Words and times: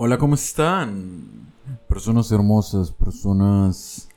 Hola, 0.00 0.16
¿cómo 0.16 0.36
están? 0.36 1.26
Personas 1.88 2.30
hermosas, 2.30 2.92
personas 2.92 4.08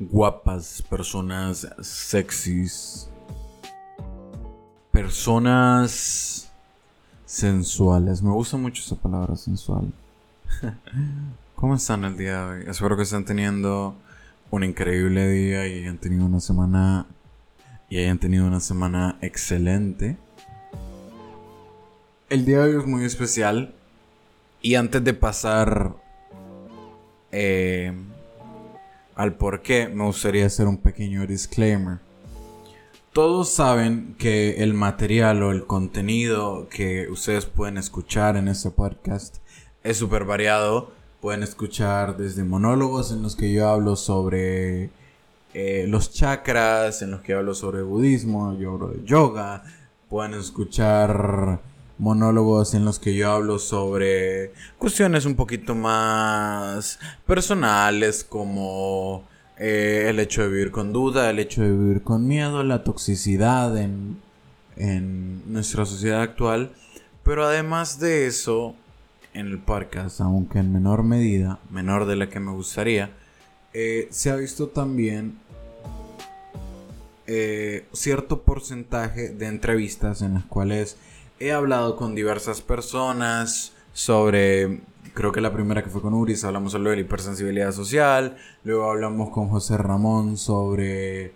guapas, 0.00 0.82
personas 0.90 1.68
sexys, 1.80 3.08
personas 4.90 6.50
sensuales. 7.24 8.24
Me 8.24 8.32
gusta 8.32 8.56
mucho 8.56 8.82
esa 8.82 8.96
palabra 8.96 9.36
sensual. 9.36 9.92
¿Cómo 11.54 11.76
están 11.76 12.04
el 12.04 12.16
día 12.16 12.46
de 12.46 12.58
hoy? 12.58 12.64
Espero 12.66 12.96
que 12.96 13.04
estén 13.04 13.24
teniendo 13.24 13.94
un 14.50 14.64
increíble 14.64 15.28
día 15.28 15.68
y 15.68 15.82
hayan 15.82 15.98
tenido 15.98 16.26
una 16.26 16.40
semana 16.40 17.06
y 17.88 17.98
hayan 17.98 18.18
tenido 18.18 18.48
una 18.48 18.58
semana 18.58 19.16
excelente. 19.20 20.16
El 22.28 22.44
día 22.44 22.64
de 22.64 22.74
hoy 22.74 22.80
es 22.82 22.88
muy 22.88 23.04
especial 23.04 23.76
y 24.64 24.76
antes 24.76 25.04
de 25.04 25.12
pasar 25.12 25.94
eh, 27.30 27.92
al 29.14 29.34
por 29.34 29.60
qué, 29.60 29.88
me 29.88 30.04
gustaría 30.04 30.46
hacer 30.46 30.66
un 30.66 30.78
pequeño 30.78 31.26
disclaimer. 31.26 31.98
Todos 33.12 33.50
saben 33.50 34.16
que 34.18 34.62
el 34.62 34.72
material 34.72 35.42
o 35.42 35.52
el 35.52 35.66
contenido 35.66 36.66
que 36.70 37.10
ustedes 37.10 37.44
pueden 37.44 37.76
escuchar 37.76 38.38
en 38.38 38.48
este 38.48 38.70
podcast 38.70 39.36
es 39.82 39.98
súper 39.98 40.24
variado. 40.24 40.92
Pueden 41.20 41.42
escuchar 41.42 42.16
desde 42.16 42.42
monólogos 42.42 43.12
en 43.12 43.22
los 43.22 43.36
que 43.36 43.52
yo 43.52 43.68
hablo 43.68 43.96
sobre 43.96 44.88
eh, 45.52 45.84
los 45.86 46.10
chakras, 46.10 47.02
en 47.02 47.10
los 47.10 47.20
que 47.20 47.34
hablo 47.34 47.54
sobre 47.54 47.82
budismo, 47.82 48.56
yo 48.58 48.72
hablo 48.72 48.88
de 48.88 49.04
yoga. 49.04 49.62
Pueden 50.08 50.32
escuchar 50.32 51.60
monólogos 51.98 52.74
en 52.74 52.84
los 52.84 52.98
que 52.98 53.14
yo 53.14 53.30
hablo 53.30 53.58
sobre 53.58 54.52
cuestiones 54.78 55.26
un 55.26 55.34
poquito 55.34 55.74
más 55.74 56.98
personales 57.26 58.24
como 58.24 59.24
eh, 59.58 60.06
el 60.08 60.18
hecho 60.18 60.42
de 60.42 60.48
vivir 60.48 60.70
con 60.70 60.92
duda, 60.92 61.30
el 61.30 61.38
hecho 61.38 61.62
de 61.62 61.70
vivir 61.70 62.02
con 62.02 62.26
miedo, 62.26 62.62
la 62.64 62.82
toxicidad 62.82 63.76
en, 63.78 64.20
en 64.76 65.52
nuestra 65.52 65.86
sociedad 65.86 66.22
actual. 66.22 66.72
Pero 67.22 67.44
además 67.44 68.00
de 68.00 68.26
eso, 68.26 68.74
en 69.32 69.46
el 69.46 69.58
podcast, 69.58 70.20
aunque 70.20 70.58
en 70.58 70.72
menor 70.72 71.02
medida, 71.02 71.58
menor 71.70 72.06
de 72.06 72.16
la 72.16 72.28
que 72.28 72.40
me 72.40 72.52
gustaría, 72.52 73.10
eh, 73.72 74.08
se 74.10 74.30
ha 74.30 74.36
visto 74.36 74.68
también 74.68 75.38
eh, 77.26 77.86
cierto 77.92 78.42
porcentaje 78.42 79.30
de 79.30 79.46
entrevistas 79.46 80.20
en 80.20 80.34
las 80.34 80.44
cuales 80.44 80.96
he 81.44 81.52
hablado 81.52 81.96
con 81.96 82.14
diversas 82.14 82.62
personas 82.62 83.72
sobre, 83.92 84.80
creo 85.12 85.30
que 85.30 85.40
la 85.40 85.52
primera 85.52 85.82
que 85.82 85.90
fue 85.90 86.00
con 86.00 86.14
Uris, 86.14 86.44
hablamos 86.44 86.72
sobre 86.72 86.90
de 86.90 86.96
la 86.96 87.02
hipersensibilidad 87.02 87.72
social, 87.72 88.36
luego 88.64 88.90
hablamos 88.90 89.30
con 89.30 89.48
José 89.48 89.76
Ramón 89.76 90.38
sobre 90.38 91.26
eh, 91.26 91.32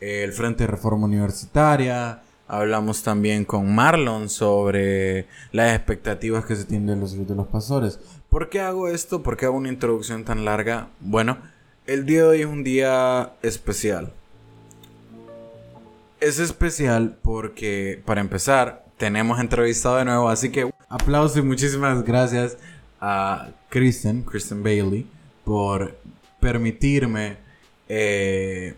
el 0.00 0.32
Frente 0.32 0.64
de 0.64 0.68
Reforma 0.68 1.06
Universitaria, 1.06 2.22
hablamos 2.48 3.02
también 3.02 3.44
con 3.44 3.72
Marlon 3.74 4.28
sobre 4.28 5.26
las 5.52 5.76
expectativas 5.76 6.44
que 6.44 6.56
se 6.56 6.64
tienen 6.64 6.88
de 6.88 6.96
los 6.96 7.26
de 7.26 7.34
los 7.34 7.46
pastores. 7.46 8.00
¿Por 8.28 8.48
qué 8.48 8.60
hago 8.60 8.88
esto? 8.88 9.22
¿Por 9.22 9.36
qué 9.36 9.46
hago 9.46 9.56
una 9.56 9.68
introducción 9.68 10.24
tan 10.24 10.44
larga? 10.44 10.88
Bueno, 11.00 11.38
el 11.86 12.04
día 12.04 12.22
de 12.22 12.28
hoy 12.28 12.40
es 12.40 12.46
un 12.46 12.64
día 12.64 13.34
especial. 13.42 14.12
Es 16.20 16.38
especial 16.38 17.16
porque, 17.22 18.00
para 18.04 18.20
empezar, 18.20 18.84
tenemos 19.02 19.40
entrevistado 19.40 19.96
de 19.96 20.04
nuevo. 20.04 20.28
Así 20.28 20.50
que 20.50 20.72
aplauso 20.88 21.40
y 21.40 21.42
muchísimas 21.42 22.04
gracias 22.04 22.56
a 23.00 23.48
Kristen, 23.68 24.22
Kristen 24.22 24.62
Bailey, 24.62 25.08
por 25.44 25.98
permitirme 26.38 27.36
eh, 27.88 28.76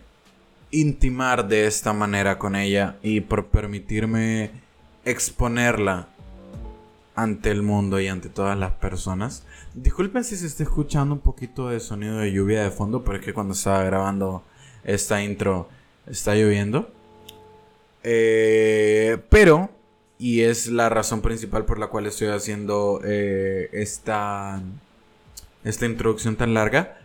intimar 0.71 1.47
de 1.47 1.67
esta 1.67 1.93
manera 1.93 2.39
con 2.39 2.55
ella 2.55 2.95
y 3.03 3.21
por 3.21 3.45
permitirme 3.45 4.49
exponerla 5.05 6.07
ante 7.15 7.51
el 7.51 7.61
mundo 7.61 7.99
y 7.99 8.07
ante 8.07 8.29
todas 8.29 8.57
las 8.57 8.71
personas. 8.71 9.43
Disculpen 9.75 10.23
si 10.23 10.37
se 10.37 10.47
está 10.47 10.63
escuchando 10.63 11.13
un 11.13 11.21
poquito 11.21 11.69
de 11.69 11.79
sonido 11.79 12.17
de 12.17 12.31
lluvia 12.31 12.63
de 12.63 12.71
fondo, 12.71 13.03
pero 13.03 13.19
es 13.19 13.23
que 13.23 13.31
cuando 13.31 13.53
estaba 13.53 13.83
grabando 13.83 14.41
esta 14.83 15.21
intro 15.21 15.69
está 16.07 16.33
lloviendo. 16.33 16.89
Eh, 18.01 19.19
pero 19.29 19.69
y 20.17 20.41
es 20.41 20.67
la 20.67 20.89
razón 20.89 21.21
principal 21.21 21.65
por 21.65 21.79
la 21.79 21.87
cual 21.87 22.05
estoy 22.05 22.29
haciendo 22.29 23.01
eh, 23.03 23.69
esta, 23.73 24.61
esta 25.63 25.85
introducción 25.85 26.35
tan 26.35 26.53
larga. 26.53 26.99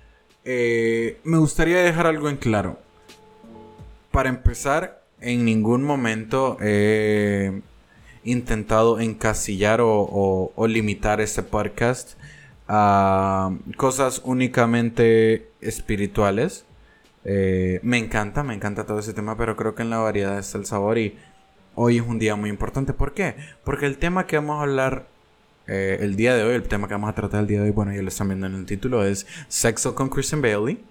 Eh, 0.44 1.20
me 1.24 1.38
gustaría 1.38 1.78
dejar 1.78 2.06
algo 2.06 2.28
en 2.28 2.36
claro. 2.36 2.78
Para 4.10 4.28
empezar, 4.28 5.02
en 5.20 5.44
ningún 5.44 5.82
momento 5.82 6.56
he 6.60 7.62
intentado 8.24 9.00
encasillar 9.00 9.80
o, 9.82 10.52
limitar 10.68 11.20
este 11.20 11.42
podcast 11.42 12.18
a 12.68 13.52
cosas 13.76 14.22
únicamente 14.24 15.50
espirituales. 15.60 16.64
Eh, 17.24 17.80
me 17.82 17.98
encanta, 17.98 18.42
me 18.42 18.54
encanta 18.54 18.86
todo 18.86 18.98
ese 18.98 19.12
tema, 19.12 19.36
pero 19.36 19.56
creo 19.56 19.74
que 19.74 19.82
en 19.82 19.90
la 19.90 19.98
variedad 19.98 20.38
está 20.38 20.58
el 20.58 20.66
sabor 20.66 20.98
y 20.98 21.18
hoy 21.74 21.98
es 21.98 22.06
un 22.06 22.18
día 22.18 22.36
muy 22.36 22.50
importante. 22.50 22.92
¿Por 22.92 23.14
qué? 23.14 23.36
Porque 23.64 23.86
el 23.86 23.98
tema 23.98 24.26
que 24.26 24.36
vamos 24.36 24.58
a 24.58 24.62
hablar 24.62 25.08
eh, 25.66 25.98
el 26.00 26.16
día 26.16 26.34
de 26.34 26.42
hoy, 26.42 26.54
el 26.54 26.64
tema 26.64 26.88
que 26.88 26.94
vamos 26.94 27.10
a 27.10 27.14
tratar 27.14 27.40
el 27.40 27.46
día 27.46 27.58
de 27.60 27.66
hoy, 27.66 27.70
bueno, 27.70 27.92
ya 27.92 28.02
lo 28.02 28.08
están 28.08 28.28
viendo 28.28 28.46
en 28.46 28.54
el 28.54 28.66
título, 28.66 29.04
es 29.04 29.26
Sexo 29.48 29.94
con 29.94 30.08
Christian 30.08 30.42
Bailey. 30.42 30.82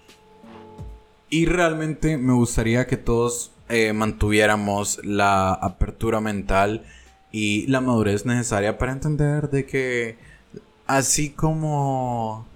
Y 1.29 1.45
realmente 1.45 2.17
me 2.17 2.33
gustaría 2.33 2.87
que 2.87 2.97
todos 2.97 3.51
eh, 3.67 3.93
mantuviéramos 3.93 4.99
la 5.03 5.53
apertura 5.53 6.21
mental 6.21 6.85
y 7.31 7.67
la 7.67 7.81
madurez 7.81 8.25
necesaria 8.25 8.77
para 8.77 8.93
entender 8.93 9.49
de 9.49 9.65
que 9.65 10.17
así 10.87 11.29
como 11.29 12.47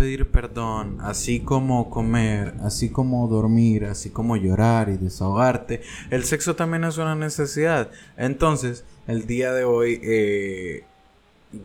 pedir 0.00 0.30
perdón, 0.30 0.96
así 1.02 1.40
como 1.40 1.90
comer, 1.90 2.54
así 2.62 2.88
como 2.88 3.28
dormir, 3.28 3.84
así 3.84 4.08
como 4.08 4.34
llorar 4.38 4.88
y 4.88 4.96
desahogarte, 4.96 5.82
el 6.08 6.24
sexo 6.24 6.56
también 6.56 6.84
es 6.84 6.96
una 6.96 7.14
necesidad. 7.14 7.90
Entonces, 8.16 8.82
el 9.06 9.26
día 9.26 9.52
de 9.52 9.64
hoy, 9.64 10.00
eh, 10.02 10.84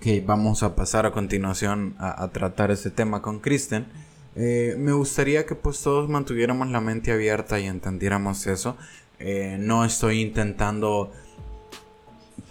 que 0.01 0.19
vamos 0.19 0.63
a 0.63 0.75
pasar 0.75 1.05
a 1.05 1.11
continuación 1.11 1.95
a, 1.97 2.27
tratar 2.27 2.71
ese 2.71 2.91
tema 2.91 3.21
con 3.21 3.39
Kristen, 3.39 3.85
eh, 4.35 4.75
me 4.77 4.91
gustaría 4.91 5.45
que 5.45 5.55
pues 5.55 5.81
todos 5.81 6.09
mantuviéramos 6.09 6.67
la 6.67 6.81
mente 6.81 7.13
abierta 7.13 7.57
y 7.61 7.67
entendiéramos 7.67 8.47
eso. 8.47 8.75
Eh, 9.17 9.55
no 9.61 9.85
estoy 9.85 10.19
intentando 10.19 11.13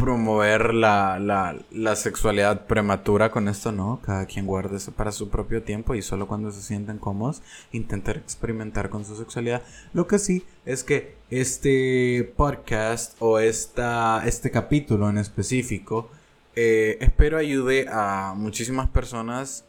promover 0.05 0.75
la, 0.75 1.19
la, 1.19 1.97
sexualidad 1.97 2.67
prematura 2.67 3.31
con 3.31 3.49
esto, 3.49 3.73
¿no? 3.73 4.01
Cada 4.05 4.27
quien 4.27 4.45
guarde 4.45 4.77
eso 4.77 4.93
para 4.93 5.13
su 5.13 5.31
propio 5.31 5.63
tiempo 5.63 5.95
y 5.95 6.03
solo 6.03 6.29
cuando 6.29 6.53
se 6.53 6.61
sienten 6.61 6.99
cómodos 6.99 7.41
intentar 7.73 8.19
experimentar 8.19 8.91
con 8.91 9.07
su 9.07 9.17
sexualidad. 9.17 9.63
Lo 9.95 10.07
que 10.07 10.19
sí 10.19 10.45
es 10.67 10.85
que 10.85 11.17
este 11.31 12.35
podcast 12.37 13.17
o 13.19 13.39
esta, 13.39 14.23
este 14.27 14.51
capítulo 14.51 15.09
en 15.09 15.17
específico 15.17 16.11
eh, 16.55 16.99
espero 17.01 17.39
ayude 17.39 17.87
a 17.91 18.35
muchísimas 18.37 18.91
personas 18.91 19.65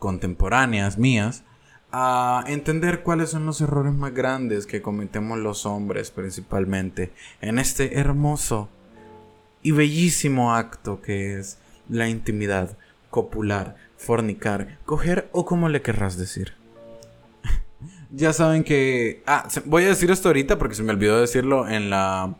contemporáneas 0.00 0.98
mías 0.98 1.44
a 1.92 2.42
entender 2.48 3.04
cuáles 3.04 3.30
son 3.30 3.46
los 3.46 3.60
errores 3.60 3.94
más 3.94 4.12
grandes 4.14 4.66
que 4.66 4.82
cometemos 4.82 5.38
los 5.38 5.64
hombres 5.64 6.10
principalmente 6.10 7.12
en 7.40 7.60
este 7.60 8.00
hermoso 8.00 8.68
y 9.62 9.72
bellísimo 9.72 10.54
acto 10.54 11.00
que 11.02 11.38
es 11.38 11.58
la 11.88 12.08
intimidad, 12.08 12.76
copular, 13.10 13.76
fornicar, 13.96 14.78
coger 14.86 15.28
o 15.32 15.44
como 15.44 15.68
le 15.68 15.82
querrás 15.82 16.16
decir. 16.16 16.54
ya 18.10 18.32
saben 18.32 18.64
que... 18.64 19.22
Ah, 19.26 19.48
voy 19.64 19.84
a 19.84 19.88
decir 19.88 20.10
esto 20.10 20.28
ahorita 20.28 20.58
porque 20.58 20.74
se 20.74 20.82
me 20.82 20.92
olvidó 20.92 21.20
decirlo 21.20 21.68
en 21.68 21.90
la... 21.90 22.34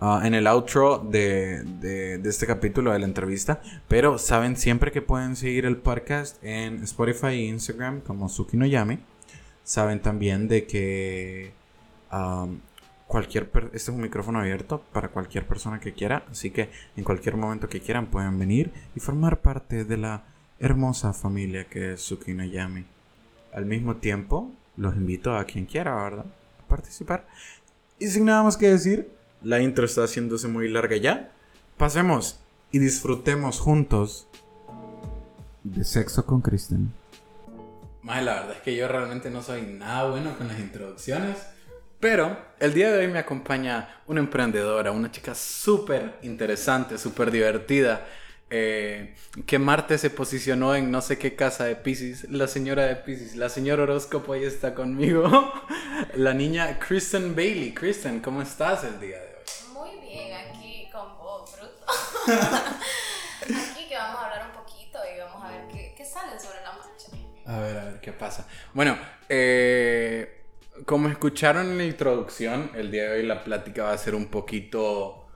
Ah, 0.00 0.20
en 0.24 0.34
el 0.34 0.46
outro 0.48 0.98
de, 0.98 1.62
de, 1.80 2.20
este 2.28 2.46
capítulo 2.46 2.92
de 2.92 2.98
la 2.98 3.06
entrevista. 3.06 3.62
Pero 3.88 4.18
saben 4.18 4.56
siempre 4.56 4.90
que 4.90 5.00
pueden 5.00 5.36
seguir 5.36 5.64
el 5.64 5.76
podcast 5.76 6.42
en 6.42 6.82
Spotify 6.82 7.28
e 7.28 7.46
Instagram 7.46 8.00
como 8.00 8.28
Suki 8.28 8.56
no 8.56 8.66
Yami. 8.66 8.98
Saben 9.62 10.02
también 10.02 10.48
de 10.48 10.66
que 10.66 11.52
cualquier 13.14 13.48
este 13.66 13.76
es 13.76 13.88
un 13.90 14.00
micrófono 14.00 14.40
abierto 14.40 14.82
para 14.92 15.06
cualquier 15.06 15.46
persona 15.46 15.78
que 15.78 15.92
quiera, 15.92 16.24
así 16.32 16.50
que 16.50 16.70
en 16.96 17.04
cualquier 17.04 17.36
momento 17.36 17.68
que 17.68 17.78
quieran 17.78 18.06
pueden 18.06 18.40
venir 18.40 18.72
y 18.96 18.98
formar 18.98 19.40
parte 19.40 19.84
de 19.84 19.96
la 19.96 20.24
hermosa 20.58 21.12
familia 21.12 21.62
que 21.62 21.92
es 21.92 22.00
Tsukino 22.00 22.42
Yami. 22.42 22.84
Al 23.52 23.66
mismo 23.66 23.98
tiempo, 23.98 24.50
los 24.76 24.96
invito 24.96 25.36
a 25.36 25.44
quien 25.44 25.64
quiera, 25.64 25.94
¿verdad? 25.94 26.26
A 26.58 26.68
participar. 26.68 27.28
Y 28.00 28.08
sin 28.08 28.24
nada 28.24 28.42
más 28.42 28.56
que 28.56 28.70
decir, 28.70 29.08
la 29.44 29.60
intro 29.60 29.84
está 29.84 30.02
haciéndose 30.02 30.48
muy 30.48 30.68
larga 30.68 30.96
ya. 30.96 31.30
Pasemos 31.76 32.40
y 32.72 32.80
disfrutemos 32.80 33.60
juntos 33.60 34.26
de 35.62 35.84
sexo 35.84 36.26
con 36.26 36.40
Kristen. 36.40 36.92
Más 38.02 38.24
la 38.24 38.40
verdad 38.40 38.56
es 38.56 38.62
que 38.62 38.74
yo 38.74 38.88
realmente 38.88 39.30
no 39.30 39.40
soy 39.40 39.62
nada 39.62 40.10
bueno 40.10 40.36
con 40.36 40.48
las 40.48 40.58
introducciones. 40.58 41.53
Pero 42.04 42.36
el 42.60 42.74
día 42.74 42.92
de 42.92 42.98
hoy 42.98 43.08
me 43.08 43.18
acompaña 43.18 44.02
una 44.08 44.20
emprendedora, 44.20 44.90
una 44.90 45.10
chica 45.10 45.34
súper 45.34 46.18
interesante, 46.20 46.98
súper 46.98 47.30
divertida. 47.30 48.06
Eh, 48.50 49.14
que 49.46 49.58
Marte 49.58 49.96
se 49.96 50.10
posicionó 50.10 50.74
en 50.74 50.90
no 50.90 51.00
sé 51.00 51.16
qué 51.16 51.34
casa 51.34 51.64
de 51.64 51.76
Pisces, 51.76 52.28
la 52.28 52.46
señora 52.46 52.82
de 52.84 52.96
Pisces, 52.96 53.36
la 53.36 53.48
señora 53.48 53.84
horóscopo 53.84 54.34
ahí 54.34 54.44
está 54.44 54.74
conmigo, 54.74 55.50
la 56.14 56.34
niña 56.34 56.78
Kristen 56.78 57.34
Bailey. 57.34 57.72
Kristen, 57.72 58.20
¿cómo 58.20 58.42
estás 58.42 58.84
el 58.84 59.00
día 59.00 59.18
de 59.18 59.36
hoy? 59.36 59.72
Muy 59.72 60.06
bien, 60.06 60.34
aquí 60.34 60.90
con 60.92 61.16
vos, 61.16 61.56
Bruto. 61.56 61.86
aquí 63.46 63.88
que 63.88 63.96
vamos 63.96 64.20
a 64.20 64.24
hablar 64.26 64.50
un 64.54 64.62
poquito 64.62 64.98
y 65.10 65.20
vamos 65.20 65.42
a 65.42 65.52
ver 65.52 65.68
qué, 65.68 65.94
qué 65.96 66.04
sale 66.04 66.38
sobre 66.38 66.60
la 66.60 66.72
marcha. 66.72 67.08
A 67.46 67.60
ver, 67.60 67.78
a 67.78 67.84
ver 67.86 68.00
qué 68.02 68.12
pasa. 68.12 68.46
Bueno, 68.74 68.98
eh 69.26 70.42
como 70.84 71.08
escucharon 71.08 71.70
en 71.70 71.78
la 71.78 71.84
introducción, 71.84 72.70
el 72.74 72.90
día 72.90 73.04
de 73.04 73.20
hoy 73.20 73.26
la 73.26 73.44
plática 73.44 73.84
va 73.84 73.92
a 73.92 73.98
ser 73.98 74.14
un 74.14 74.26
poquito 74.26 75.26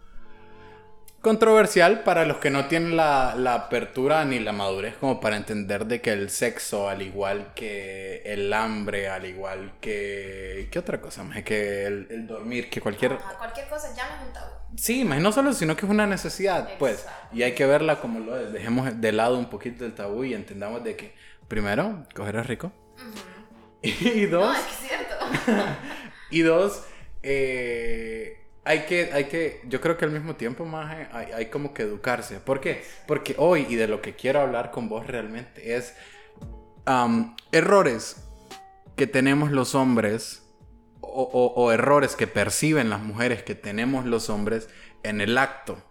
controversial 1.21 2.05
para 2.05 2.25
los 2.25 2.37
que 2.37 2.51
no 2.51 2.67
tienen 2.67 2.97
la, 2.97 3.33
apertura 3.55 4.25
ni 4.25 4.39
la 4.39 4.53
madurez 4.53 4.97
como 4.97 5.21
para 5.21 5.37
entender 5.37 5.87
de 5.87 6.01
que 6.01 6.13
el 6.13 6.31
sexo, 6.31 6.89
al 6.89 7.03
igual 7.03 7.53
que 7.55 8.23
el 8.25 8.53
hambre, 8.53 9.09
al 9.09 9.27
igual 9.27 9.73
que... 9.81 10.69
¿Qué 10.71 10.79
otra 10.79 11.01
cosa? 11.01 11.25
Más 11.25 11.43
que 11.43 11.87
el, 11.87 12.27
dormir, 12.27 12.71
que 12.71 12.81
cualquier... 12.81 13.17
cualquier 13.17 13.69
cosa 13.69 13.95
ya 13.97 14.09
no 14.09 14.17
es 14.17 14.29
un 14.29 14.33
tabú. 14.33 14.53
Sí, 14.77 15.05
más 15.05 15.21
no 15.21 15.33
solo, 15.33 15.53
sino 15.55 15.77
que 15.77 15.87
es 15.87 15.91
una 15.91 16.07
necesidad, 16.07 16.77
pues. 16.79 17.07
Y 17.33 17.43
hay 17.43 17.53
que 17.53 17.67
verla 17.67 18.01
como 18.01 18.21
lo 18.21 18.39
es. 18.39 18.53
Dejemos 18.53 19.01
de 19.01 19.13
lado 19.13 19.39
un 19.39 19.49
poquito 19.51 19.85
el 19.87 19.95
tabú 19.95 20.25
y 20.25 20.35
entendamos 20.35 20.85
de 20.85 20.95
que, 20.95 21.15
primero, 21.49 22.07
coger 22.15 22.37
es 22.37 22.47
rico. 22.47 22.73
Y 23.83 24.27
dos. 24.27 24.45
No, 24.45 24.55
es 24.55 24.61
que. 24.61 24.79
y 26.31 26.41
dos, 26.43 26.85
eh, 27.23 28.39
hay 28.65 28.81
que, 28.81 29.11
hay 29.13 29.25
que, 29.25 29.63
yo 29.67 29.81
creo 29.81 29.97
que 29.97 30.05
al 30.05 30.11
mismo 30.11 30.37
tiempo, 30.37 30.65
más 30.67 30.95
hay, 31.13 31.33
hay, 31.33 31.47
como 31.47 31.73
que 31.73 31.83
educarse. 31.85 32.39
¿Por 32.39 32.61
qué? 32.61 32.85
Porque 33.07 33.35
hoy, 33.39 33.67
y 33.69 33.77
de 33.77 33.89
lo 33.89 34.03
que 34.03 34.15
quiero 34.15 34.41
hablar 34.41 34.71
con 34.71 34.91
vos 34.91 35.07
realmente, 35.07 35.75
es 35.75 35.95
errores 37.51 38.25
que 38.97 39.07
tenemos 39.07 39.51
los 39.51 39.75
hombres. 39.75 40.45
O, 41.01 41.23
o, 41.23 41.73
errores 41.73 42.17
que 42.17 42.27
perciben 42.27 42.91
las 42.91 43.01
mujeres 43.01 43.43
que 43.43 43.55
tenemos 43.55 44.05
los 44.05 44.29
hombres 44.29 44.69
en 45.03 45.23
el 45.23 45.39
acto. 45.39 45.83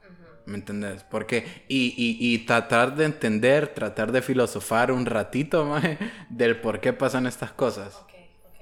¿Me 0.45 0.56
entendés? 0.56 1.04
Porque, 1.04 1.66
y, 1.68 1.88
y, 1.98 2.18
y, 2.19 2.45
tratar 2.45 2.95
de 2.95 3.06
entender, 3.06 3.69
tratar 3.74 4.12
de 4.12 4.22
filosofar 4.22 4.92
un 4.92 5.06
ratito 5.06 5.66
más 5.66 5.84
del 6.30 6.62
por 6.62 6.80
qué 6.81 6.94
pasan 6.94 7.25
estas 7.25 7.51
cosas. 7.51 8.00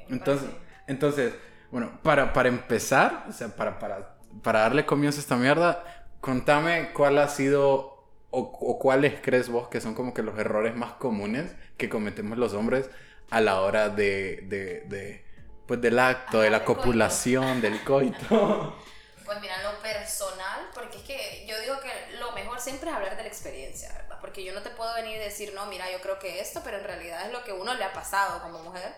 entonces, 0.10 0.50
entonces, 0.88 1.34
bueno, 1.72 2.00
para, 2.04 2.34
para 2.34 2.50
empezar, 2.50 3.26
o 3.30 3.32
sea, 3.32 3.50
para, 3.50 3.80
para, 3.80 4.18
para 4.42 4.62
darle 4.62 4.86
comienzo 4.86 5.20
a 5.20 5.22
esta 5.22 5.36
mierda, 5.36 5.84
contame 6.22 6.92
cuál 6.94 7.18
ha 7.18 7.28
sido 7.28 7.96
o, 8.32 8.40
o, 8.40 8.80
cuáles 8.80 9.22
crees 9.22 9.50
vos 9.50 9.70
que 9.70 9.80
son 9.80 9.96
como 9.96 10.14
que 10.14 10.22
los 10.22 10.38
errores 10.38 10.76
más 10.76 10.94
comunes 10.94 11.56
que 11.78 11.90
cometemos 11.90 12.38
los 12.38 12.54
hombres 12.54 12.90
a 13.30 13.40
la 13.40 13.62
hora 13.62 13.90
de, 13.90 14.44
de, 14.48 14.82
de 14.88 15.26
pues 15.66 15.82
del 15.82 15.98
acto, 15.98 16.42
de 16.42 16.50
la 16.50 16.64
copulación, 16.64 17.62
del 17.62 17.84
coito. 17.84 18.76
Pues 19.26 19.42
mira, 19.42 19.56
lo 19.64 19.80
personal, 19.80 20.70
porque 20.72 20.98
es 20.98 21.04
que 21.04 21.48
yo 21.48 21.60
digo 21.60 21.80
que 21.80 22.18
lo 22.20 22.32
mejor 22.34 22.62
siempre 22.62 22.92
es 22.92 22.96
hablar 22.96 23.18
de 23.18 23.24
la 23.24 23.28
experiencia, 23.28 23.92
¿verdad? 23.92 24.20
Porque 24.22 24.44
yo 24.44 24.54
no 24.54 24.62
te 24.62 24.70
puedo 24.70 24.94
venir 24.94 25.16
y 25.16 25.20
decir, 25.20 25.52
no, 25.56 25.66
mira, 25.66 25.92
yo 25.92 26.00
creo 26.00 26.20
que 26.20 26.40
esto, 26.40 26.62
pero 26.64 26.78
en 26.78 26.84
realidad 26.84 27.26
es 27.26 27.32
lo 27.32 27.44
que 27.44 27.52
uno 27.52 27.74
le 27.74 27.84
ha 27.84 27.92
pasado 27.92 28.40
como 28.44 28.60
mujer. 28.60 28.94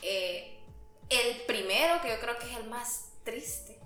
Eh, 0.00 0.59
el 1.10 1.42
primero, 1.42 2.00
que 2.00 2.08
yo 2.08 2.20
creo 2.20 2.38
que 2.38 2.50
es 2.50 2.56
el 2.56 2.64
más 2.64 3.10
triste, 3.24 3.78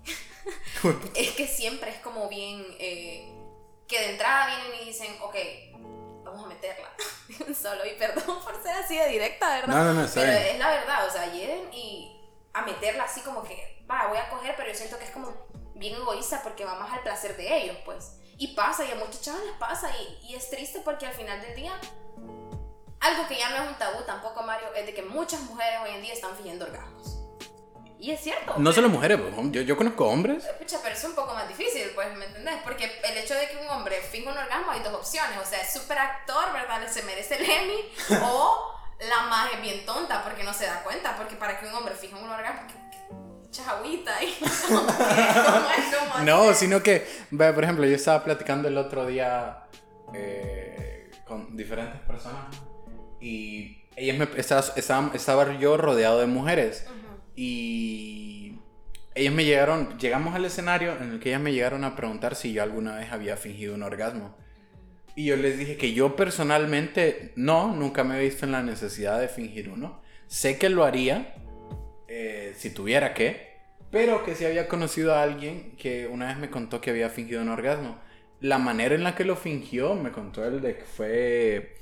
es 1.15 1.31
que 1.31 1.47
siempre 1.47 1.91
es 1.91 1.97
como 1.99 2.29
bien, 2.29 2.65
eh, 2.79 3.31
que 3.87 3.99
de 3.99 4.11
entrada 4.11 4.47
vienen 4.47 4.81
y 4.81 4.85
dicen, 4.85 5.17
ok, 5.21 5.35
vamos 6.23 6.45
a 6.45 6.47
meterla. 6.47 6.91
Solo, 7.59 7.85
y 7.85 7.95
perdón 7.95 8.43
por 8.43 8.61
ser 8.61 8.75
así 8.75 8.97
de 8.97 9.07
directa, 9.09 9.49
¿verdad? 9.49 9.75
No, 9.75 9.93
no, 9.93 10.01
no, 10.01 10.09
Pero 10.13 10.31
es 10.31 10.59
la 10.59 10.69
verdad, 10.69 11.07
o 11.07 11.11
sea, 11.11 11.31
llegan 11.31 11.73
y 11.73 12.21
a 12.53 12.61
meterla 12.61 13.03
así 13.03 13.21
como 13.21 13.43
que, 13.43 13.83
va, 13.89 14.07
voy 14.07 14.17
a 14.17 14.29
coger, 14.29 14.55
pero 14.55 14.69
yo 14.69 14.75
siento 14.75 14.97
que 14.97 15.05
es 15.05 15.11
como 15.11 15.33
bien 15.73 15.95
egoísta 15.95 16.41
porque 16.41 16.63
va 16.63 16.75
más 16.75 16.93
al 16.93 17.01
placer 17.01 17.35
de 17.35 17.57
ellos, 17.57 17.77
pues. 17.85 18.13
Y 18.37 18.55
pasa, 18.55 18.85
y 18.85 18.91
a 18.91 18.95
muchas 18.95 19.21
chavas 19.21 19.43
les 19.43 19.55
pasa, 19.57 19.89
y, 19.97 20.27
y 20.27 20.35
es 20.35 20.49
triste 20.49 20.81
porque 20.83 21.05
al 21.05 21.13
final 21.13 21.41
del 21.41 21.55
día, 21.55 21.79
algo 23.05 23.27
que 23.27 23.37
ya 23.37 23.49
no 23.49 23.63
es 23.63 23.69
un 23.69 23.75
tabú 23.75 24.03
tampoco, 24.03 24.43
Mario, 24.43 24.67
es 24.75 24.85
de 24.85 24.93
que 24.93 25.01
muchas 25.01 25.41
mujeres 25.41 25.79
hoy 25.83 25.91
en 25.91 26.01
día 26.01 26.13
están 26.13 26.35
fingiendo 26.35 26.65
orgasmos. 26.65 27.19
Y 27.97 28.11
es 28.11 28.21
cierto. 28.21 28.55
No 28.57 28.71
solo 28.71 28.89
mujeres, 28.89 29.19
pues, 29.19 29.33
yo, 29.51 29.61
yo 29.61 29.77
conozco 29.77 30.07
hombres. 30.07 30.43
Pucha, 30.59 30.79
pero 30.83 30.95
es 30.95 31.03
un 31.03 31.15
poco 31.15 31.33
más 31.33 31.47
difícil, 31.47 31.91
pues, 31.95 32.15
¿me 32.17 32.25
entendés? 32.25 32.55
Porque 32.63 32.99
el 33.03 33.17
hecho 33.17 33.33
de 33.33 33.47
que 33.47 33.57
un 33.57 33.69
hombre 33.69 34.01
finja 34.01 34.31
un 34.31 34.37
orgasmo 34.37 34.71
hay 34.71 34.81
dos 34.81 34.93
opciones. 34.93 35.37
O 35.41 35.45
sea, 35.45 35.61
es 35.61 35.73
súper 35.73 35.97
actor, 35.97 36.51
¿verdad? 36.53 36.87
Se 36.89 37.03
merece 37.03 37.35
el 37.35 37.49
Emmy. 37.49 37.89
o 38.23 38.75
la 38.99 39.23
más 39.23 39.53
es 39.53 39.61
bien 39.61 39.85
tonta 39.85 40.23
porque 40.23 40.43
no 40.43 40.53
se 40.53 40.65
da 40.65 40.83
cuenta, 40.83 41.15
porque 41.17 41.35
para 41.35 41.59
que 41.59 41.67
un 41.67 41.73
hombre 41.73 41.95
fije 41.95 42.15
un 42.15 42.29
orgasmo, 42.29 42.67
agüita 43.63 44.21
y 44.21 44.35
no, 46.25 46.53
sino 46.53 46.83
que, 46.83 47.07
por 47.29 47.63
ejemplo, 47.63 47.85
yo 47.85 47.95
estaba 47.95 48.23
platicando 48.23 48.67
el 48.67 48.77
otro 48.77 49.05
día 49.05 49.63
eh, 50.13 51.11
con 51.25 51.55
diferentes 51.55 52.01
personas 52.01 52.45
y 53.25 53.81
ellas 53.95 54.19
me, 54.19 54.27
estaba, 54.39 55.11
estaba, 55.15 55.57
yo 55.57 55.77
rodeado 55.77 56.19
de 56.19 56.27
mujeres 56.27 56.85
y 57.35 58.59
ellas 59.15 59.33
me 59.33 59.45
llegaron, 59.45 59.97
llegamos 59.97 60.35
al 60.35 60.45
escenario 60.45 60.95
en 61.01 61.13
el 61.13 61.19
que 61.19 61.29
ellas 61.29 61.41
me 61.41 61.51
llegaron 61.51 61.83
a 61.83 61.95
preguntar 61.95 62.35
si 62.35 62.53
yo 62.53 62.61
alguna 62.61 62.97
vez 62.97 63.11
había 63.11 63.35
fingido 63.35 63.73
un 63.73 63.81
orgasmo. 63.81 64.37
Y 65.15 65.25
yo 65.25 65.37
les 65.37 65.57
dije 65.57 65.75
que 65.75 65.93
yo 65.93 66.15
personalmente 66.15 67.33
no, 67.35 67.73
nunca 67.73 68.03
me 68.03 68.19
he 68.19 68.23
visto 68.23 68.45
en 68.45 68.51
la 68.51 68.61
necesidad 68.61 69.19
de 69.19 69.27
fingir 69.27 69.69
uno. 69.69 70.01
Sé 70.27 70.59
que 70.59 70.69
lo 70.69 70.83
haría 70.83 71.33
eh, 72.07 72.53
si 72.55 72.69
tuviera 72.69 73.15
que, 73.15 73.55
pero 73.89 74.23
que 74.23 74.35
si 74.35 74.45
había 74.45 74.67
conocido 74.67 75.15
a 75.15 75.23
alguien 75.23 75.75
que 75.77 76.05
una 76.05 76.27
vez 76.27 76.37
me 76.37 76.51
contó 76.51 76.79
que 76.79 76.91
había 76.91 77.09
fingido 77.09 77.41
un 77.41 77.49
orgasmo. 77.49 77.97
La 78.39 78.59
manera 78.59 78.93
en 78.93 79.03
la 79.03 79.15
que 79.15 79.23
lo 79.23 79.35
fingió, 79.35 79.95
me 79.95 80.11
contó 80.11 80.45
él 80.45 80.61
de 80.61 80.77
que 80.77 80.83
fue... 80.83 81.77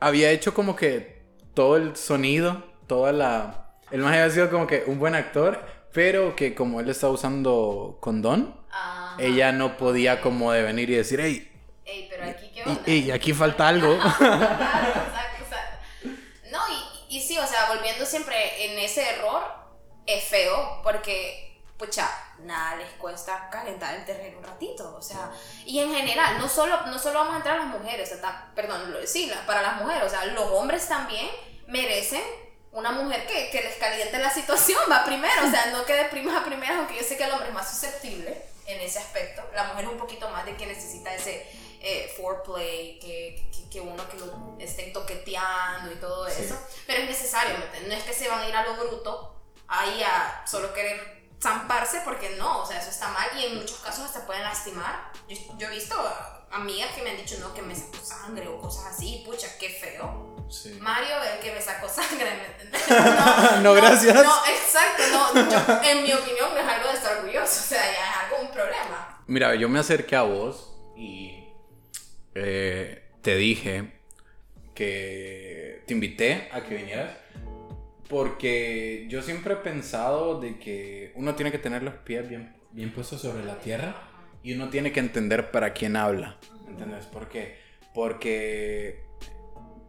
había 0.00 0.30
hecho 0.30 0.54
como 0.54 0.76
que 0.76 1.22
todo 1.54 1.76
el 1.76 1.96
sonido, 1.96 2.64
toda 2.86 3.12
la... 3.12 3.70
El 3.90 4.00
más 4.00 4.12
había 4.12 4.30
sido 4.30 4.50
como 4.50 4.66
que 4.66 4.84
un 4.86 4.98
buen 4.98 5.14
actor, 5.14 5.64
pero 5.92 6.34
que 6.36 6.54
como 6.54 6.80
él 6.80 6.88
estaba 6.88 7.12
usando 7.12 7.98
condón, 8.00 8.54
ella 9.18 9.52
no 9.52 9.76
podía 9.76 10.20
como 10.20 10.52
de 10.52 10.62
venir 10.62 10.90
y 10.90 10.96
decir, 10.96 11.20
hey, 11.22 11.52
Ey, 11.86 12.08
pero 12.10 12.24
aquí 12.24 12.50
qué 12.52 12.62
onda. 12.64 12.82
Y, 12.90 13.10
aquí 13.12 13.32
falta 13.32 13.68
algo. 13.68 13.98
No, 16.50 16.60
y, 17.08 17.16
y, 17.16 17.20
sí, 17.20 17.36
o 17.36 17.46
sea, 17.46 17.68
volviendo 17.68 18.06
siempre 18.06 18.64
en 18.64 18.78
ese 18.78 19.02
error, 19.02 19.42
es 20.06 20.24
feo 20.24 20.80
porque, 20.82 21.60
pucha, 21.76 22.08
nada 22.46 22.76
les 22.76 22.90
cuesta 22.92 23.48
calentar 23.50 23.94
el 23.94 24.04
terreno 24.04 24.38
un 24.38 24.44
ratito, 24.44 24.94
o 24.96 25.02
sea, 25.02 25.30
y 25.64 25.80
en 25.80 25.92
general, 25.92 26.38
no 26.38 26.48
solo, 26.48 26.86
no 26.86 26.98
solo 26.98 27.20
vamos 27.20 27.34
a 27.34 27.36
entrar 27.38 27.58
las 27.58 27.66
mujeres, 27.66 28.08
sea, 28.08 28.50
perdón, 28.54 28.94
sí, 29.06 29.30
para 29.46 29.62
las 29.62 29.76
mujeres, 29.80 30.04
o 30.04 30.08
sea, 30.08 30.24
los 30.26 30.50
hombres 30.52 30.88
también 30.88 31.28
merecen 31.66 32.22
una 32.72 32.92
mujer 32.92 33.26
que, 33.26 33.50
que 33.50 33.62
les 33.62 33.76
caliente 33.76 34.18
la 34.18 34.30
situación, 34.30 34.80
va 34.90 35.04
primero, 35.04 35.46
o 35.46 35.50
sea, 35.50 35.66
no 35.66 35.84
quede 35.84 36.06
primas 36.06 36.36
a 36.36 36.44
primeras, 36.44 36.78
aunque 36.78 36.96
yo 36.96 37.02
sé 37.02 37.16
que 37.16 37.24
el 37.24 37.32
hombre 37.32 37.48
es 37.48 37.54
más 37.54 37.70
susceptible 37.70 38.42
en 38.66 38.80
ese 38.80 38.98
aspecto. 38.98 39.42
La 39.54 39.64
mujer 39.64 39.86
es 39.86 39.90
un 39.92 39.98
poquito 39.98 40.28
más 40.28 40.44
de 40.44 40.56
que 40.56 40.66
necesita 40.66 41.14
ese 41.14 41.46
eh, 41.80 42.12
foreplay, 42.16 42.98
que, 42.98 43.50
que, 43.70 43.80
uno 43.80 44.08
que 44.08 44.18
lo 44.18 44.56
estén 44.58 44.92
toqueteando 44.92 45.92
y 45.92 45.96
todo 45.96 46.26
eso. 46.26 46.58
Pero 46.86 47.02
es 47.02 47.08
necesario, 47.08 47.54
No 47.86 47.94
es 47.94 48.02
que 48.04 48.12
se 48.12 48.28
van 48.28 48.40
a 48.40 48.48
ir 48.48 48.54
a 48.54 48.64
lo 48.64 48.74
bruto 48.74 49.34
ahí 49.68 50.02
a 50.02 50.42
solo 50.46 50.72
querer 50.72 51.15
zamparse, 51.40 52.00
porque 52.04 52.36
no, 52.38 52.62
o 52.62 52.66
sea, 52.66 52.80
eso 52.80 52.90
está 52.90 53.08
mal 53.08 53.28
y 53.38 53.46
en 53.46 53.58
muchos 53.58 53.78
casos 53.78 54.04
hasta 54.04 54.26
pueden 54.26 54.42
lastimar. 54.42 55.12
Yo, 55.28 55.36
yo 55.58 55.68
he 55.68 55.74
visto 55.74 55.96
amigas 56.50 56.90
que 56.94 57.02
me 57.02 57.10
han 57.10 57.16
dicho, 57.16 57.36
no, 57.40 57.52
que 57.52 57.62
me 57.62 57.74
sacó 57.74 58.04
sangre 58.04 58.48
o 58.48 58.58
cosas 58.60 58.94
así, 58.94 59.22
pucha, 59.26 59.48
qué 59.58 59.70
feo. 59.70 60.34
Mario 60.80 61.16
el 61.34 61.40
que 61.40 61.52
me 61.52 61.60
sacó 61.60 61.88
sangre, 61.88 62.24
¿me 62.24 62.46
entiendes? 62.46 62.82
No, 63.62 63.74
gracias. 63.74 64.14
No, 64.14 64.46
exacto, 64.46 65.02
no, 65.12 65.50
yo, 65.50 65.90
en 65.90 66.02
mi 66.02 66.12
opinión 66.12 66.50
no 66.54 66.60
es 66.60 66.68
algo 66.68 66.88
de 66.88 66.94
estar 66.94 67.16
orgulloso, 67.18 67.60
o 67.60 67.68
sea, 67.68 67.82
ya 67.84 68.10
es 68.10 68.16
algo, 68.24 68.46
un 68.46 68.52
problema. 68.52 69.22
Mira, 69.26 69.54
yo 69.56 69.68
me 69.68 69.80
acerqué 69.80 70.16
a 70.16 70.22
vos 70.22 70.72
y 70.96 71.44
eh, 72.34 73.10
te 73.22 73.34
dije 73.34 73.92
que 74.74 75.82
te 75.86 75.94
invité 75.94 76.48
a 76.52 76.62
que 76.62 76.74
vinieras 76.74 77.10
porque 78.08 79.06
yo 79.08 79.22
siempre 79.22 79.54
he 79.54 79.56
pensado 79.56 80.40
de 80.40 80.58
que 80.58 81.12
uno 81.14 81.34
tiene 81.34 81.50
que 81.50 81.58
tener 81.58 81.82
los 81.82 81.94
pies 81.94 82.28
bien, 82.28 82.56
bien 82.72 82.92
puestos 82.92 83.20
sobre 83.20 83.44
la 83.44 83.58
tierra 83.58 83.94
y 84.42 84.54
uno 84.54 84.68
tiene 84.68 84.92
que 84.92 85.00
entender 85.00 85.50
para 85.50 85.72
quién 85.72 85.96
habla, 85.96 86.38
¿entendés? 86.68 87.06
Porque 87.06 87.58
Porque 87.94 89.06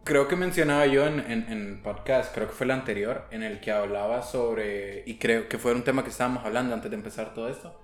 creo 0.04 0.26
que 0.26 0.36
mencionaba 0.36 0.86
yo 0.86 1.06
en, 1.06 1.20
en, 1.20 1.52
en, 1.52 1.82
podcast, 1.82 2.34
creo 2.34 2.48
que 2.48 2.54
fue 2.54 2.64
el 2.64 2.70
anterior, 2.70 3.26
en 3.30 3.42
el 3.42 3.60
que 3.60 3.70
hablaba 3.70 4.22
sobre, 4.22 5.02
y 5.06 5.18
creo 5.18 5.48
que 5.48 5.58
fue 5.58 5.74
un 5.74 5.84
tema 5.84 6.02
que 6.02 6.10
estábamos 6.10 6.44
hablando 6.46 6.74
antes 6.74 6.90
de 6.90 6.96
empezar 6.96 7.34
todo 7.34 7.48
esto, 7.50 7.78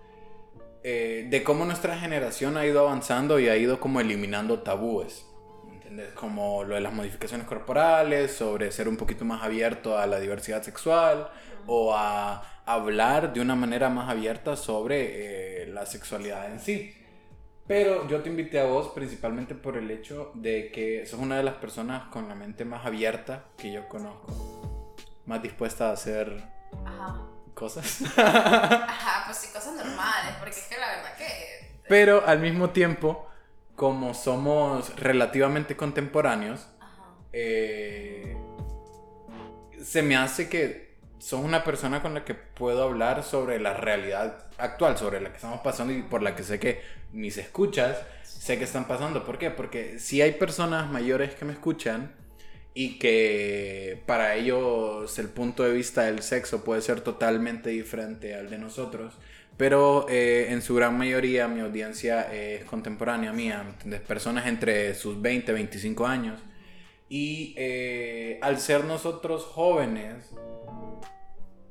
eh, 0.82 1.26
de 1.30 1.42
cómo 1.42 1.64
nuestra 1.64 1.98
generación 1.98 2.56
ha 2.56 2.66
ido 2.66 2.80
avanzando 2.80 3.38
y 3.38 3.48
ha 3.48 3.56
ido 3.56 3.78
como 3.78 4.00
eliminando 4.00 4.60
tabúes. 4.60 5.26
Como 6.14 6.64
lo 6.64 6.74
de 6.74 6.80
las 6.80 6.92
modificaciones 6.92 7.46
corporales, 7.46 8.32
sobre 8.34 8.70
ser 8.72 8.88
un 8.88 8.96
poquito 8.96 9.24
más 9.24 9.42
abierto 9.42 9.98
a 9.98 10.06
la 10.06 10.18
diversidad 10.18 10.62
sexual 10.62 11.30
o 11.66 11.94
a 11.94 12.42
hablar 12.66 13.32
de 13.32 13.40
una 13.40 13.54
manera 13.54 13.88
más 13.88 14.08
abierta 14.08 14.56
sobre 14.56 15.62
eh, 15.62 15.66
la 15.66 15.86
sexualidad 15.86 16.50
en 16.50 16.60
sí. 16.60 16.94
Pero 17.66 18.06
yo 18.08 18.20
te 18.20 18.28
invité 18.28 18.60
a 18.60 18.64
vos 18.64 18.88
principalmente 18.88 19.54
por 19.54 19.76
el 19.76 19.90
hecho 19.90 20.32
de 20.34 20.70
que 20.70 21.06
sos 21.06 21.18
una 21.18 21.38
de 21.38 21.42
las 21.42 21.54
personas 21.54 22.04
con 22.10 22.28
la 22.28 22.34
mente 22.34 22.64
más 22.64 22.84
abierta 22.84 23.44
que 23.56 23.72
yo 23.72 23.88
conozco. 23.88 24.94
Más 25.24 25.42
dispuesta 25.42 25.88
a 25.88 25.92
hacer 25.92 26.44
cosas. 27.54 28.02
Ajá, 28.18 29.22
pues 29.26 29.38
sí, 29.38 29.52
cosas 29.52 29.74
normales, 29.74 30.34
porque 30.38 30.58
es 30.58 30.66
que 30.66 30.78
la 30.78 30.88
verdad 30.88 31.16
que... 31.16 31.80
Pero 31.88 32.26
al 32.26 32.40
mismo 32.40 32.70
tiempo, 32.70 33.26
como 33.76 34.14
somos 34.14 34.94
relativamente 34.96 35.76
contemporáneos, 35.76 36.68
eh, 37.32 38.36
se 39.82 40.02
me 40.02 40.16
hace 40.16 40.48
que 40.48 40.94
sos 41.18 41.40
una 41.40 41.64
persona 41.64 42.02
con 42.02 42.14
la 42.14 42.24
que 42.24 42.34
puedo 42.34 42.82
hablar 42.82 43.22
sobre 43.22 43.58
la 43.58 43.74
realidad 43.74 44.46
actual, 44.58 44.96
sobre 44.96 45.20
la 45.20 45.30
que 45.30 45.36
estamos 45.36 45.60
pasando 45.60 45.92
y 45.92 46.02
por 46.02 46.22
la 46.22 46.36
que 46.36 46.42
sé 46.42 46.58
que 46.60 46.80
mis 47.12 47.38
escuchas 47.38 47.98
sé 48.44 48.58
que 48.58 48.64
están 48.64 48.86
pasando. 48.86 49.24
¿Por 49.24 49.38
qué? 49.38 49.50
Porque 49.50 49.98
si 49.98 50.20
hay 50.20 50.32
personas 50.32 50.90
mayores 50.90 51.34
que 51.34 51.46
me 51.46 51.54
escuchan 51.54 52.12
y 52.74 52.98
que 52.98 54.02
para 54.06 54.34
ellos 54.34 55.18
el 55.18 55.28
punto 55.28 55.62
de 55.62 55.72
vista 55.72 56.02
del 56.02 56.20
sexo 56.20 56.62
puede 56.62 56.82
ser 56.82 57.00
totalmente 57.00 57.70
diferente 57.70 58.34
al 58.34 58.50
de 58.50 58.58
nosotros, 58.58 59.14
pero 59.56 60.06
eh, 60.08 60.48
en 60.50 60.62
su 60.62 60.74
gran 60.74 60.96
mayoría 60.98 61.48
mi 61.48 61.60
audiencia 61.60 62.32
es 62.32 62.64
contemporánea 62.64 63.32
mía, 63.32 63.76
de 63.84 63.98
personas 64.00 64.46
entre 64.46 64.94
sus 64.94 65.20
20 65.20 65.52
y 65.52 65.54
25 65.54 66.06
años. 66.06 66.40
Y 67.08 67.54
eh, 67.56 68.38
al 68.42 68.58
ser 68.58 68.84
nosotros 68.84 69.44
jóvenes, 69.44 70.30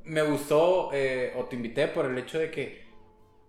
me 0.05 0.21
gustó 0.21 0.89
eh, 0.93 1.33
o 1.37 1.45
te 1.45 1.55
invité 1.55 1.87
por 1.87 2.05
el 2.05 2.17
hecho 2.17 2.39
de 2.39 2.51
que 2.51 2.83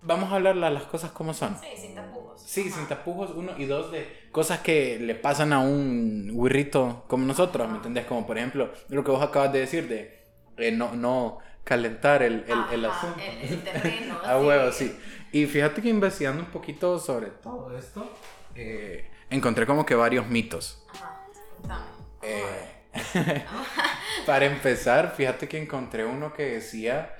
vamos 0.03 0.33
a 0.33 0.37
hablar 0.37 0.57
las 0.57 0.85
cosas 0.85 1.11
como 1.11 1.35
son. 1.35 1.57
Sí, 1.59 1.69
sin 1.77 1.95
tapujos. 1.95 2.41
Sí, 2.41 2.71
sin 2.71 2.87
tapujos, 2.87 3.31
uno 3.35 3.53
y 3.59 3.65
dos 3.65 3.91
de 3.91 4.07
cosas 4.33 4.61
que 4.61 4.99
le 4.99 5.15
pasan 5.15 5.53
a 5.53 5.61
un 5.61 6.29
guirrito 6.35 7.05
como 7.09 7.27
nosotros, 7.27 7.69
¿me 7.69 7.77
entendés? 7.77 8.07
Como 8.07 8.27
por 8.27 8.39
ejemplo 8.39 8.71
lo 8.89 9.05
que 9.05 9.11
vos 9.11 9.23
acabas 9.23 9.53
de 9.53 9.61
decir 9.61 9.89
de 9.89 10.25
eh, 10.57 10.71
no, 10.71 10.95
no 10.95 11.39
calentar 11.65 12.23
el, 12.23 12.45
el, 12.47 12.59
el 12.73 12.85
asunto. 12.85 13.19
El, 13.21 13.63
terreno. 13.63 14.19
a 14.25 14.39
huevo, 14.39 14.71
sí. 14.71 14.97
Y 15.33 15.47
fíjate 15.47 15.83
que 15.83 15.89
investigando 15.89 16.43
un 16.43 16.51
poquito 16.51 16.99
sobre 16.99 17.29
todo 17.29 17.77
esto, 17.77 18.09
eh, 18.55 19.11
encontré 19.31 19.67
como 19.67 19.85
que 19.85 19.95
varios 19.95 20.29
mitos. 20.29 20.85
Ajá, 20.93 21.85
Para 24.27 24.47
empezar, 24.47 25.15
fíjate 25.17 25.49
que 25.49 25.61
encontré 25.61 26.05
uno 26.05 26.33
que 26.33 26.45
decía, 26.45 27.15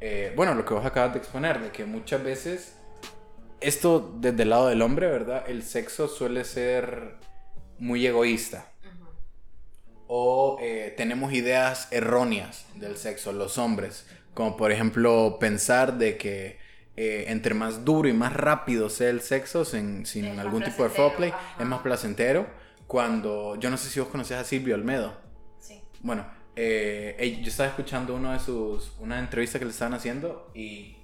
eh, 0.00 0.32
bueno, 0.36 0.54
lo 0.54 0.64
que 0.64 0.74
vos 0.74 0.86
acabas 0.86 1.12
de 1.12 1.18
exponer, 1.18 1.60
de 1.60 1.70
que 1.70 1.84
muchas 1.84 2.22
veces, 2.22 2.76
esto 3.60 4.14
desde 4.18 4.44
el 4.44 4.50
lado 4.50 4.68
del 4.68 4.82
hombre, 4.82 5.08
¿verdad? 5.08 5.44
El 5.48 5.62
sexo 5.62 6.08
suele 6.08 6.44
ser 6.44 7.16
muy 7.78 8.06
egoísta. 8.06 8.70
O 10.08 10.58
eh, 10.60 10.94
tenemos 10.96 11.32
ideas 11.32 11.88
erróneas 11.90 12.66
del 12.74 12.96
sexo, 12.96 13.32
los 13.32 13.58
hombres. 13.58 14.06
Como 14.34 14.56
por 14.56 14.70
ejemplo 14.70 15.38
pensar 15.40 15.98
de 15.98 16.16
que 16.16 16.58
eh, 16.96 17.24
entre 17.28 17.54
más 17.54 17.84
duro 17.84 18.08
y 18.08 18.12
más 18.12 18.32
rápido 18.32 18.88
sea 18.88 19.10
el 19.10 19.20
sexo 19.20 19.64
sin, 19.64 20.06
sin 20.06 20.38
algún 20.38 20.62
tipo 20.62 20.82
de 20.82 20.90
foreplay, 20.90 21.32
es 21.58 21.66
más 21.66 21.80
placentero. 21.80 22.46
Cuando, 22.86 23.56
yo 23.56 23.70
no 23.70 23.76
sé 23.76 23.90
si 23.90 23.98
vos 23.98 24.08
conocés 24.08 24.36
a 24.36 24.44
Silvio 24.44 24.74
Olmedo. 24.74 25.16
Sí. 25.58 25.80
Bueno, 26.00 26.26
eh, 26.54 27.40
yo 27.42 27.48
estaba 27.48 27.68
escuchando 27.68 28.14
uno 28.14 28.32
de 28.32 28.38
sus, 28.38 28.92
una 28.98 29.18
entrevista 29.18 29.58
que 29.58 29.64
le 29.64 29.72
estaban 29.72 29.94
haciendo 29.94 30.50
y 30.54 30.96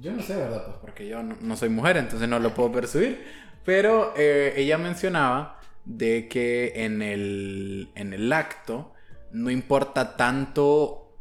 yo 0.00 0.12
no 0.12 0.22
sé, 0.22 0.36
¿verdad? 0.36 0.64
Pues 0.64 0.76
porque 0.80 1.08
yo 1.08 1.22
no, 1.22 1.56
soy 1.56 1.70
mujer, 1.70 1.96
entonces 1.96 2.28
no 2.28 2.38
lo 2.38 2.54
puedo 2.54 2.70
percibir. 2.70 3.24
Pero 3.64 4.14
eh, 4.16 4.54
ella 4.56 4.78
mencionaba 4.78 5.57
de 5.88 6.28
que 6.28 6.84
en 6.84 7.00
el, 7.02 7.90
en 7.94 8.12
el 8.12 8.32
acto 8.32 8.92
no 9.32 9.50
importa 9.50 10.16
tanto 10.16 11.16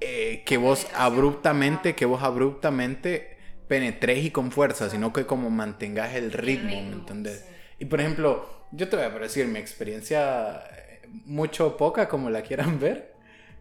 eh, 0.00 0.42
que 0.44 0.56
vos 0.56 0.86
abruptamente, 0.94 1.94
que 1.94 2.06
vos 2.06 2.22
abruptamente 2.22 3.36
penetres 3.68 4.24
y 4.24 4.30
con 4.30 4.50
fuerza, 4.50 4.90
sino 4.90 5.12
que 5.12 5.26
como 5.26 5.50
mantengas 5.50 6.14
el 6.14 6.32
ritmo, 6.32 6.70
¿me 6.70 6.92
entendés? 6.92 7.44
Y 7.78 7.84
por 7.84 8.00
ejemplo, 8.00 8.66
yo 8.72 8.88
te 8.88 8.96
voy 8.96 9.04
a 9.04 9.10
decir 9.10 9.46
mi 9.46 9.58
experiencia, 9.58 10.62
eh, 10.76 11.02
mucho 11.26 11.66
o 11.66 11.76
poca, 11.76 12.08
como 12.08 12.30
la 12.30 12.42
quieran 12.42 12.80
ver. 12.80 13.12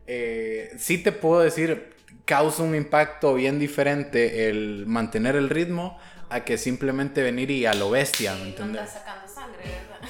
Eh, 0.07 0.73
sí 0.77 0.97
te 0.97 1.11
puedo 1.11 1.41
decir, 1.41 1.93
causa 2.25 2.63
un 2.63 2.75
impacto 2.75 3.33
bien 3.33 3.59
diferente 3.59 4.49
el 4.49 4.85
mantener 4.87 5.35
el 5.35 5.49
ritmo 5.49 5.99
a 6.29 6.45
que 6.45 6.57
simplemente 6.57 7.21
venir 7.23 7.51
y 7.51 7.65
a 7.65 7.73
lo 7.73 7.89
bestia, 7.89 8.33
¿me 8.35 8.49
entiendes? 8.49 8.81
No 8.81 9.20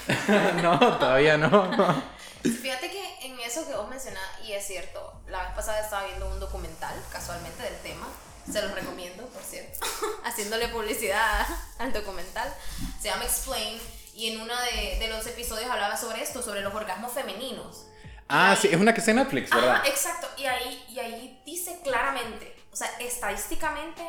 no, 0.61 0.79
todavía 0.97 1.37
no. 1.37 2.03
Fíjate 2.43 2.89
que 2.89 3.27
en 3.27 3.39
eso 3.39 3.67
que 3.67 3.73
vos 3.73 3.89
mencionás, 3.89 4.23
y 4.45 4.53
es 4.53 4.65
cierto, 4.65 5.21
la 5.27 5.43
vez 5.43 5.51
pasada 5.55 5.79
estaba 5.81 6.05
viendo 6.05 6.27
un 6.27 6.39
documental, 6.39 6.95
casualmente, 7.11 7.61
del 7.63 7.77
tema. 7.79 8.07
Se 8.51 8.61
los 8.61 8.71
recomiendo, 8.73 9.23
por 9.27 9.43
cierto. 9.43 9.79
Haciéndole 10.23 10.67
publicidad 10.69 11.45
al 11.77 11.93
documental. 11.93 12.51
Se 12.99 13.09
llama 13.09 13.23
Explain 13.23 13.79
y 14.15 14.31
en 14.31 14.41
uno 14.41 14.53
de, 14.61 14.97
de, 14.99 15.07
los 15.07 15.25
episodios 15.27 15.69
hablaba 15.69 15.95
sobre 15.95 16.21
esto, 16.23 16.41
sobre 16.41 16.61
los 16.61 16.73
orgasmos 16.73 17.11
femeninos. 17.13 17.85
Ah, 18.27 18.55
sí, 18.59 18.69
es 18.71 18.79
una 18.79 18.93
que 18.93 18.99
está 18.99 19.11
en 19.11 19.17
Netflix, 19.17 19.49
¿verdad? 19.49 19.75
Ajá, 19.75 19.87
exacto, 19.87 20.27
y 20.37 20.45
ahí, 20.45 20.85
y 20.89 20.99
ahí 20.99 21.41
dice 21.45 21.79
claramente, 21.83 22.55
o 22.71 22.75
sea, 22.75 22.87
estadísticamente, 22.99 24.01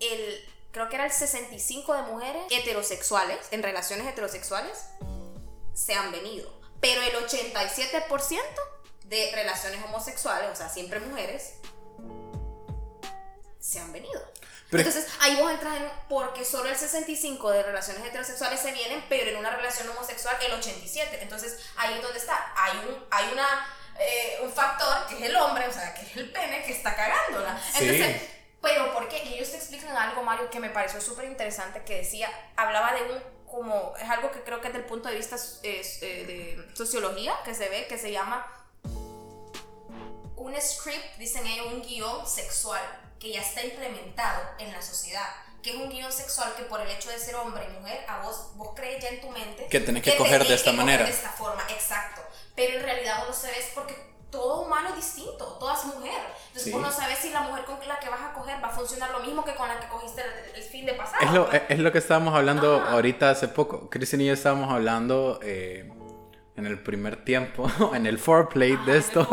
el, 0.00 0.51
creo 0.72 0.88
que 0.88 0.96
era 0.96 1.04
el 1.04 1.12
65 1.12 1.94
de 1.94 2.02
mujeres 2.02 2.42
heterosexuales, 2.50 3.38
en 3.50 3.62
relaciones 3.62 4.06
heterosexuales, 4.06 4.86
se 5.74 5.94
han 5.94 6.10
venido. 6.10 6.50
Pero 6.80 7.00
el 7.02 7.12
87% 7.12 8.40
de 9.04 9.30
relaciones 9.34 9.84
homosexuales, 9.84 10.50
o 10.50 10.56
sea, 10.56 10.68
siempre 10.68 10.98
mujeres, 11.00 11.54
se 13.60 13.78
han 13.78 13.92
venido. 13.92 14.20
Entonces 14.72 15.06
ahí 15.20 15.36
vos 15.36 15.50
entras 15.50 15.76
en, 15.76 15.86
porque 16.08 16.46
solo 16.46 16.70
el 16.70 16.76
65 16.76 17.50
de 17.50 17.62
relaciones 17.62 18.02
heterosexuales 18.06 18.58
se 18.58 18.72
vienen, 18.72 19.04
pero 19.08 19.30
en 19.30 19.36
una 19.36 19.54
relación 19.54 19.88
homosexual 19.90 20.34
el 20.46 20.52
87. 20.52 21.18
Entonces 21.20 21.58
ahí 21.76 21.94
es 21.94 22.02
donde 22.02 22.18
está. 22.18 22.52
Hay 22.56 22.78
un, 22.88 23.04
hay 23.10 23.32
una, 23.32 23.76
eh, 24.00 24.38
un 24.42 24.50
factor 24.50 25.06
que 25.08 25.16
es 25.16 25.22
el 25.22 25.36
hombre, 25.36 25.68
o 25.68 25.72
sea, 25.72 25.92
que 25.92 26.00
es 26.00 26.16
el 26.16 26.32
pene 26.32 26.64
que 26.64 26.72
está 26.72 26.96
cagándola. 26.96 27.60
Entonces, 27.74 28.22
pero 28.62 28.94
¿por 28.94 29.08
qué? 29.08 29.22
Y 29.24 29.34
ellos 29.34 29.50
te 29.50 29.58
Mario, 30.22 30.50
que 30.50 30.60
me 30.60 30.70
pareció 30.70 31.00
súper 31.00 31.26
interesante, 31.26 31.82
que 31.84 31.98
decía, 31.98 32.30
hablaba 32.56 32.94
de 32.94 33.02
un, 33.12 33.22
como, 33.46 33.94
es 34.00 34.08
algo 34.08 34.30
que 34.30 34.42
creo 34.42 34.60
que 34.60 34.68
desde 34.68 34.80
el 34.80 34.86
punto 34.86 35.08
de 35.08 35.16
vista 35.16 35.36
eh, 35.62 35.82
de 36.00 36.74
sociología, 36.74 37.34
que 37.44 37.54
se 37.54 37.68
ve, 37.68 37.86
que 37.86 37.98
se 37.98 38.10
llama 38.10 38.46
un 40.36 40.60
script, 40.60 41.18
dicen 41.18 41.46
ellos, 41.46 41.66
un 41.72 41.82
guion 41.82 42.26
sexual 42.26 42.82
que 43.18 43.32
ya 43.32 43.40
está 43.40 43.62
implementado 43.62 44.42
en 44.58 44.72
la 44.72 44.82
sociedad, 44.82 45.28
que 45.62 45.70
es 45.70 45.76
un 45.76 45.88
guion 45.88 46.12
sexual 46.12 46.54
que 46.56 46.64
por 46.64 46.80
el 46.80 46.90
hecho 46.90 47.08
de 47.10 47.18
ser 47.18 47.36
hombre 47.36 47.64
y 47.68 47.78
mujer, 47.78 48.04
a 48.08 48.22
vos, 48.22 48.50
vos 48.56 48.70
crees 48.74 49.02
ya 49.02 49.10
en 49.10 49.20
tu 49.20 49.30
mente 49.30 49.66
que 49.68 49.80
tenés 49.80 50.02
que, 50.02 50.16
coger 50.16 50.44
de 50.44 50.54
esta 50.54 50.72
manera. 50.72 51.04
De 51.04 51.10
esta 51.10 51.30
forma, 51.30 51.62
exacto. 51.70 52.22
Pero 52.56 52.78
en 52.78 52.82
realidad 52.82 53.18
vos 53.20 53.28
no 53.28 53.34
sabes 53.34 53.70
porque 53.74 54.11
todo 54.32 54.62
humano 54.62 54.88
es 54.88 54.96
distinto, 54.96 55.44
toda 55.60 55.74
es 55.74 55.84
mujer. 55.84 56.20
Entonces 56.48 56.72
vos 56.72 56.82
no 56.82 56.90
sabes 56.90 57.18
si 57.18 57.30
la 57.30 57.42
mujer 57.42 57.64
con 57.66 57.76
la 57.86 58.00
que 58.00 58.08
vas 58.08 58.22
a 58.22 58.32
coger 58.32 58.56
va 58.64 58.68
a 58.68 58.70
funcionar 58.70 59.10
lo 59.12 59.20
mismo 59.20 59.44
que 59.44 59.54
con 59.54 59.68
la 59.68 59.78
que 59.78 59.86
cogiste 59.86 60.22
el, 60.56 60.62
fin 60.62 60.86
de 60.86 60.94
pasado. 60.94 61.22
Es 61.22 61.32
lo, 61.32 61.52
es 61.52 61.78
lo 61.78 61.92
que 61.92 61.98
estábamos 61.98 62.34
hablando 62.34 62.80
ahorita 62.80 63.30
hace 63.30 63.48
poco. 63.48 63.90
Cristian 63.90 64.22
y 64.22 64.26
yo 64.26 64.32
estábamos 64.32 64.72
hablando 64.72 65.38
eh, 65.42 65.92
en 66.56 66.66
el 66.66 66.82
primer 66.82 67.24
tiempo, 67.24 67.70
en 67.94 68.06
el 68.06 68.18
foreplay 68.18 68.76
de 68.86 68.96
esto. 68.96 69.20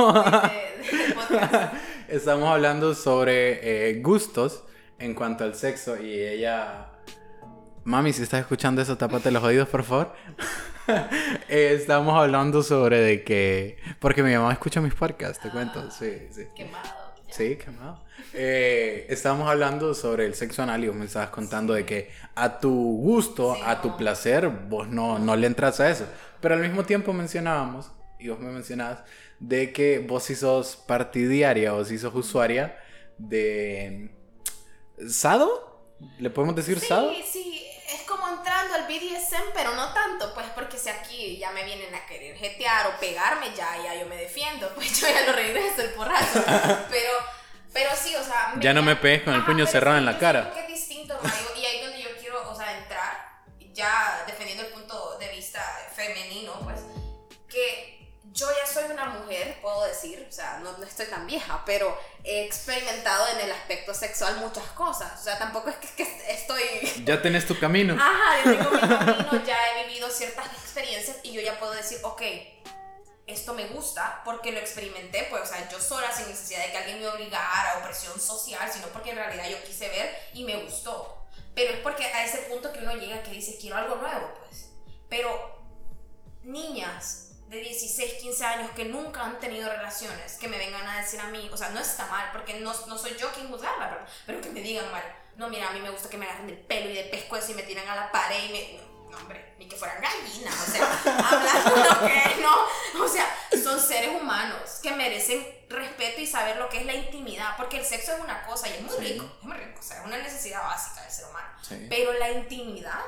Estamos 2.10 2.50
hablando 2.50 2.94
sobre 2.94 3.90
eh, 3.90 4.02
gustos 4.02 4.64
en 5.00 5.14
cuanto 5.14 5.46
al 5.46 5.56
sexo 5.56 5.98
y 5.98 6.22
ella... 6.22 6.88
Mami, 7.86 8.12
si 8.12 8.24
estás 8.24 8.42
escuchando 8.42 8.82
eso, 8.82 8.98
tápate 8.98 9.32
los 9.32 9.44
oídos, 9.44 9.70
por 9.70 9.84
favor. 9.84 10.14
Eh, 11.48 11.74
estamos 11.80 12.16
hablando 12.18 12.64
sobre 12.64 13.00
de 13.00 13.24
que... 13.24 13.78
Porque 14.00 14.24
mi 14.24 14.34
mamá 14.34 14.52
escucha 14.52 14.82
mis 14.82 14.94
podcasts, 14.94 15.42
te 15.42 15.50
cuento, 15.50 15.90
sí, 15.92 16.28
sí. 16.32 16.46
Quemado. 16.56 16.90
Sí, 17.30 17.58
quemado. 17.58 18.04
Eh, 18.34 19.06
estábamos 19.10 19.50
hablando 19.50 19.94
sobre 19.94 20.26
el 20.26 20.36
sexo 20.36 20.64
anal 20.64 20.84
y 20.84 20.88
vos 20.88 20.96
me 20.96 21.06
estabas 21.06 21.30
contando 21.30 21.74
de 21.74 21.86
que 21.86 22.12
a 22.36 22.60
tu 22.60 22.72
gusto, 22.72 23.56
a 23.64 23.82
tu 23.82 23.96
placer, 23.98 24.50
vos 24.50 24.88
no, 24.88 25.20
no 25.20 25.36
le 25.36 25.48
entras 25.48 25.80
a 25.80 25.90
eso. 25.90 26.06
Pero 26.42 26.56
al 26.56 26.62
mismo 26.62 26.84
tiempo 26.84 27.14
mencionábamos, 27.14 27.92
y 28.20 28.30
vos 28.30 28.40
me 28.40 28.52
mencionabas, 28.52 29.04
de 29.40 29.72
que 29.72 30.00
vos 30.00 30.24
sí 30.24 30.36
sos 30.36 30.76
partidaria 30.76 31.74
o 31.74 31.86
sí 31.86 31.98
sos 31.98 32.14
usuaria 32.16 32.78
de... 33.18 34.12
¿Sado? 35.08 35.96
¿Le 36.18 36.30
podemos 36.30 36.56
decir 36.56 36.80
Sado? 36.80 37.12
Sí, 37.14 37.24
sí, 37.26 37.69
es 37.94 38.02
como 38.04 38.28
entrando 38.28 38.76
al 38.76 38.84
BDSM, 38.84 39.52
pero 39.54 39.74
no 39.76 39.94
tanto, 39.94 40.34
pues 40.34 40.48
porque 40.54 40.78
si 40.78 40.90
aquí 40.90 41.38
ya 41.38 41.52
me 41.52 41.64
vienen 41.64 41.94
a 41.94 42.06
querer 42.06 42.38
jetear 42.38 42.88
o 42.88 43.00
pegarme, 43.00 43.54
ya, 43.56 43.78
ya 43.84 43.96
yo 43.96 44.06
me 44.06 44.16
defiendo, 44.16 44.70
pues 44.76 45.00
yo 45.00 45.08
ya 45.08 45.26
lo 45.26 45.34
regreso 45.34 45.82
el 45.82 45.92
porrazo. 45.92 46.44
pero, 46.90 47.12
pero 47.74 47.90
sí, 47.96 48.16
o 48.16 48.24
sea... 48.24 48.54
Ya 48.58 48.74
no 48.74 48.82
me 48.82 48.96
pegues 48.96 49.24
con 49.24 49.34
el 49.34 49.44
puño 49.46 49.66
cerrado 49.66 49.98
en 49.98 50.06
la 50.06 50.18
cara. 50.18 50.52
Que 50.54 50.62
es 50.62 50.68
distinto, 50.68 51.18
Mario, 51.22 51.48
y 51.56 51.66
ahí 51.66 51.82
donde 51.82 52.02
yo 52.02 52.10
quiero, 52.20 52.50
o 52.50 52.56
sea, 52.56 52.78
entrar, 52.78 53.44
ya 53.74 54.24
defendiendo 54.28 54.66
el 54.66 54.74
punto 54.74 55.18
de 55.18 55.30
vista 55.30 55.62
femenino, 55.96 56.60
pues, 56.64 56.82
que 57.48 57.99
yo 58.40 58.48
ya 58.50 58.66
soy 58.66 58.92
una 58.92 59.06
mujer, 59.06 59.60
puedo 59.62 59.86
decir, 59.86 60.26
o 60.28 60.32
sea, 60.32 60.60
no, 60.64 60.78
no, 60.78 60.86
estoy 60.86 61.08
tan 61.08 61.28
vieja, 61.28 61.62
pero 61.66 61.98
he 62.24 62.46
experimentado 62.46 63.28
en 63.28 63.40
el 63.42 63.52
aspecto 63.52 63.94
sexual 63.94 64.38
muchas 64.38 64.66
cosas. 64.72 65.20
O 65.20 65.24
sea, 65.24 65.38
tampoco 65.38 65.70
es 65.70 65.76
que, 65.76 65.88
que 65.96 66.32
estoy... 66.32 67.04
Ya 67.04 67.22
tenés 67.22 67.46
tu 67.46 67.60
camino. 67.60 67.96
Ajá, 68.00 68.38
ya 68.38 68.44
tengo 68.44 68.72
mi 68.72 68.80
camino, 68.80 69.46
ya 69.46 69.58
he 69.72 69.88
vivido 69.88 70.10
ciertas 70.10 70.46
experiencias 70.48 71.18
y 71.24 71.34
yo 71.34 71.42
ya 71.42 71.60
puedo 71.60 71.74
decir, 71.74 72.00
ok, 72.04 72.22
esto 73.28 73.54
me 73.54 73.68
gusta 73.68 74.22
porque 74.24 74.52
lo 74.52 74.60
experimenté, 74.60 75.28
pues, 75.30 75.44
o 75.44 75.46
sea, 75.46 75.70
yo 75.70 75.80
sola, 75.80 76.12
sin 76.12 76.28
necesidad 76.28 76.66
de 76.66 76.72
que 76.72 76.78
alguien 76.78 77.00
me 77.00 77.08
obligara 77.08 77.80
o 77.80 77.84
presión 77.84 78.20
social, 78.20 78.72
sino 78.72 78.88
porque 78.88 79.12
en 79.12 79.18
realidad 79.18 79.50
yo 79.50 79.62
quise 79.64 79.90
ver 79.90 80.18
y 80.34 80.46
me 80.46 80.56
gustó. 80.64 81.28
Pero 81.56 81.74
es 81.74 81.80
porque 81.80 82.06
a 82.06 82.26
ese 82.26 82.38
punto 82.44 82.72
que 82.72 82.80
uno 82.80 82.96
llega 82.96 83.22
que 83.22 83.32
dice, 83.32 83.58
quiero 83.60 83.76
algo 83.76 83.96
nuevo, 83.96 84.34
pues. 84.40 84.70
Pero, 85.10 85.60
niñas, 86.44 87.29
de 87.50 87.62
16, 87.62 88.14
15 88.22 88.46
años 88.46 88.72
que 88.76 88.86
nunca 88.86 89.24
han 89.24 89.40
tenido 89.40 89.70
relaciones, 89.70 90.34
que 90.36 90.48
me 90.48 90.60
vengan 90.60 90.88
a 90.88 91.02
decir 91.02 91.20
a 91.20 91.26
mí, 91.30 91.50
o 91.52 91.58
sea, 91.58 91.70
no 91.70 91.80
está 91.80 92.06
mal, 92.06 92.30
porque 92.32 92.60
no, 92.60 92.72
no 92.86 92.98
soy 92.98 93.18
yo 93.18 93.32
quien 93.34 93.50
juzgarla, 93.50 93.90
pero, 93.90 94.06
pero 94.28 94.42
que 94.42 94.50
me 94.50 94.62
digan 94.62 94.92
mal, 94.92 95.02
no, 95.36 95.50
mira, 95.50 95.70
a 95.70 95.72
mí 95.72 95.80
me 95.80 95.90
gusta 95.90 96.10
que 96.10 96.18
me 96.18 96.28
agarren 96.28 96.46
del 96.46 96.60
pelo 96.60 96.92
y 96.92 96.94
de 96.94 97.04
pescuezo 97.06 97.52
y 97.52 97.56
me 97.56 97.64
tiran 97.64 97.88
a 97.88 97.96
la 97.96 98.12
pared 98.12 98.44
y 98.50 98.52
me... 98.52 98.90
No, 99.10 99.18
hombre, 99.18 99.56
ni 99.58 99.68
que 99.68 99.76
fueran 99.76 100.00
gallinas, 100.00 100.54
o 100.54 100.72
sea, 100.72 101.02
hablando 101.32 102.06
que 102.06 102.42
no, 102.44 103.04
o 103.04 103.08
sea, 103.08 103.26
son 103.64 103.80
seres 103.80 104.10
humanos 104.10 104.80
que 104.84 104.92
merecen 104.92 105.44
respeto 105.68 106.22
y 106.22 106.28
saber 106.28 106.58
lo 106.58 106.70
que 106.70 106.82
es 106.82 106.86
la 106.86 106.94
intimidad, 106.94 107.58
porque 107.58 107.80
el 107.80 107.86
sexo 107.86 108.12
es 108.12 108.20
una 108.20 108.46
cosa 108.46 108.68
y 108.70 108.74
es 108.74 108.82
muy 108.82 108.96
rico, 108.98 109.26
es 109.40 109.44
muy 109.44 109.58
rico, 109.58 109.80
o 109.80 109.84
sea, 109.84 110.02
es 110.02 110.06
una 110.06 110.18
necesidad 110.20 110.62
básica 110.62 111.02
del 111.02 111.12
ser 111.12 111.26
humano, 111.26 111.48
pero 111.90 112.14
la 112.14 112.30
intimidad 112.30 113.02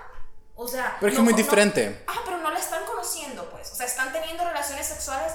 o 0.56 0.68
sea, 0.68 0.98
pero 1.00 1.10
es 1.10 1.16
que 1.16 1.22
es 1.22 1.26
muy 1.26 1.34
diferente. 1.34 2.04
ah, 2.08 2.22
pero 2.26 2.38
no 2.38 2.52
la 2.52 2.60
están 2.60 2.86
conociendo, 2.86 3.50
pues. 3.50 3.72
O 3.72 3.76
sea, 3.76 3.86
están 3.86 4.12
teniendo 4.12 4.44
relaciones 4.44 4.86
sexuales 4.86 5.34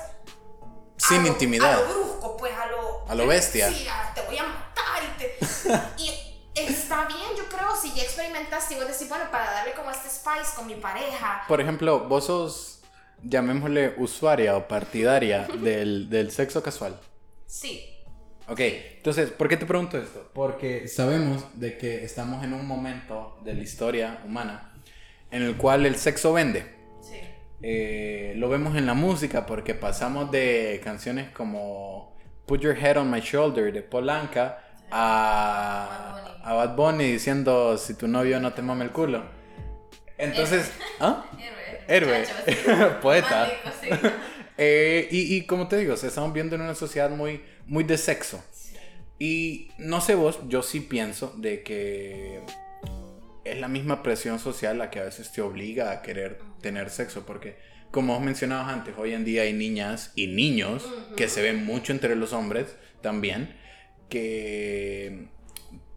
sin 0.96 1.26
intimidad. 1.26 1.74
A 1.74 1.80
lo 1.80 1.88
brusco, 1.88 2.36
pues, 2.36 2.52
a 2.56 2.66
lo. 2.66 3.08
A 3.08 3.14
lo 3.14 3.26
bestia. 3.26 3.68
Sí, 3.70 3.86
te 4.14 4.22
voy 4.22 4.38
a 4.38 4.44
matar 4.44 5.02
y 5.04 5.18
te. 5.18 5.38
y 6.02 6.36
está 6.54 7.06
bien, 7.06 7.36
yo 7.36 7.44
creo, 7.48 7.76
si 7.80 7.92
ya 7.94 8.02
experimentaste 8.02 8.74
y 8.74 8.76
vos 8.78 8.88
decís, 8.88 9.08
bueno, 9.08 9.24
para 9.30 9.50
darle 9.50 9.72
como 9.74 9.90
este 9.90 10.08
spice 10.08 10.54
con 10.54 10.66
mi 10.66 10.74
pareja. 10.74 11.44
Por 11.48 11.60
ejemplo, 11.60 12.00
vos 12.08 12.26
sos, 12.26 12.80
llamémosle 13.22 13.94
usuaria 13.98 14.56
o 14.56 14.66
partidaria 14.66 15.46
del, 15.60 16.08
del 16.08 16.30
sexo 16.30 16.62
casual. 16.62 16.98
Sí. 17.46 17.92
Ok, 18.48 18.60
entonces, 18.60 19.30
¿por 19.30 19.48
qué 19.48 19.56
te 19.56 19.66
pregunto 19.66 19.98
esto? 19.98 20.30
Porque 20.32 20.86
sabemos 20.86 21.44
de 21.54 21.76
que 21.76 22.04
estamos 22.04 22.44
en 22.44 22.52
un 22.52 22.64
momento 22.64 23.38
de 23.42 23.54
la 23.54 23.62
historia 23.62 24.20
humana 24.24 24.65
en 25.30 25.42
el 25.42 25.56
cual 25.56 25.86
el 25.86 25.96
sexo 25.96 26.32
vende. 26.32 26.66
Sí. 27.00 27.16
Eh, 27.62 28.34
lo 28.36 28.48
vemos 28.48 28.76
en 28.76 28.86
la 28.86 28.94
música 28.94 29.46
porque 29.46 29.74
pasamos 29.74 30.30
de 30.30 30.80
canciones 30.84 31.30
como 31.30 32.16
Put 32.46 32.60
Your 32.60 32.76
Head 32.76 32.98
on 32.98 33.10
My 33.10 33.20
Shoulder 33.20 33.72
de 33.72 33.82
Polanca 33.82 34.62
a, 34.90 36.38
a 36.42 36.54
Bad 36.54 36.76
Bunny 36.76 37.12
diciendo 37.12 37.76
si 37.76 37.94
tu 37.94 38.06
novio 38.06 38.40
no 38.40 38.52
te 38.52 38.62
mame 38.62 38.84
el 38.84 38.92
culo. 38.92 39.24
Entonces, 40.18 40.72
¿ah? 41.00 41.24
Héroe. 41.88 42.24
Héroe. 42.46 42.90
Poeta. 43.02 43.48
Eh, 44.58 45.06
y, 45.10 45.36
y, 45.36 45.42
como 45.44 45.68
te 45.68 45.76
digo, 45.76 45.92
estamos 45.92 46.32
viendo 46.32 46.56
en 46.56 46.62
una 46.62 46.74
sociedad 46.74 47.10
muy, 47.10 47.42
muy 47.66 47.84
de 47.84 47.98
sexo. 47.98 48.42
Y 49.18 49.68
no 49.76 50.00
sé 50.00 50.14
vos, 50.14 50.40
yo 50.48 50.62
sí 50.62 50.80
pienso 50.80 51.34
de 51.36 51.62
que 51.62 52.40
es 53.50 53.60
la 53.60 53.68
misma 53.68 54.02
presión 54.02 54.38
social 54.38 54.78
la 54.78 54.90
que 54.90 55.00
a 55.00 55.04
veces 55.04 55.32
te 55.32 55.40
obliga 55.40 55.90
a 55.90 56.02
querer 56.02 56.38
tener 56.60 56.90
sexo, 56.90 57.24
porque 57.26 57.56
como 57.90 58.16
os 58.16 58.22
mencionabas 58.22 58.72
antes, 58.72 58.94
hoy 58.98 59.14
en 59.14 59.24
día 59.24 59.42
hay 59.42 59.52
niñas 59.52 60.12
y 60.14 60.26
niños 60.26 60.84
que 61.16 61.28
se 61.28 61.42
ven 61.42 61.64
mucho 61.64 61.92
entre 61.92 62.16
los 62.16 62.32
hombres 62.32 62.76
también, 63.00 63.56
que 64.08 65.28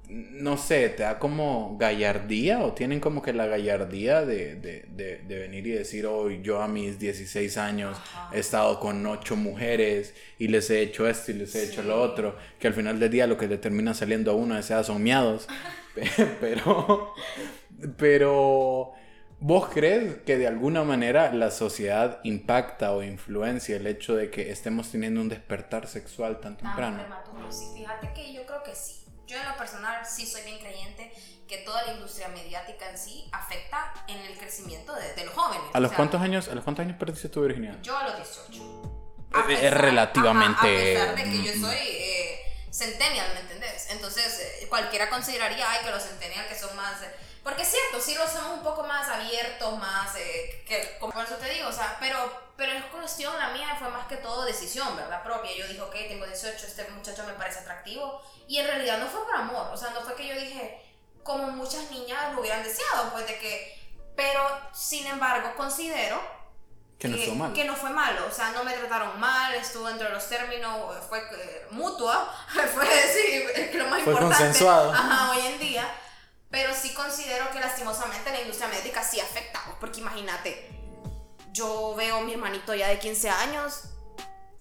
no 0.10 0.58
sé, 0.58 0.90
te 0.90 1.04
da 1.04 1.20
como 1.20 1.78
gallardía 1.78 2.64
o 2.64 2.74
tienen 2.74 3.00
como 3.00 3.22
que 3.22 3.32
la 3.32 3.46
gallardía 3.46 4.26
de, 4.26 4.56
de, 4.56 5.22
de, 5.28 5.40
venir 5.40 5.68
y 5.68 5.72
decir, 5.72 6.08
hoy 6.08 6.42
yo 6.42 6.64
a 6.64 6.68
mis 6.68 6.98
16 6.98 7.58
años 7.58 7.96
he 8.34 8.40
estado 8.40 8.80
con 8.80 9.06
ocho 9.06 9.36
mujeres 9.36 10.16
y 10.40 10.48
les 10.48 10.68
he 10.72 10.82
hecho 10.82 11.08
esto 11.08 11.32
y 11.32 11.36
les 11.36 11.54
he 11.54 11.66
hecho 11.66 11.84
lo 11.84 12.02
otro, 12.02 12.36
que 12.60 12.68
al 12.68 12.74
final 12.74 13.00
del 13.00 13.12
día 13.12 13.28
lo 13.28 13.38
que 13.38 13.48
le 13.48 13.60
termina 13.60 13.94
saliendo 13.94 14.32
a 14.32 14.34
uno 14.34 14.58
es 14.58 14.66
son 14.66 15.04
miados, 15.04 15.48
pero, 16.42 17.14
pero, 17.98 18.94
¿vos 19.40 19.70
crees 19.72 20.18
que 20.22 20.40
de 20.40 20.48
alguna 20.48 20.84
manera 20.84 21.32
la 21.34 21.52
sociedad 21.52 22.20
impacta 22.24 22.94
o 22.94 23.04
influencia 23.04 23.76
el 23.76 23.86
hecho 23.86 24.16
de 24.16 24.32
que 24.32 24.50
estemos 24.50 24.90
teniendo 24.90 25.22
un 25.22 25.30
despertar 25.30 25.86
sexual 25.86 26.40
tan 26.40 26.58
temprano? 26.58 27.04
sí, 27.52 27.66
fíjate 27.76 28.12
que 28.14 28.34
yo 28.34 28.44
creo 28.48 28.64
que 28.64 28.74
sí 28.74 29.00
yo 29.30 29.38
en 29.38 29.48
lo 29.48 29.56
personal 29.56 30.04
sí 30.06 30.26
soy 30.26 30.42
bien 30.42 30.58
creyente 30.58 31.14
que 31.48 31.60
toda 31.60 31.84
la 31.84 31.94
industria 31.94 32.30
mediática 32.30 32.90
en 32.90 32.98
sí 32.98 33.30
afecta 33.32 33.94
en 34.08 34.18
el 34.18 34.38
crecimiento 34.38 34.94
de, 34.94 35.24
los 35.24 35.34
jóvenes. 35.34 35.68
¿A 35.74 35.80
los, 35.80 35.92
cuántos 35.92 36.22
años, 36.22 36.48
¿A 36.48 36.56
los 36.56 36.64
cuántos 36.64 36.84
años 36.84 36.98
perdiste 36.98 37.30
tu 37.30 37.42
virginidad? 37.42 37.80
Yo 37.82 37.96
a 37.96 38.04
los 38.06 38.16
18. 38.18 39.50
es 39.50 39.74
relativamente... 39.74 40.98
a 40.98 41.06
pesar 41.06 41.16
de 41.16 41.24
que 41.24 41.44
yo 41.44 41.68
soy 41.68 41.78
eh, 41.78 42.42
centennial, 42.72 43.28
¿me 43.36 43.42
entendés? 43.42 43.88
Entonces 43.92 44.62
eh, 44.62 44.68
cualquiera 44.68 45.10
consideraría 45.10 45.70
ay, 45.70 45.86
que 45.86 45.92
los 45.92 46.04
centennial 46.04 46.48
que 46.48 46.56
son 46.56 46.76
más... 46.76 46.98
Porque 47.50 47.64
es 47.64 47.70
cierto, 47.70 48.00
sí 48.00 48.16
lo 48.16 48.28
somos 48.28 48.60
un 48.60 48.64
poco 48.64 48.84
más 48.84 49.10
abiertos, 49.10 49.78
más... 49.80 50.16
Eh, 50.16 50.64
que, 50.68 50.98
como 51.00 51.14
por 51.14 51.26
eso 51.26 51.36
te 51.36 51.50
digo, 51.50 51.68
o 51.68 51.74
sea, 51.74 51.98
pero 52.00 52.50
pero 52.60 52.74
es 52.74 52.84
cuestión, 52.86 53.40
la 53.40 53.52
mía 53.52 53.74
fue 53.80 53.88
más 53.90 54.06
que 54.08 54.18
todo 54.18 54.44
decisión, 54.44 54.94
¿verdad? 54.98 55.24
Propia. 55.24 55.50
Yo 55.56 55.66
dije, 55.66 55.82
ok, 55.82 55.94
tengo 56.10 56.26
18, 56.26 56.68
este 56.68 56.86
muchacho 56.90 57.24
me 57.26 57.32
parece 57.34 57.60
atractivo. 57.60 58.22
Y 58.50 58.58
en 58.58 58.68
realidad 58.68 59.00
no 59.00 59.08
fue 59.08 59.24
por 59.24 59.34
amor, 59.34 59.68
o 59.72 59.78
sea, 59.78 59.92
no 59.92 60.02
fue 60.02 60.14
que 60.16 60.28
yo 60.28 60.36
dije, 60.36 60.78
como 61.24 61.48
muchas 61.52 61.90
niñas 61.90 62.34
lo 62.34 62.42
hubieran 62.42 62.62
deseado, 62.62 63.12
pues 63.14 63.26
de 63.28 63.40
que... 63.40 63.80
Pero, 64.18 64.42
sin 64.74 65.08
embargo, 65.08 65.54
considero 65.56 66.22
que 67.00 67.08
no, 67.08 67.18
fue 67.18 67.34
malo. 67.34 67.54
que 67.54 67.64
no 67.64 67.76
fue 67.78 67.90
malo, 67.92 68.26
o 68.30 68.32
sea, 68.34 68.52
no 68.52 68.66
me 68.66 68.74
trataron 68.74 69.18
mal, 69.18 69.56
estuvo 69.56 69.88
dentro 69.88 70.10
de 70.10 70.14
los 70.14 70.28
términos, 70.28 70.76
fue 71.08 71.20
eh, 71.20 71.66
mutua, 71.72 72.30
fue 72.74 72.86
sí, 72.86 73.78
lo 73.78 73.86
más 73.86 74.02
fue 74.02 74.12
importante 74.12 74.36
consensuado. 74.36 74.92
Ajá, 74.92 75.32
hoy 75.32 75.48
en 75.48 75.60
día. 75.60 75.90
Pero 76.50 76.74
sí 76.74 76.94
considero 76.94 77.52
que 77.52 77.60
lastimosamente 77.60 78.32
la 78.32 78.42
industria 78.42 78.70
médica 78.70 79.04
sí 79.04 79.20
afecta, 79.20 79.62
porque 79.80 80.00
imagínate, 80.00 80.70
yo 81.52 81.94
veo 81.96 82.18
a 82.18 82.22
mi 82.22 82.34
hermanito 82.34 82.74
ya 82.74 82.88
de 82.88 82.98
15 82.98 83.30
años, 83.30 83.84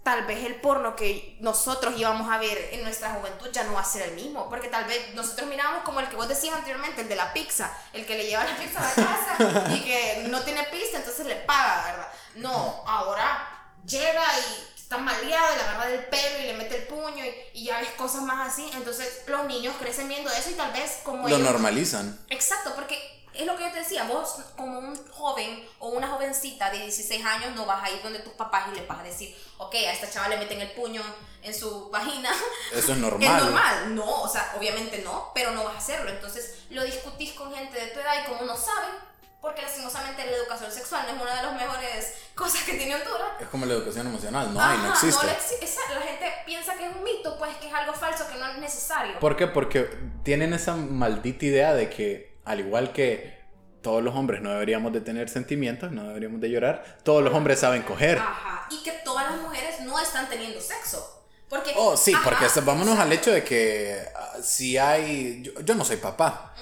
tal 0.03 0.25
vez 0.27 0.45
el 0.45 0.55
porno 0.57 0.97
que 0.97 1.37
nosotros 1.41 1.95
íbamos 1.99 2.31
a 2.31 2.39
ver 2.39 2.71
en 2.73 2.83
nuestra 2.83 3.11
juventud 3.11 3.51
ya 3.53 3.65
no 3.65 3.75
va 3.75 3.81
a 3.81 3.85
ser 3.85 4.09
el 4.09 4.15
mismo, 4.15 4.49
porque 4.49 4.69
tal 4.69 4.85
vez 4.85 5.15
nosotros 5.15 5.49
miramos 5.49 5.83
como 5.83 6.01
el 6.01 6.09
que 6.09 6.17
vos 6.17 6.29
decías 6.29 6.55
anteriormente, 6.55 7.03
el 7.03 7.09
de 7.09 7.17
la 7.17 7.33
pizza, 7.33 7.71
el 7.93 8.07
que 8.07 8.17
le 8.17 8.27
lleva 8.27 8.45
la 8.45 8.57
pizza 8.57 8.81
a 8.81 8.89
la 8.89 8.95
casa 8.95 9.75
y 9.75 9.81
que 9.81 10.27
no 10.29 10.41
tiene 10.43 10.65
pizza, 10.65 10.99
entonces 10.99 11.27
le 11.27 11.37
paga, 11.37 11.85
¿verdad? 11.85 12.09
No, 12.37 12.83
ahora 12.87 13.49
llega 13.85 14.25
y 14.39 14.78
está 14.89 14.97
maleado 14.97 15.53
y 15.53 15.57
le 15.57 15.63
agarra 15.63 15.87
del 15.87 16.05
pelo 16.07 16.39
y 16.39 16.47
le 16.47 16.55
mete 16.55 16.77
el 16.77 16.83
puño 16.85 17.23
y, 17.53 17.63
ya 17.63 17.79
ves 17.79 17.91
cosas 17.91 18.23
más 18.23 18.51
así, 18.51 18.71
entonces 18.73 19.21
los 19.27 19.45
niños 19.45 19.75
crecen 19.79 20.09
viendo 20.09 20.31
eso 20.31 20.49
y 20.49 20.55
tal 20.55 20.73
vez 20.73 21.01
como... 21.05 21.29
Lo 21.29 21.37
normalizan. 21.37 22.19
Exacto, 22.31 22.73
porque 22.75 22.97
es 23.35 23.45
lo 23.45 23.55
que 23.55 23.65
yo 23.65 23.71
te 23.71 23.81
decía, 23.81 24.05
vos 24.05 24.37
como 24.57 24.79
un 24.79 24.97
joven 25.11 25.63
o 25.79 25.91
una 25.91 26.09
jovencita 26.09 26.71
de 26.71 26.85
16 26.85 27.23
años 27.23 27.55
no 27.55 27.67
vas 27.67 27.85
a 27.85 27.91
ir 27.91 28.03
donde 28.03 28.21
tus 28.21 28.33
papás 28.33 28.69
y 28.73 28.77
le 28.77 28.87
vas 28.87 29.01
a 29.01 29.03
decir, 29.03 29.37
ok, 29.59 29.75
a 29.75 29.93
esta 29.93 30.11
chava 30.11 30.29
le 30.29 30.39
meten 30.39 30.63
el 30.63 30.71
puño 30.71 31.03
en 31.43 31.55
su 31.55 31.91
vagina. 31.91 32.31
Eso 32.73 32.93
es 32.93 32.99
normal. 32.99 33.37
es 33.37 33.45
normal, 33.45 33.95
no, 33.95 34.23
o 34.23 34.29
sea, 34.29 34.55
obviamente 34.57 35.03
no, 35.05 35.33
pero 35.35 35.51
no 35.51 35.65
vas 35.65 35.75
a 35.75 35.79
hacerlo. 35.79 36.09
Entonces 36.09 36.61
lo 36.71 36.83
discutís 36.83 37.35
con 37.35 37.55
gente 37.55 37.79
de 37.79 37.89
tu 37.89 38.01
edad 38.01 38.25
y 38.25 38.27
como 38.27 38.47
no 38.47 38.57
saben, 38.57 38.95
porque 39.41 39.63
lastimosamente 39.63 40.25
la 40.25 40.33
educación 40.33 40.71
sexual 40.73 41.07
no 41.07 41.15
es 41.15 41.23
una 41.23 41.37
de 41.37 41.43
las 41.43 41.55
mejores 41.55 42.15
cosas 42.35 42.63
que 42.65 42.75
tiene 42.75 42.97
Honduras. 42.97 43.41
Es 43.41 43.49
como 43.49 43.67
la 43.67 43.75
educación 43.75 44.07
emocional, 44.07 44.53
no 44.53 44.61
hay, 44.61 44.79
no 44.79 44.91
existe. 44.91 45.27
la 45.27 46.01
gente 46.01 46.33
piensa 46.45 46.75
que 46.77 46.87
es 46.87 46.97
un 46.97 47.05
mito, 47.05 47.39
pues 47.39 47.57
que 47.57 47.69
es 47.69 47.75
algo 47.75 47.93
falso, 47.95 48.29
que 48.31 48.39
no 48.39 48.47
es 48.47 48.59
necesario. 48.59 49.19
¿Por 49.21 49.37
qué? 49.37 49.47
Porque 49.47 49.91
tienen 50.25 50.53
esa 50.53 50.75
maldita 50.75 51.45
idea 51.47 51.75
de 51.75 51.89
que, 51.89 52.39
al 52.45 52.61
igual 52.61 52.93
que 52.93 53.39
todos 53.81 54.03
los 54.03 54.15
hombres 54.17 54.43
no 54.43 54.51
deberíamos 54.51 54.93
de 54.93 55.01
tener 55.01 55.29
sentimientos, 55.29 55.93
no 55.93 56.09
deberíamos 56.09 56.41
de 56.41 56.51
llorar, 56.51 56.99
todos 57.05 57.23
los 57.23 57.33
hombres 57.33 57.61
saben 57.61 57.83
coger. 57.83 58.19
Ajá, 58.19 58.67
y 58.71 58.83
que 58.83 58.93
todas 59.05 59.31
las 59.31 59.41
mujeres 59.41 59.81
no 59.81 59.99
están 60.01 60.29
teniendo 60.29 60.61
sexo. 60.61 61.15
Porque, 61.49 61.73
oh, 61.77 61.97
sí, 61.97 62.13
porque 62.23 62.47
vámonos 62.61 62.99
al 62.99 63.11
hecho 63.11 63.31
de 63.31 63.43
que 63.43 63.99
ah, 64.15 64.37
si 64.43 64.77
hay, 64.77 65.43
yo, 65.65 65.75
no 65.75 65.85
soy 65.85 65.97
papá, 65.97 66.53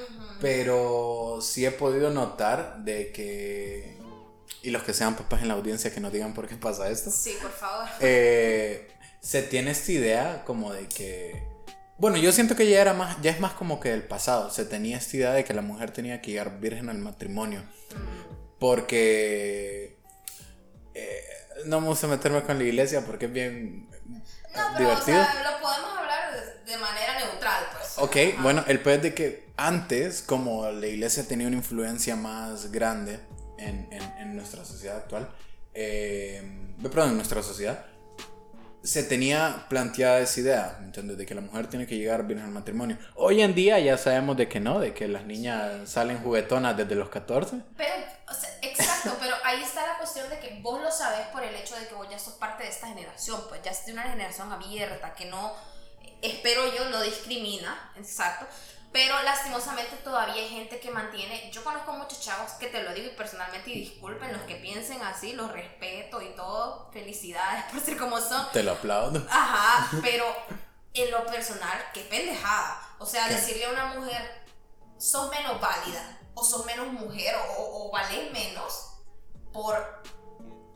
pero 0.47 1.41
sí 1.43 1.67
he 1.67 1.73
podido 1.73 2.11
notar 2.11 2.77
de 2.85 3.11
que, 3.11 3.99
y 4.63 4.71
los 4.71 4.85
que 4.85 4.95
sean 4.95 5.17
papás 5.17 5.43
en 5.43 5.49
la 5.49 5.55
audiencia 5.55 5.93
que 5.93 5.99
nos 5.99 6.13
digan 6.13 6.35
por 6.35 6.47
qué 6.47 6.55
pasa 6.55 6.89
esto. 6.89 7.11
Sí, 7.11 7.37
por 7.43 7.51
favor. 7.51 7.89
Eh, 7.99 8.89
se 9.19 9.43
tiene 9.43 9.73
esta 9.73 9.91
idea 9.91 10.45
como 10.45 10.73
de 10.73 10.87
que, 10.87 11.43
bueno, 11.99 12.17
yo 12.17 12.31
siento 12.31 12.55
que 12.55 12.71
ya 12.71 12.81
era 12.81 12.93
más, 12.93 13.21
ya 13.23 13.33
es 13.33 13.41
más 13.41 13.55
como 13.55 13.81
que 13.81 13.89
del 13.89 14.05
pasado, 14.05 14.53
se 14.53 14.65
tenía 14.65 14.99
esta 14.99 15.17
idea 15.17 15.33
de 15.33 15.43
que 15.43 15.53
la 15.53 15.63
mujer 15.63 15.91
tenía 15.91 16.23
que 16.23 16.31
llegar 16.31 16.61
virgen 16.61 16.91
al 16.91 16.99
matrimonio, 16.99 17.65
porque... 18.61 19.99
Eh, 20.95 21.25
no 21.65 21.81
me 21.81 21.89
gusta 21.89 22.07
meterme 22.07 22.43
con 22.43 22.59
la 22.59 22.65
iglesia 22.65 23.05
porque 23.05 23.27
es 23.27 23.33
bien 23.33 23.89
no, 24.57 24.63
pero 24.77 24.93
o 24.93 25.03
sea, 25.03 25.43
lo 25.45 25.61
podemos 25.61 25.99
hablar 25.99 26.33
de, 26.65 26.77
manera 26.79 27.19
neutral, 27.19 27.65
Ok, 27.99 28.17
bueno, 28.41 28.63
el 28.67 28.81
peor 28.81 28.97
es 28.97 29.03
de 29.03 29.15
que 29.15 29.49
antes, 29.57 30.23
como 30.23 30.71
la 30.71 30.87
iglesia 30.87 31.27
tenía 31.27 31.47
una 31.47 31.57
influencia 31.57 32.15
más 32.15 32.71
grande 32.71 33.21
en, 33.59 33.89
en, 33.91 34.37
nuestra 34.37 34.65
sociedad 34.65 34.99
actual, 34.99 35.31
eh, 35.73 36.43
perdón, 36.83 37.11
en 37.11 37.17
nuestra 37.17 37.43
sociedad, 37.43 37.87
se 38.83 39.03
tenía 39.03 39.67
planteada 39.69 40.21
esa 40.21 40.41
idea, 40.41 40.79
¿entiendes? 40.81 41.17
De 41.17 41.27
que 41.27 41.35
la 41.35 41.41
mujer 41.41 41.69
tiene 41.69 41.87
que 41.87 41.97
llegar 41.97 42.27
bien 42.27 42.41
al 42.41 42.51
matrimonio. 42.51 42.99
Hoy 43.15 43.41
en 43.41 43.55
día 43.55 43.79
ya 43.81 43.97
sabemos 43.99 44.37
de 44.37 44.49
que 44.49 44.61
no, 44.61 44.79
de 44.79 44.95
que 44.95 45.09
las 45.09 45.25
niñas 45.25 45.91
salen 45.91 46.23
juguetonas 46.23 46.77
desde 46.77 46.95
los 46.95 47.09
14. 47.09 47.63
Pero, 47.77 47.95
exacto, 48.63 49.17
pero 49.19 49.35
ahí 49.43 49.63
está 49.63 49.87
la 49.87 49.99
cuestión 49.99 50.29
de 50.29 50.39
que 50.39 50.61
vos 50.63 50.81
lo 50.81 50.91
sabes 50.93 51.27
por 51.29 51.43
el 51.43 51.55
hecho 51.55 51.75
de 51.77 51.89
que 51.89 51.95
vos 51.95 52.07
ya 52.11 52.19
sos 52.19 52.35
parte 52.35 52.63
de 52.63 52.69
esta 52.69 52.87
generación, 52.89 53.41
pues 53.49 53.63
ya 53.63 53.71
es 53.71 53.87
de 53.87 53.93
una 53.93 54.03
generación 54.03 54.53
abierta, 54.53 55.15
que 55.15 55.25
no, 55.25 55.53
espero 56.23 56.73
yo, 56.75 56.89
no 56.91 57.01
discrimina, 57.03 57.93
exacto. 57.97 58.47
Pero 58.93 59.21
lastimosamente 59.25 59.97
todavía 59.97 60.37
hay 60.37 60.49
gente 60.49 60.81
que 60.81 60.91
mantiene. 60.91 61.51
Yo 61.53 61.63
conozco 61.63 61.93
muchos 61.93 62.21
chavos 62.21 62.53
que 62.53 62.69
te 62.69 62.83
lo 62.83 62.95
digo 62.95 63.15
personalmente 63.15 63.71
y 63.71 63.81
disculpen 63.81 64.33
los 64.33 64.43
que 64.43 64.55
piensen 64.57 65.03
así, 65.03 65.35
los 65.35 65.53
respeto 65.53 66.23
y 66.23 66.31
todo. 66.31 66.91
Felicidades 66.93 67.65
por 67.71 67.81
ser 67.81 67.99
como 67.99 68.19
son. 68.21 68.51
Te 68.53 68.63
lo 68.63 68.73
aplaudo. 68.73 69.27
Ajá, 69.29 69.91
pero 70.03 70.25
en 70.95 71.11
lo 71.11 71.27
personal, 71.27 71.79
qué 71.93 72.01
pendejada. 72.03 72.81
O 72.99 73.05
sea, 73.05 73.29
decirle 73.29 73.67
a 73.67 73.71
una 73.71 73.87
mujer, 73.95 74.45
sos 74.97 75.31
menos 75.31 75.61
válida, 75.61 76.19
o 76.33 76.43
sos 76.43 76.65
menos 76.65 76.87
mujer, 76.87 77.37
o, 77.59 77.89
o 77.89 77.91
vales 77.91 78.33
menos 78.33 78.95
por 79.53 80.03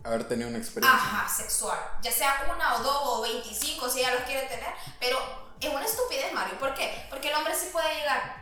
haber 0.04 0.24
tenido 0.24 0.48
una 0.48 0.58
experiencia. 0.58 0.98
Ajá, 0.98 1.28
sexual. 1.28 1.78
Ya 2.02 2.12
sea 2.12 2.46
una 2.54 2.76
o 2.76 2.82
dos 2.82 3.00
o 3.04 3.22
veinticinco 3.22 3.88
si 3.88 4.00
ella 4.00 4.14
los 4.14 4.22
quiere 4.22 4.46
tener, 4.46 4.72
pero 4.98 5.18
es 5.60 5.68
una 5.68 5.84
estupidez, 5.84 6.32
Mario. 6.32 6.58
¿Por 6.58 6.74
qué? 6.74 7.06
Porque 7.10 7.28
el 7.28 7.34
hombre 7.34 7.54
sí 7.54 7.68
puede 7.72 7.94
llegar 7.96 8.40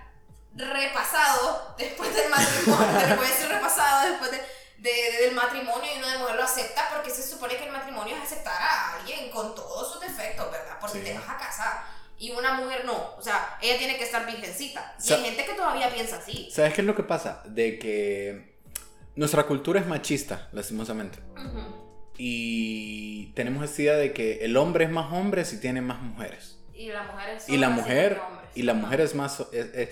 repasado 0.55 1.75
después 1.79 2.14
del 2.14 2.31
matrimonio, 2.31 3.16
puede 3.16 3.33
ser 3.33 3.49
repasado 3.49 4.11
después 4.11 4.31
del 4.79 5.35
matrimonio 5.35 5.90
y 5.94 5.99
una 5.99 6.18
mujer 6.18 6.37
lo 6.37 6.42
acepta 6.42 6.88
porque 6.92 7.11
se 7.11 7.23
supone 7.23 7.57
que 7.57 7.64
el 7.64 7.73
matrimonio 7.73 8.16
es 8.16 8.23
aceptar 8.23 8.61
a 8.61 8.94
alguien 8.94 9.31
con 9.31 9.55
todos 9.55 9.92
sus 9.92 10.01
defectos, 10.01 10.51
¿verdad? 10.51 10.79
Porque 10.81 11.01
te 11.01 11.14
vas 11.14 11.29
a 11.29 11.37
casar. 11.37 11.83
Y 12.21 12.33
una 12.33 12.55
mujer 12.55 12.85
no, 12.85 13.14
o 13.16 13.23
sea, 13.23 13.57
ella 13.61 13.79
tiene 13.79 13.97
que 13.97 14.05
estar 14.05 14.27
virgencita. 14.27 14.97
Y 15.05 15.12
hay 15.12 15.23
gente 15.23 15.44
que 15.44 15.55
todavía 15.55 15.88
piensa 15.92 16.16
así. 16.16 16.51
¿Sabes 16.53 16.75
qué 16.75 16.81
es 16.81 16.87
lo 16.87 16.97
que 16.97 17.05
pasa? 17.05 17.42
De 17.44 17.79
que 17.79 18.58
nuestra 19.19 19.45
cultura 19.45 19.81
es 19.81 19.87
machista, 19.87 20.49
lastimosamente. 20.53 21.19
Y 22.17 23.33
tenemos 23.35 23.65
esta 23.65 23.83
idea 23.83 23.97
de 23.97 24.13
que 24.13 24.45
el 24.45 24.57
hombre 24.57 24.85
es 24.85 24.91
más 24.91 25.13
hombre 25.13 25.45
si 25.45 25.61
tiene 25.61 25.81
más 25.81 26.01
mujeres. 26.01 26.59
Y 26.73 26.89
la 26.89 27.03
mujer 27.03 27.29
es 27.37 27.49
y 27.49 27.57
la 27.57 27.69
mujer 27.69 28.21
y 28.55 28.63
la 28.63 28.75
mujer 28.75 29.01
es 29.01 29.15
más 29.15 29.41
es, 29.53 29.75
es, 29.75 29.89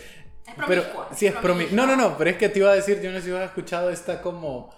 pero 0.67 0.85
sí 1.15 1.27
es 1.27 1.35
No, 1.73 1.87
no, 1.87 1.97
no, 1.97 2.17
pero 2.17 2.31
es 2.31 2.37
que 2.37 2.49
te 2.49 2.61
iba 2.61 2.71
a 2.71 2.75
decir, 2.75 3.01
yo 3.03 3.11
no 3.11 3.19
sé 3.19 3.25
si 3.25 3.33
has 3.33 3.43
escuchado 3.43 3.91
esta 3.91 4.23
como 4.23 4.73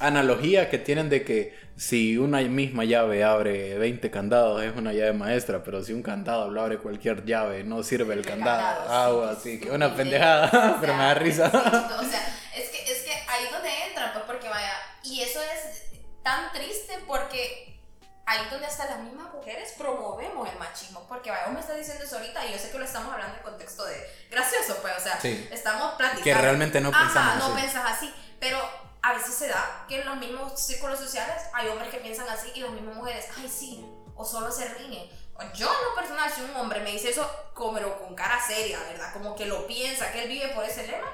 analogía 0.00 0.68
que 0.68 0.78
tienen 0.78 1.08
de 1.08 1.22
que 1.22 1.54
si 1.76 2.16
una 2.16 2.40
misma 2.40 2.84
llave 2.84 3.22
abre 3.22 3.78
20 3.78 4.10
candados 4.10 4.62
es 4.62 4.74
una 4.74 4.92
llave 4.92 5.12
maestra, 5.12 5.62
pero 5.62 5.82
si 5.84 5.92
un 5.92 6.02
candado 6.02 6.50
lo 6.50 6.60
abre 6.60 6.78
cualquier 6.78 7.24
llave 7.24 7.62
no 7.62 7.82
sirve 7.82 8.14
el, 8.14 8.24
candado. 8.24 8.90
Agua, 8.90 9.30
así 9.32 9.60
que 9.60 9.70
una 9.70 9.94
pendejada, 9.94 10.78
pero 10.80 10.94
me 10.94 11.02
da 11.04 11.14
risa. 11.14 11.46
o 11.46 11.50
sea, 11.50 12.26
es 12.56 12.70
que, 12.70 12.92
es 12.92 13.02
que 13.02 13.12
ahí 13.12 13.44
donde 13.52 13.68
entra, 13.88 14.12
pues 14.12 14.24
porque 14.26 14.48
vaya, 14.48 14.72
y 15.16 15.22
eso 15.22 15.40
es 15.40 15.84
tan 16.22 16.52
triste 16.52 17.02
porque 17.06 17.80
ahí 18.26 18.46
donde 18.50 18.66
hasta 18.66 18.84
las 18.84 18.98
mismas 18.98 19.32
mujeres 19.32 19.72
promovemos 19.78 20.46
el 20.46 20.58
machismo, 20.58 21.06
porque 21.08 21.30
vaya, 21.30 21.44
vos 21.46 21.54
me 21.54 21.60
estás 21.60 21.78
diciendo 21.78 22.04
eso 22.04 22.16
ahorita 22.16 22.44
y 22.44 22.52
yo 22.52 22.58
sé 22.58 22.70
que 22.70 22.78
lo 22.78 22.84
estamos 22.84 23.10
hablando 23.14 23.34
en 23.38 23.42
contexto 23.42 23.86
de 23.86 23.96
gracioso, 24.30 24.76
pues, 24.82 24.92
o 24.94 25.00
sea, 25.00 25.18
estamos 25.50 25.94
platicando. 25.94 26.22
Que 26.22 26.34
realmente 26.34 26.82
no 26.82 26.90
pensamos 26.90 27.16
Ajá, 27.16 27.48
no 27.48 27.54
pensas 27.54 27.90
así, 27.90 28.12
pero 28.38 28.58
a 29.00 29.14
veces 29.14 29.34
se 29.34 29.48
da 29.48 29.86
que 29.88 30.02
en 30.02 30.06
los 30.06 30.16
mismos 30.18 30.60
círculos 30.60 30.98
sociales 30.98 31.44
hay 31.54 31.68
hombres 31.68 31.90
que 31.90 31.98
piensan 31.98 32.28
así 32.28 32.52
y 32.54 32.60
las 32.60 32.72
mismas 32.72 32.96
mujeres, 32.96 33.26
ay 33.38 33.48
sí, 33.48 33.86
o 34.16 34.22
solo 34.22 34.52
se 34.52 34.68
ríen. 34.68 35.08
Yo 35.54 35.72
en 35.72 35.84
lo 35.88 35.94
personal, 35.94 36.30
si 36.30 36.42
un 36.42 36.54
hombre 36.56 36.80
me 36.80 36.92
dice 36.92 37.08
eso 37.08 37.26
como 37.54 37.80
con 37.98 38.14
cara 38.14 38.38
seria, 38.46 38.80
¿verdad? 38.80 39.14
Como 39.14 39.34
que 39.34 39.46
lo 39.46 39.66
piensa, 39.66 40.12
que 40.12 40.24
él 40.24 40.28
vive 40.28 40.48
por 40.48 40.64
ese 40.64 40.86
lema, 40.86 41.08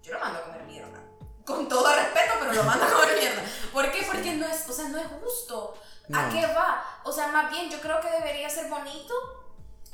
yo 0.00 0.12
lo 0.12 0.20
mando 0.20 0.38
a 0.38 0.44
comer 0.44 0.62
mierda. 0.62 1.07
Con 1.48 1.66
todo 1.66 1.96
respeto, 1.96 2.34
pero 2.40 2.52
lo 2.52 2.62
mando 2.62 2.84
a 2.84 2.90
comer 2.90 3.16
mierda. 3.18 3.42
¿Por 3.72 3.90
qué? 3.90 4.06
Porque 4.06 4.34
no 4.34 4.46
es, 4.46 4.68
o 4.68 4.72
sea, 4.74 4.88
no 4.88 4.98
es 4.98 5.06
justo. 5.22 5.74
¿A 6.12 6.28
qué 6.28 6.46
va? 6.46 7.00
O 7.04 7.10
sea, 7.10 7.28
más 7.28 7.50
bien 7.50 7.70
yo 7.70 7.80
creo 7.80 8.00
que 8.02 8.10
debería 8.10 8.50
ser 8.50 8.68
bonito 8.68 9.14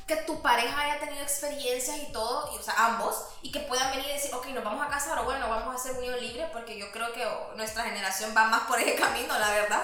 que 0.09 0.17
tu 0.17 0.43
pareja 0.43 0.81
haya 0.81 0.99
tenido 0.99 1.23
experiencias 1.23 1.97
y 1.97 2.13
todo, 2.13 2.51
y, 2.53 2.59
o 2.59 2.63
sea, 2.63 2.75
ambos, 2.87 3.25
y 3.41 3.53
que 3.53 3.61
puedan 3.61 3.91
venir 3.93 4.07
y 4.11 4.15
decir, 4.15 4.35
ok, 4.35 4.49
nos 4.49 4.65
vamos 4.65 4.85
a 4.85 4.91
casar 4.91 5.17
o 5.19 5.25
bueno, 5.25 5.49
vamos 5.49 5.75
a 5.75 5.77
hacer 5.77 5.97
unión 5.97 6.21
libre, 6.21 6.47
porque 6.53 6.77
yo 6.77 6.91
creo 6.91 7.13
que 7.13 7.25
nuestra 7.57 7.85
generación 7.85 8.33
va 8.37 8.49
más 8.49 8.63
por 8.63 8.81
ese 8.81 8.97
camino, 8.97 9.39
la 9.39 9.51
verdad. 9.51 9.83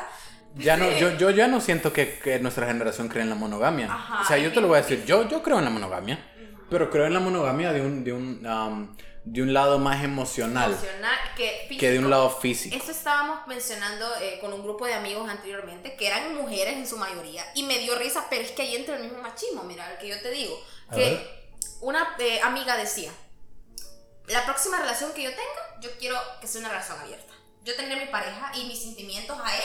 Ya 0.56 0.76
no, 0.76 0.90
yo, 0.90 1.12
yo 1.12 1.30
ya 1.30 1.46
no 1.46 1.61
siento 1.61 1.92
que, 1.92 2.18
que 2.18 2.40
nuestra 2.40 2.66
generación 2.66 3.09
cree 3.09 3.22
en 3.22 3.30
la 3.30 3.37
monogamia. 3.37 3.88
o 4.20 4.24
sea, 4.24 4.37
yo 4.37 4.52
te 4.52 4.61
lo 4.61 4.66
voy 4.66 4.78
a 4.78 4.83
decir, 4.83 5.04
yo, 5.04 5.28
yo 5.28 5.42
creo 5.42 5.59
en 5.59 5.64
la 5.64 5.70
monogamia, 5.70 6.18
pero 6.68 6.90
creo 6.90 7.06
en 7.06 7.14
la 7.14 7.20
monogamia 7.20 7.72
de 7.72 7.80
un, 7.80 8.04
de 8.04 8.12
un 8.12 8.44
um, 8.44 8.96
de 9.24 9.42
un 9.42 9.52
lado 9.52 9.78
más 9.78 10.02
emocional, 10.02 10.76
que, 11.37 11.90
de 11.90 11.98
un 11.98 12.09
lado 12.09 12.30
físico. 12.30 12.74
Eso 12.74 12.90
estábamos 12.90 13.46
mencionando 13.46 14.06
eh, 14.20 14.38
con 14.40 14.52
un 14.52 14.62
grupo 14.62 14.87
de 14.87 14.94
amigos 14.94 15.28
anteriormente, 15.28 15.94
que 15.96 16.06
eran 16.06 16.35
mujeres 16.35 16.76
en 16.76 16.87
su 16.87 16.96
mayoría, 16.96 17.44
y 17.54 17.62
me 17.64 17.78
dio 17.78 17.96
risa, 17.96 18.26
pero 18.30 18.42
es 18.42 18.50
que 18.52 18.62
ahí 18.62 18.76
entra 18.76 18.96
el 18.96 19.02
mismo 19.02 19.18
machismo, 19.22 19.62
mira, 19.64 19.90
el 19.92 19.98
que 19.98 20.09
yo 20.09 20.20
te 20.20 20.30
digo, 20.30 20.59
que 20.92 21.50
una 21.80 22.16
eh, 22.18 22.40
amiga 22.42 22.76
decía, 22.76 23.12
la 24.26 24.44
próxima 24.44 24.78
relación 24.78 25.12
que 25.12 25.22
yo 25.22 25.30
tenga, 25.30 25.80
yo 25.80 25.90
quiero 25.98 26.16
que 26.40 26.46
sea 26.46 26.61
una 26.61 26.70
relación 26.70 26.98
abierta. 27.00 27.35
Yo 27.62 27.76
tendré 27.76 27.96
mi 27.96 28.11
pareja 28.11 28.52
y 28.54 28.64
mis 28.64 28.83
sentimientos 28.83 29.38
a 29.42 29.56
él, 29.56 29.62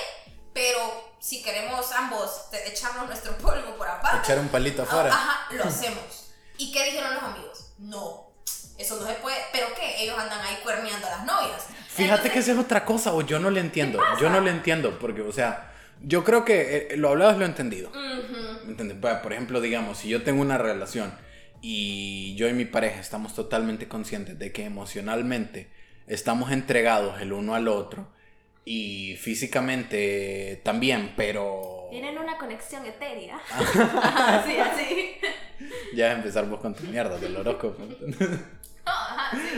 pero 0.54 1.16
si 1.20 1.42
queremos 1.42 1.92
ambos 1.92 2.46
echarnos 2.66 3.08
nuestro 3.08 3.38
polvo 3.38 3.76
por 3.78 3.88
aparte, 3.88 4.20
echar 4.20 4.40
un 4.40 4.50
palito 4.50 4.84
afuera, 4.84 5.10
ajá, 5.14 5.48
lo 5.52 5.64
hacemos. 5.64 6.32
¿Y 6.58 6.72
qué 6.72 6.86
dijeron 6.86 7.14
los 7.14 7.24
amigos? 7.24 7.74
No, 7.78 8.25
eso 8.86 9.00
no 9.00 9.08
se 9.08 9.16
puede. 9.16 9.38
¿Pero 9.52 9.68
qué? 9.76 10.04
Ellos 10.04 10.18
andan 10.18 10.40
ahí 10.42 10.58
cuerneando 10.64 11.08
a 11.08 11.12
las 11.12 11.26
novias. 11.26 11.68
Fíjate 11.90 12.30
que 12.30 12.40
esa 12.40 12.52
es 12.52 12.58
otra 12.58 12.86
cosa, 12.86 13.14
o 13.14 13.22
yo 13.22 13.40
no 13.40 13.50
le 13.50 13.60
entiendo. 13.60 14.00
Yo 14.20 14.30
no 14.30 14.42
le 14.42 14.52
entiendo, 14.52 15.00
porque, 15.00 15.22
o 15.22 15.32
sea, 15.32 15.72
yo 16.02 16.24
creo 16.24 16.46
que 16.46 16.90
eh, 16.92 16.98
lo 16.98 17.10
hablado 17.10 17.32
es 17.32 17.38
lo 17.38 17.46
entendido. 17.46 17.92
Por 19.24 19.34
ejemplo, 19.34 19.62
digamos, 19.62 20.00
si 20.00 20.10
yo 20.10 20.24
tengo 20.24 20.42
una 20.42 20.58
relación 20.58 21.14
y 21.62 22.36
yo 22.36 22.48
y 22.48 22.54
mi 22.54 22.66
pareja 22.66 23.00
estamos 23.00 23.34
totalmente 23.34 23.88
conscientes 23.88 24.38
de 24.38 24.52
que 24.52 24.66
emocionalmente 24.66 25.70
estamos 26.08 26.52
entregados 26.52 27.22
el 27.22 27.34
uno 27.34 27.56
al 27.56 27.68
otro 27.68 28.08
y 28.66 29.16
físicamente 29.16 30.62
también, 30.64 31.14
pero... 31.16 31.88
Tienen 31.92 32.18
una 32.18 32.38
conexión 32.38 32.86
etérea. 32.86 33.40
así, 33.54 34.58
así. 34.58 35.16
Ya 35.96 36.12
empezar 36.12 36.46
vos 36.50 36.60
con 36.60 36.76
tu 36.76 36.84
mierda 36.84 37.18
del 37.18 37.38
horóscopo. 37.38 37.82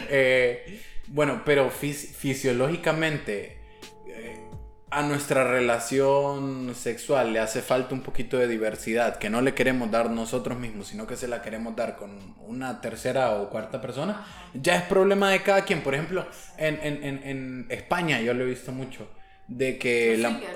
Eh, 0.09 0.81
bueno, 1.07 1.41
pero 1.45 1.69
fisiológicamente, 1.69 3.59
eh, 4.07 4.47
a 4.89 5.01
nuestra 5.03 5.43
relación 5.43 6.73
sexual 6.75 7.33
le 7.33 7.39
hace 7.39 7.61
falta 7.61 7.93
un 7.93 8.01
poquito 8.01 8.37
de 8.37 8.47
diversidad, 8.47 9.17
que 9.17 9.29
no 9.29 9.41
le 9.41 9.53
queremos 9.53 9.91
dar 9.91 10.09
nosotros 10.09 10.57
mismos, 10.57 10.87
sino 10.87 11.07
que 11.07 11.15
se 11.15 11.27
la 11.27 11.41
queremos 11.41 11.75
dar 11.75 11.95
con 11.97 12.35
una 12.39 12.81
tercera 12.81 13.35
o 13.35 13.49
cuarta 13.49 13.81
persona, 13.81 14.25
ya 14.53 14.75
es 14.75 14.83
problema 14.83 15.29
de 15.29 15.41
cada 15.43 15.65
quien. 15.65 15.81
Por 15.81 15.93
ejemplo, 15.93 16.25
en, 16.57 16.79
en, 16.81 17.03
en, 17.03 17.23
en 17.23 17.67
España 17.69 18.21
yo 18.21 18.33
lo 18.33 18.43
he 18.43 18.47
visto 18.47 18.71
mucho, 18.71 19.09
de 19.47 19.77
que... 19.77 20.17
La... 20.17 20.39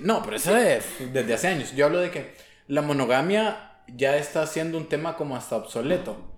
No, 0.00 0.22
pero 0.22 0.36
eso 0.36 0.56
es 0.56 0.84
desde 1.12 1.34
hace 1.34 1.48
años. 1.48 1.74
Yo 1.74 1.86
hablo 1.86 1.98
de 1.98 2.10
que 2.10 2.34
la 2.68 2.82
monogamia 2.82 3.72
ya 3.88 4.16
está 4.16 4.46
siendo 4.46 4.78
un 4.78 4.88
tema 4.88 5.16
como 5.16 5.36
hasta 5.36 5.56
obsoleto. 5.56 6.31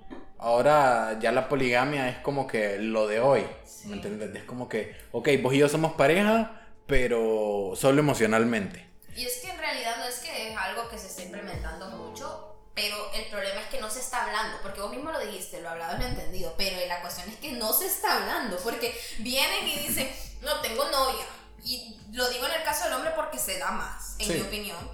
Ahora 0.44 1.18
ya 1.20 1.32
la 1.32 1.48
poligamia 1.48 2.08
es 2.08 2.18
como 2.18 2.46
que 2.46 2.78
lo 2.78 3.08
de 3.08 3.18
hoy. 3.18 3.46
¿Me 3.86 3.94
entiendes? 3.96 4.34
Es 4.36 4.44
como 4.44 4.68
que, 4.68 4.94
ok, 5.10 5.28
vos 5.42 5.54
y 5.54 5.58
yo 5.58 5.68
somos 5.68 5.94
pareja 5.94 6.60
pero 6.86 7.72
solo 7.76 8.00
emocionalmente. 8.00 8.86
Y 9.16 9.24
es 9.24 9.38
que 9.38 9.50
en 9.50 9.58
realidad 9.58 9.96
no 9.98 10.04
es 10.04 10.18
que 10.18 10.50
es 10.50 10.56
algo 10.56 10.88
que 10.88 10.98
se 10.98 11.06
esté 11.06 11.24
implementando 11.24 11.88
mucho, 11.88 12.56
pero 12.74 13.10
el 13.14 13.24
problema 13.26 13.60
es 13.60 13.68
que 13.68 13.80
no 13.80 13.88
se 13.88 14.00
está 14.00 14.24
hablando, 14.24 14.58
porque 14.62 14.80
vos 14.80 14.90
mismo 14.90 15.10
lo 15.10 15.20
dijiste, 15.20 15.62
lo 15.62 15.70
hablado, 15.70 15.96
lo 15.98 16.04
entendido, 16.04 16.54
pero 16.58 16.76
la 16.86 17.00
cuestión 17.00 17.28
es 17.28 17.36
que 17.36 17.52
no 17.52 17.72
se 17.72 17.86
está 17.86 18.16
hablando, 18.16 18.58
porque 18.58 18.94
vienen 19.20 19.66
y 19.66 19.78
dicen, 19.88 20.10
no 20.42 20.60
tengo 20.60 20.84
novia, 20.90 21.24
y 21.62 21.96
lo 22.12 22.28
digo 22.28 22.46
en 22.46 22.52
el 22.52 22.62
caso 22.64 22.84
del 22.84 22.94
hombre 22.94 23.12
porque 23.14 23.38
se 23.38 23.58
da 23.58 23.70
más, 23.70 24.16
en 24.18 24.34
mi 24.34 24.40
opinión, 24.40 24.90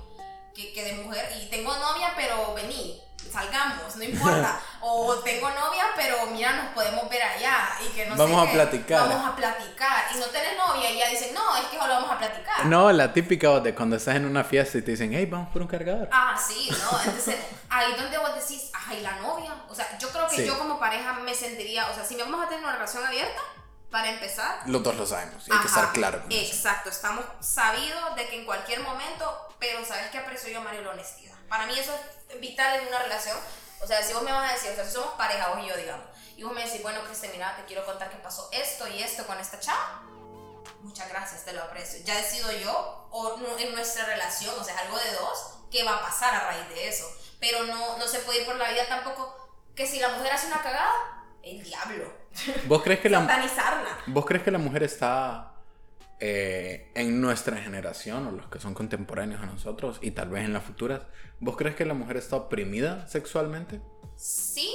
que, 0.54 0.72
que 0.72 0.84
de 0.84 0.92
mujer, 0.92 1.28
y 1.40 1.48
tengo 1.48 1.74
novia, 1.74 2.12
pero 2.14 2.54
vení, 2.54 3.02
salgamos, 3.30 3.96
no 3.96 4.04
importa. 4.04 4.60
o 4.80 5.14
tengo 5.16 5.48
novia, 5.50 5.84
pero 5.96 6.26
mira, 6.26 6.52
nos 6.52 6.74
podemos 6.74 7.08
ver 7.08 7.22
allá 7.22 7.70
y 7.84 7.88
que 7.88 8.06
no 8.06 8.16
Vamos 8.16 8.48
a 8.48 8.52
platicar. 8.52 9.08
Vamos 9.08 9.28
a 9.28 9.36
platicar. 9.36 10.04
Y 10.14 10.18
no 10.18 10.26
tenés 10.26 10.56
novia 10.56 10.90
y 10.90 10.98
ya 10.98 11.08
dicen, 11.08 11.34
no, 11.34 11.56
es 11.56 11.64
que 11.66 11.78
solo 11.78 11.94
vamos 11.94 12.10
a 12.10 12.18
platicar. 12.18 12.66
No, 12.66 12.90
la 12.92 13.12
típica 13.12 13.60
de 13.60 13.74
cuando 13.74 13.96
estás 13.96 14.16
en 14.16 14.24
una 14.24 14.44
fiesta 14.44 14.78
y 14.78 14.82
te 14.82 14.92
dicen, 14.92 15.12
hey, 15.14 15.26
vamos 15.26 15.48
por 15.52 15.62
un 15.62 15.68
cargador. 15.68 16.08
Ah, 16.12 16.36
sí, 16.36 16.70
no. 16.70 17.00
Entonces, 17.04 17.36
ahí 17.68 17.94
donde 17.96 18.18
vos 18.18 18.34
decís, 18.34 18.70
ay, 18.72 19.00
la 19.00 19.16
novia. 19.16 19.54
O 19.68 19.74
sea, 19.74 19.98
yo 19.98 20.08
creo 20.10 20.28
que 20.28 20.46
yo 20.46 20.58
como 20.58 20.78
pareja 20.78 21.12
me 21.14 21.34
sentiría, 21.34 21.88
o 21.90 21.94
sea, 21.94 22.04
si 22.04 22.16
vamos 22.16 22.44
a 22.44 22.48
tener 22.48 22.64
una 22.64 22.72
relación 22.72 23.04
abierta, 23.04 23.40
para 23.90 24.08
empezar. 24.08 24.62
Los 24.66 24.82
dos 24.82 24.94
lo 24.96 25.06
sabemos, 25.06 25.44
hay 25.50 25.58
que 25.58 25.66
estar 25.66 25.92
claro. 25.92 26.22
exacto, 26.30 26.90
estamos 26.90 27.24
sabidos 27.40 28.14
de 28.16 28.26
que 28.28 28.38
en 28.38 28.44
cualquier 28.44 28.80
momento, 28.80 29.48
pero 29.58 29.84
sabes 29.84 30.10
que 30.10 30.18
aprecio 30.18 30.50
yo, 30.50 30.60
Mario, 30.62 30.82
la 30.82 30.90
honestidad. 30.90 31.34
Para 31.48 31.66
mí 31.66 31.76
eso 31.76 31.92
es 31.92 32.19
vital 32.40 32.80
en 32.80 32.88
una 32.88 32.98
relación. 33.00 33.36
O 33.82 33.86
sea, 33.86 34.02
si 34.02 34.12
vos 34.12 34.22
me 34.22 34.32
vas 34.32 34.50
a 34.50 34.54
decir, 34.54 34.70
o 34.70 34.74
sea, 34.74 34.84
si 34.84 34.92
somos 34.92 35.14
pareja, 35.14 35.48
vos 35.48 35.64
y 35.64 35.68
yo, 35.68 35.76
digamos, 35.76 36.06
y 36.36 36.42
vos 36.42 36.52
me 36.52 36.64
decís, 36.64 36.82
bueno, 36.82 37.02
Cristian, 37.04 37.32
mira, 37.32 37.56
te 37.56 37.64
quiero 37.64 37.84
contar 37.84 38.10
que 38.10 38.16
pasó 38.16 38.48
esto 38.52 38.86
y 38.88 39.02
esto 39.02 39.26
con 39.26 39.38
esta 39.38 39.58
chava. 39.60 40.02
Muchas 40.82 41.08
gracias, 41.08 41.44
te 41.44 41.52
lo 41.52 41.62
aprecio. 41.62 42.00
Ya 42.04 42.16
decido 42.16 42.50
yo, 42.52 43.08
o 43.10 43.38
en 43.58 43.74
nuestra 43.74 44.06
relación, 44.06 44.58
o 44.58 44.64
sea, 44.64 44.78
algo 44.78 44.98
de 44.98 45.12
dos, 45.12 45.58
qué 45.70 45.84
va 45.84 45.96
a 45.96 46.02
pasar 46.02 46.34
a 46.34 46.46
raíz 46.46 46.68
de 46.70 46.88
eso. 46.88 47.04
Pero 47.40 47.64
no, 47.64 47.98
no 47.98 48.08
se 48.08 48.20
puede 48.20 48.40
ir 48.40 48.46
por 48.46 48.56
la 48.56 48.70
vida 48.70 48.86
tampoco 48.88 49.34
que 49.74 49.86
si 49.86 49.98
la 49.98 50.08
mujer 50.08 50.32
hace 50.32 50.46
una 50.46 50.62
cagada, 50.62 50.92
el 51.42 51.62
diablo. 51.62 52.12
¿Vos 52.66 52.82
crees 52.82 53.00
que 53.00 53.08
la. 53.08 53.20
¿Vos 54.06 54.26
crees 54.26 54.42
que 54.42 54.50
la 54.50 54.58
mujer 54.58 54.82
está 54.82 55.49
eh, 56.20 56.90
en 56.94 57.20
nuestra 57.20 57.56
generación 57.56 58.26
o 58.26 58.30
los 58.30 58.46
que 58.48 58.60
son 58.60 58.74
contemporáneos 58.74 59.42
a 59.42 59.46
nosotros 59.46 59.98
y 60.02 60.10
tal 60.12 60.28
vez 60.30 60.44
en 60.44 60.52
las 60.52 60.64
futuras? 60.64 61.02
¿Vos 61.40 61.56
crees 61.56 61.76
que 61.76 61.84
la 61.84 61.94
mujer 61.94 62.16
está 62.16 62.36
oprimida 62.36 63.08
sexualmente? 63.08 63.80
Sí 64.16 64.70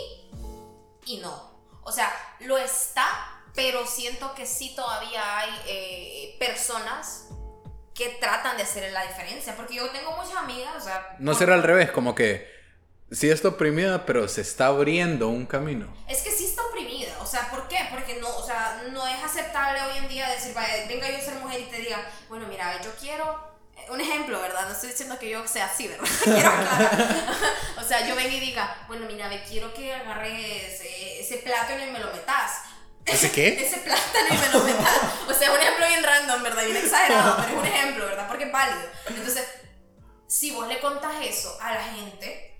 y 1.06 1.18
no. 1.18 1.56
O 1.84 1.92
sea, 1.92 2.12
lo 2.42 2.58
está, 2.58 3.06
pero 3.54 3.86
siento 3.86 4.34
que 4.36 4.46
sí 4.46 4.74
todavía 4.76 5.40
hay 5.40 5.52
eh, 5.68 6.36
personas 6.40 7.28
que 7.94 8.10
tratan 8.20 8.58
de 8.58 8.64
hacer 8.64 8.92
la 8.92 9.06
diferencia. 9.08 9.56
Porque 9.56 9.76
yo 9.76 9.90
tengo 9.92 10.12
muchas 10.18 10.36
amigas, 10.36 10.76
o 10.78 10.82
sea... 10.82 11.16
No 11.20 11.34
será 11.34 11.54
al 11.54 11.64
revés, 11.64 11.92
como 11.92 12.14
que 12.14 12.54
sí 13.12 13.30
está 13.30 13.50
oprimida, 13.50 14.06
pero 14.06 14.28
se 14.28 14.42
está 14.42 14.68
abriendo 14.68 15.30
un 15.30 15.46
camino. 15.46 15.94
Es 16.08 16.22
que 16.22 16.32
sí 16.32 16.46
está 16.46 16.62
oprimida, 16.66 17.18
o 17.22 17.26
sea. 17.26 17.50
Porque 17.50 17.65
no, 18.92 19.08
es 19.08 19.24
aceptable 19.24 19.82
hoy 19.82 19.98
en 19.98 20.08
día 20.08 20.30
decir, 20.30 20.54
vaya, 20.54 20.86
venga 20.88 21.10
yo 21.10 21.18
a 21.18 21.22
ser 21.22 21.36
mujer 21.36 21.62
y 21.62 21.66
te 21.66 21.78
diga, 21.78 22.10
bueno, 22.30 22.48
mira, 22.48 22.82
yo 22.82 22.94
quiero 22.96 23.56
eh, 23.78 23.88
un 23.90 24.02
ejemplo, 24.02 24.40
¿verdad? 24.42 24.66
No 24.68 24.74
estoy 24.74 24.90
diciendo 24.90 25.20
que 25.20 25.30
yo 25.30 25.48
sea 25.48 25.66
así, 25.66 25.88
¿verdad? 25.88 26.08
quiero 26.24 26.52
o 27.78 27.84
sea, 27.84 28.08
yo 28.08 28.16
venga 28.16 28.34
y 28.34 28.40
diga, 28.40 28.86
bueno, 28.88 29.06
mira, 29.08 29.28
ve, 29.28 29.44
quiero 29.48 29.74
que 29.74 29.94
agarres 29.94 30.82
ese 31.20 31.38
plátano 31.38 31.84
y 31.86 31.92
me 31.92 32.00
lo 32.00 32.12
metas. 32.12 32.52
¿Ese 33.06 33.32
qué? 33.32 33.48
ese 33.66 33.78
plátano 33.78 34.28
y 34.30 34.38
me 34.38 34.50
lo 34.50 34.64
metas. 34.64 34.98
O 35.28 35.34
sea, 35.34 35.52
un 35.52 35.60
ejemplo 35.60 35.88
bien 35.88 36.04
random, 36.04 36.44
¿verdad? 36.44 36.66
Bien 36.66 36.78
exagerado, 36.78 37.38
pero 37.38 37.50
es 37.50 37.56
un 37.56 37.66
ejemplo, 37.66 38.06
¿verdad? 38.06 38.28
Porque 38.28 38.46
es 38.46 38.52
válido. 38.52 38.90
Entonces, 39.08 39.46
si 40.28 40.52
vos 40.52 40.68
le 40.68 40.80
contás 40.80 41.16
eso 41.22 41.58
a 41.62 41.74
la 41.74 41.84
gente, 41.84 42.55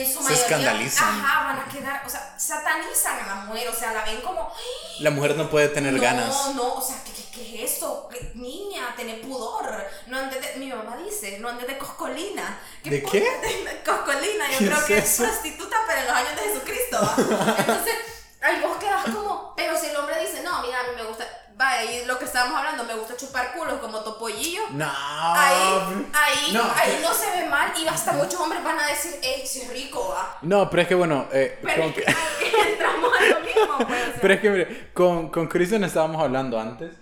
en 0.00 0.12
su 0.12 0.20
mayoría. 0.20 0.36
Se 0.36 0.42
escandalizan. 0.42 1.20
Ajá, 1.20 1.44
van 1.44 1.58
a 1.58 1.64
quedar, 1.68 2.02
o 2.04 2.08
sea, 2.08 2.34
satanizan 2.38 3.20
a 3.20 3.26
la 3.26 3.34
mujer, 3.46 3.68
o 3.68 3.74
sea, 3.74 3.92
la 3.92 4.04
ven 4.04 4.20
como. 4.20 4.52
La 5.00 5.10
mujer 5.10 5.36
no 5.36 5.48
puede 5.50 5.68
tener 5.68 5.98
ganas. 5.98 6.28
No, 6.28 6.54
no, 6.54 6.74
o 6.74 6.82
sea, 6.82 6.96
¿qué, 7.04 7.12
qué, 7.32 7.64
es 7.64 7.76
eso? 7.76 8.08
Niña, 8.34 8.94
tener 8.96 9.20
pudor. 9.22 9.86
No 10.06 10.18
andes 10.18 10.40
de, 10.40 10.58
mi 10.58 10.68
mamá 10.68 10.96
dice, 10.96 11.38
no 11.38 11.48
andes 11.48 11.66
de 11.66 11.78
coscolina. 11.78 12.58
¿De 12.82 13.02
qué? 13.02 13.20
De 13.20 13.82
coscolina, 13.84 14.50
yo 14.52 14.58
creo 14.66 14.86
que 14.86 14.98
es 14.98 15.16
prostituta, 15.16 15.76
pero 15.86 16.00
en 16.00 16.06
los 16.06 16.16
años 16.16 16.36
de 16.36 16.42
Jesucristo. 16.42 17.14
Entonces, 17.58 17.94
ay, 18.40 18.60
vos 18.60 18.76
quedas 18.78 19.04
como. 19.04 19.54
Pero 19.56 19.78
si 19.78 19.86
el 19.86 19.96
hombre 19.96 20.20
dice, 20.20 20.42
no, 20.42 20.62
mira, 20.62 20.80
a 20.80 20.82
mí 20.84 20.90
me 20.96 21.04
gusta 21.04 21.26
Vaya, 21.56 21.90
y 21.90 22.04
lo 22.04 22.18
que 22.18 22.26
estábamos 22.26 22.58
hablando, 22.58 22.84
me 22.84 22.94
gusta 22.94 23.16
chupar 23.16 23.54
culos 23.54 23.78
como 23.80 24.00
topollillo. 24.00 24.60
No. 24.72 24.84
Ahí, 24.86 26.06
ahí, 26.12 26.52
no, 26.52 26.62
ahí 26.62 26.98
no 27.00 27.14
se 27.14 27.30
ve 27.30 27.48
mal 27.48 27.72
y 27.82 27.88
hasta 27.88 28.12
muchos 28.12 28.38
hombres 28.38 28.62
van 28.62 28.78
a 28.78 28.88
decir, 28.88 29.12
ey, 29.22 29.46
si 29.46 29.62
es 29.62 29.72
rico, 29.72 30.10
va. 30.10 30.36
No, 30.42 30.68
pero 30.68 30.82
es 30.82 30.88
que 30.88 30.94
bueno, 30.94 31.26
eh, 31.32 31.58
pero 31.62 31.84
es 31.84 31.94
que, 31.94 32.04
entramos 32.72 33.10
a 33.18 33.24
lo 33.24 33.40
mismo, 33.40 33.86
pues. 33.88 34.02
Pero 34.20 34.34
es 34.34 34.40
que, 34.40 34.50
mire, 34.50 34.90
con, 34.92 35.30
con 35.30 35.46
Kristen 35.46 35.82
estábamos 35.84 36.20
hablando 36.22 36.60
antes. 36.60 36.94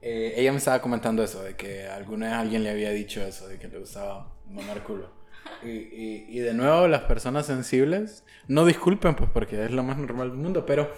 Eh, 0.00 0.34
ella 0.36 0.50
me 0.50 0.58
estaba 0.58 0.82
comentando 0.82 1.22
eso, 1.22 1.40
de 1.40 1.54
que 1.54 1.86
alguna 1.86 2.26
vez 2.26 2.34
alguien 2.34 2.64
le 2.64 2.70
había 2.70 2.90
dicho 2.90 3.22
eso, 3.22 3.46
de 3.46 3.60
que 3.60 3.68
le 3.68 3.78
gustaba 3.78 4.32
mamar 4.50 4.82
culo. 4.82 5.10
Y, 5.62 5.68
y, 5.68 6.26
y, 6.28 6.38
de 6.40 6.54
nuevo, 6.54 6.88
las 6.88 7.02
personas 7.02 7.46
sensibles, 7.46 8.24
no 8.48 8.64
disculpen, 8.64 9.14
pues 9.14 9.30
porque 9.32 9.64
es 9.64 9.70
lo 9.70 9.84
más 9.84 9.96
normal 9.96 10.30
del 10.30 10.38
mundo, 10.38 10.66
pero 10.66 10.92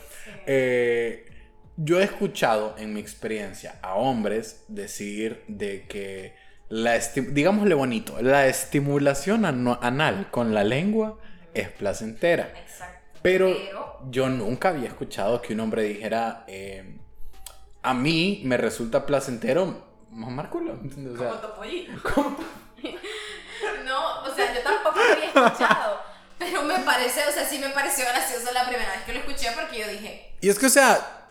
eh, 0.47 1.34
yo 1.77 2.01
he 2.01 2.05
escuchado 2.05 2.75
en 2.79 2.95
mi 2.95 3.01
experiencia 3.01 3.79
a 3.83 3.95
hombres 3.95 4.65
decir 4.69 5.45
de 5.49 5.87
que 5.87 6.37
la 6.69 6.99
digámosle 6.99 7.75
bonito, 7.75 8.21
la 8.21 8.47
estimulación 8.47 9.45
anal 9.45 10.29
con 10.31 10.55
la 10.55 10.65
lengua 10.65 11.19
es 11.53 11.69
placentera. 11.69 12.53
Exacto. 12.57 13.21
Pero, 13.23 13.55
yo 14.11 14.29
nunca 14.29 14.69
había 14.69 14.89
escuchado 14.89 15.41
que 15.41 15.55
un 15.55 15.61
hombre 15.61 15.83
dijera, 15.85 16.45
eh, 16.47 16.99
a 17.83 17.95
mí 17.95 18.43
me 18.45 18.57
resulta 18.57 19.07
placentero 19.07 19.87
mamar 20.11 20.51
culo. 20.51 20.75
O 20.75 21.17
sea, 21.17 21.41
como 22.03 22.37
no, 23.85 24.23
o 24.23 24.35
sea, 24.35 24.55
yo 24.55 24.61
tampoco 24.63 24.97
lo 24.97 25.13
había 25.13 25.27
escuchado. 25.27 26.01
Pero 26.39 26.63
me 26.65 26.79
parece, 26.81 27.27
o 27.27 27.33
sea, 27.33 27.47
sí 27.47 27.59
me 27.59 27.71
pareció 27.71 28.05
gracioso 28.05 28.53
la 28.53 28.67
primera 28.67 28.93
vez 28.93 29.03
que 29.05 29.13
lo 29.13 29.21
escuché 29.21 29.51
porque 29.55 29.79
yo 29.79 29.89
dije... 29.89 30.35
Y 30.41 30.49
es 30.49 30.59
que, 30.59 30.67
o 30.67 30.71
sea, 30.71 31.24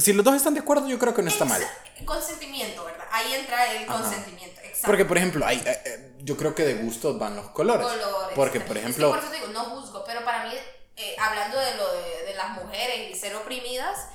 si 0.00 0.12
los 0.12 0.24
dos 0.24 0.34
están 0.34 0.54
de 0.54 0.60
acuerdo, 0.60 0.88
yo 0.88 0.98
creo 0.98 1.14
que 1.14 1.22
no 1.22 1.28
está 1.28 1.44
mal. 1.44 1.62
Consentimiento, 2.04 2.84
¿verdad? 2.84 3.06
Ahí 3.10 3.34
entra 3.34 3.72
el 3.72 3.86
consentimiento. 3.86 4.60
Exacto. 4.60 4.86
Porque, 4.86 5.04
por 5.04 5.16
ejemplo, 5.16 5.46
hay, 5.46 5.58
eh, 5.58 5.82
eh, 5.84 6.12
yo 6.20 6.36
creo 6.36 6.54
que 6.54 6.64
de 6.64 6.74
gustos 6.74 7.18
van 7.18 7.36
los 7.36 7.48
colores. 7.50 7.86
colores 7.86 8.32
Porque, 8.34 8.60
por 8.60 8.76
ejemplo. 8.76 9.10
por 9.10 9.18
eso 9.18 9.30
digo, 9.30 9.46
no 9.48 9.64
juzgo, 9.64 10.04
pero 10.06 10.24
para 10.24 10.44
mí, 10.44 10.52
eh, 10.96 11.16
hablando 11.18 11.58
de 11.58 11.74
lo 11.76 11.92
de, 11.92 12.34
las 12.36 12.50
mujeres 12.50 13.10
y 13.10 13.14
ser 13.18 13.34
oprimidas, 13.34 14.08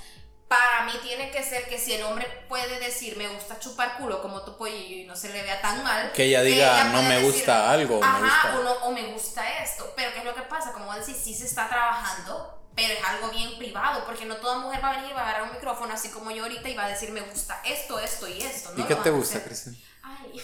para 0.47 0.85
mí 0.85 0.91
tiene 1.01 1.31
que 1.31 1.41
ser 1.43 1.67
que 1.67 1.79
si 1.79 1.93
el 1.93 2.03
hombre 2.03 2.27
puede 2.47 2.79
decir 2.79 3.17
me 3.17 3.27
gusta 3.29 3.57
chupar 3.57 3.97
culo 3.97 4.21
como 4.21 4.43
tu 4.43 4.57
pollillo 4.57 4.97
y 4.97 5.05
no 5.05 5.15
se 5.15 5.29
le 5.29 5.41
vea 5.41 5.59
tan 5.59 5.83
mal. 5.83 6.11
Que 6.11 6.25
ella 6.25 6.43
diga 6.43 6.83
no 6.85 7.01
me 7.01 7.23
gusta 7.23 7.71
algo. 7.71 7.99
Ajá, 8.03 8.19
me 8.19 8.27
gusta... 8.27 8.59
O, 8.59 8.63
no, 8.63 8.73
o 8.85 8.91
me 8.91 9.11
gusta 9.11 9.63
esto. 9.63 9.91
Pero 9.95 10.13
¿qué 10.13 10.19
es 10.19 10.25
lo 10.25 10.35
que 10.35 10.43
pasa? 10.43 10.71
Como 10.71 10.93
decir, 10.93 11.15
sí 11.15 11.33
se 11.33 11.45
está 11.45 11.67
trabajando 11.67 12.60
pero 12.75 12.93
es 12.93 13.03
algo 13.03 13.29
bien 13.29 13.57
privado, 13.57 14.05
porque 14.05 14.25
no 14.25 14.37
toda 14.37 14.59
mujer 14.59 14.83
va 14.83 14.89
a 14.89 14.95
venir 14.95 15.11
y 15.11 15.13
va 15.13 15.21
a 15.21 15.23
agarrar 15.23 15.43
un 15.43 15.53
micrófono 15.53 15.93
así 15.93 16.09
como 16.09 16.31
yo 16.31 16.43
ahorita 16.43 16.69
y 16.69 16.75
va 16.75 16.85
a 16.85 16.89
decir 16.89 17.11
me 17.11 17.21
gusta 17.21 17.61
esto, 17.65 17.99
esto 17.99 18.27
y 18.27 18.41
esto. 18.41 18.71
¿no? 18.73 18.83
¿Y 18.83 18.87
qué 18.87 18.95
te 18.95 19.09
gusta, 19.09 19.43
Cristian? 19.43 19.75
Ay, 20.03 20.41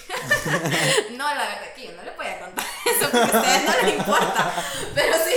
no, 1.17 1.33
la 1.33 1.47
verdad 1.47 1.73
que 1.75 1.87
yo 1.87 1.93
no 1.93 2.03
le 2.03 2.11
voy 2.11 2.27
a 2.27 2.39
contar 2.39 2.65
eso 2.85 3.09
porque 3.09 3.37
a 3.37 3.39
ustedes 3.39 3.63
no 3.63 3.81
les 3.81 3.97
importa. 3.97 4.65
Pero 4.93 5.13
sí, 5.25 5.35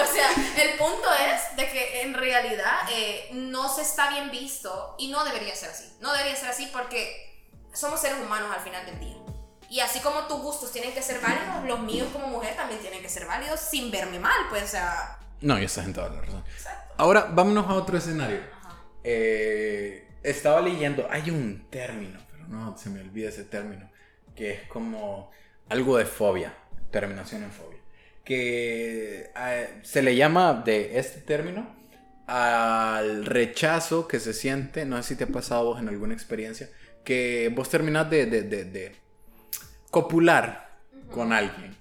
o 0.00 0.12
sea, 0.12 0.30
el 0.62 0.78
punto 0.78 1.08
es 1.14 1.56
de 1.56 1.70
que 1.70 2.02
en 2.02 2.14
realidad 2.14 2.80
eh, 2.90 3.28
no 3.32 3.74
se 3.74 3.82
está 3.82 4.10
bien 4.10 4.30
visto 4.30 4.94
y 4.98 5.08
no 5.08 5.24
debería 5.24 5.54
ser 5.56 5.70
así. 5.70 5.96
No 6.00 6.12
debería 6.12 6.36
ser 6.36 6.50
así 6.50 6.66
porque 6.66 7.48
somos 7.72 8.00
seres 8.00 8.18
humanos 8.20 8.54
al 8.54 8.62
final 8.62 8.84
del 8.86 9.00
día. 9.00 9.16
Y 9.68 9.80
así 9.80 9.98
como 9.98 10.26
tus 10.26 10.40
gustos 10.40 10.70
tienen 10.70 10.92
que 10.92 11.02
ser 11.02 11.20
válidos, 11.20 11.64
los 11.64 11.80
míos 11.80 12.08
como 12.12 12.28
mujer 12.28 12.54
también 12.54 12.80
tienen 12.80 13.02
que 13.02 13.08
ser 13.08 13.26
válidos 13.26 13.58
sin 13.58 13.90
verme 13.90 14.20
mal, 14.20 14.46
pues, 14.48 14.62
o 14.62 14.68
sea 14.68 15.18
no, 15.40 15.58
ya 15.58 15.66
estás 15.66 15.86
en 15.86 15.92
toda 15.92 16.10
la 16.10 16.20
razón. 16.20 16.44
Ahora, 16.96 17.28
vámonos 17.32 17.66
a 17.66 17.74
otro 17.74 17.98
escenario. 17.98 18.40
Eh, 19.04 20.08
estaba 20.22 20.60
leyendo, 20.60 21.06
hay 21.10 21.30
un 21.30 21.66
término, 21.70 22.18
pero 22.30 22.48
no 22.48 22.76
se 22.76 22.90
me 22.90 23.00
olvida 23.00 23.28
ese 23.28 23.44
término, 23.44 23.88
que 24.34 24.52
es 24.52 24.62
como 24.68 25.30
algo 25.68 25.98
de 25.98 26.06
fobia, 26.06 26.54
terminación 26.90 27.44
en 27.44 27.50
fobia, 27.50 27.78
que 28.24 29.30
eh, 29.36 29.80
se 29.82 30.02
le 30.02 30.16
llama 30.16 30.62
de 30.64 30.98
este 30.98 31.20
término 31.20 31.74
al 32.26 33.24
rechazo 33.24 34.08
que 34.08 34.18
se 34.18 34.32
siente, 34.32 34.84
no 34.84 34.96
sé 34.96 35.10
si 35.10 35.16
te 35.16 35.24
ha 35.24 35.28
pasado 35.28 35.64
vos 35.64 35.80
en 35.80 35.88
alguna 35.88 36.14
experiencia, 36.14 36.68
que 37.04 37.52
vos 37.54 37.68
terminás 37.68 38.10
de, 38.10 38.26
de, 38.26 38.42
de, 38.42 38.96
copular 39.90 40.76
con 41.12 41.32
alguien 41.32 41.76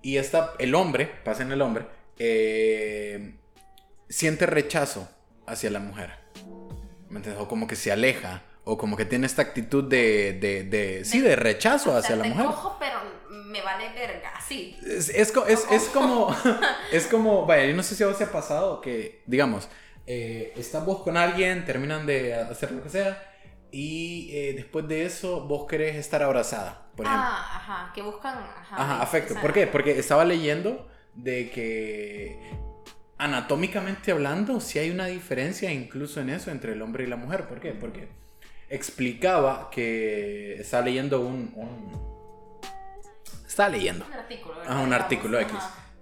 y 0.00 0.16
está 0.16 0.54
el 0.58 0.74
hombre, 0.74 1.10
pasa 1.24 1.42
en 1.42 1.52
el 1.52 1.60
hombre, 1.60 1.84
eh, 2.24 3.34
siente 4.08 4.46
rechazo 4.46 5.08
hacia 5.44 5.70
la 5.70 5.80
mujer. 5.80 6.12
¿Me 7.08 7.16
entiendes? 7.16 7.42
O 7.42 7.48
como 7.48 7.66
que 7.66 7.74
se 7.74 7.90
aleja. 7.90 8.42
O 8.64 8.78
como 8.78 8.96
que 8.96 9.04
tiene 9.04 9.26
esta 9.26 9.42
actitud 9.42 9.82
de, 9.82 10.34
de, 10.34 10.62
de 10.62 11.04
sí, 11.04 11.20
de 11.20 11.34
rechazo 11.34 11.96
hacia 11.96 12.14
la 12.14 12.24
mujer. 12.24 12.46
Cojo, 12.46 12.76
pero 12.78 12.98
me 13.28 13.60
vale 13.60 13.92
verga, 13.92 14.32
sí. 14.46 14.78
Es, 14.86 15.08
es, 15.08 15.32
es, 15.48 15.66
es 15.68 15.84
como, 15.86 16.34
es 16.92 17.08
como, 17.08 17.44
vaya, 17.44 17.66
yo 17.66 17.74
no 17.74 17.82
sé 17.82 17.96
si 17.96 18.04
a 18.04 18.06
vos 18.06 18.16
se 18.16 18.24
ha 18.24 18.30
pasado 18.30 18.80
que, 18.80 19.24
digamos, 19.26 19.68
eh, 20.06 20.52
estás 20.56 20.86
vos 20.86 21.02
con 21.02 21.16
alguien, 21.16 21.64
terminan 21.64 22.06
de 22.06 22.34
hacer 22.34 22.70
lo 22.70 22.84
que 22.84 22.88
sea, 22.88 23.20
y 23.72 24.30
eh, 24.32 24.52
después 24.54 24.86
de 24.86 25.06
eso 25.06 25.40
vos 25.40 25.66
querés 25.66 25.96
estar 25.96 26.22
abrazada, 26.22 26.86
por 26.94 27.04
ejemplo. 27.04 27.26
Ah, 27.28 27.56
ajá, 27.56 27.92
que 27.92 28.02
buscan... 28.02 28.38
Ajá, 28.38 28.76
ajá 28.76 29.02
afecto. 29.02 29.34
¿Por 29.40 29.52
qué? 29.52 29.66
Porque 29.66 29.98
estaba 29.98 30.24
leyendo 30.24 30.88
de 31.14 31.50
que 31.50 32.38
anatómicamente 33.18 34.10
hablando, 34.10 34.60
sí 34.60 34.78
hay 34.78 34.90
una 34.90 35.06
diferencia 35.06 35.72
incluso 35.72 36.20
en 36.20 36.30
eso 36.30 36.50
entre 36.50 36.72
el 36.72 36.82
hombre 36.82 37.04
y 37.04 37.06
la 37.06 37.16
mujer. 37.16 37.46
¿Por 37.46 37.60
qué? 37.60 37.72
Porque 37.72 38.08
explicaba 38.68 39.70
que 39.70 40.54
estaba 40.54 40.84
leyendo 40.84 41.20
un... 41.20 41.52
Estaba 43.46 43.68
leyendo. 43.68 44.06
Un 44.06 44.12
artículo. 44.14 44.54
Ah, 44.66 44.80
un 44.80 44.92
artículo 44.92 45.38
X. 45.40 45.54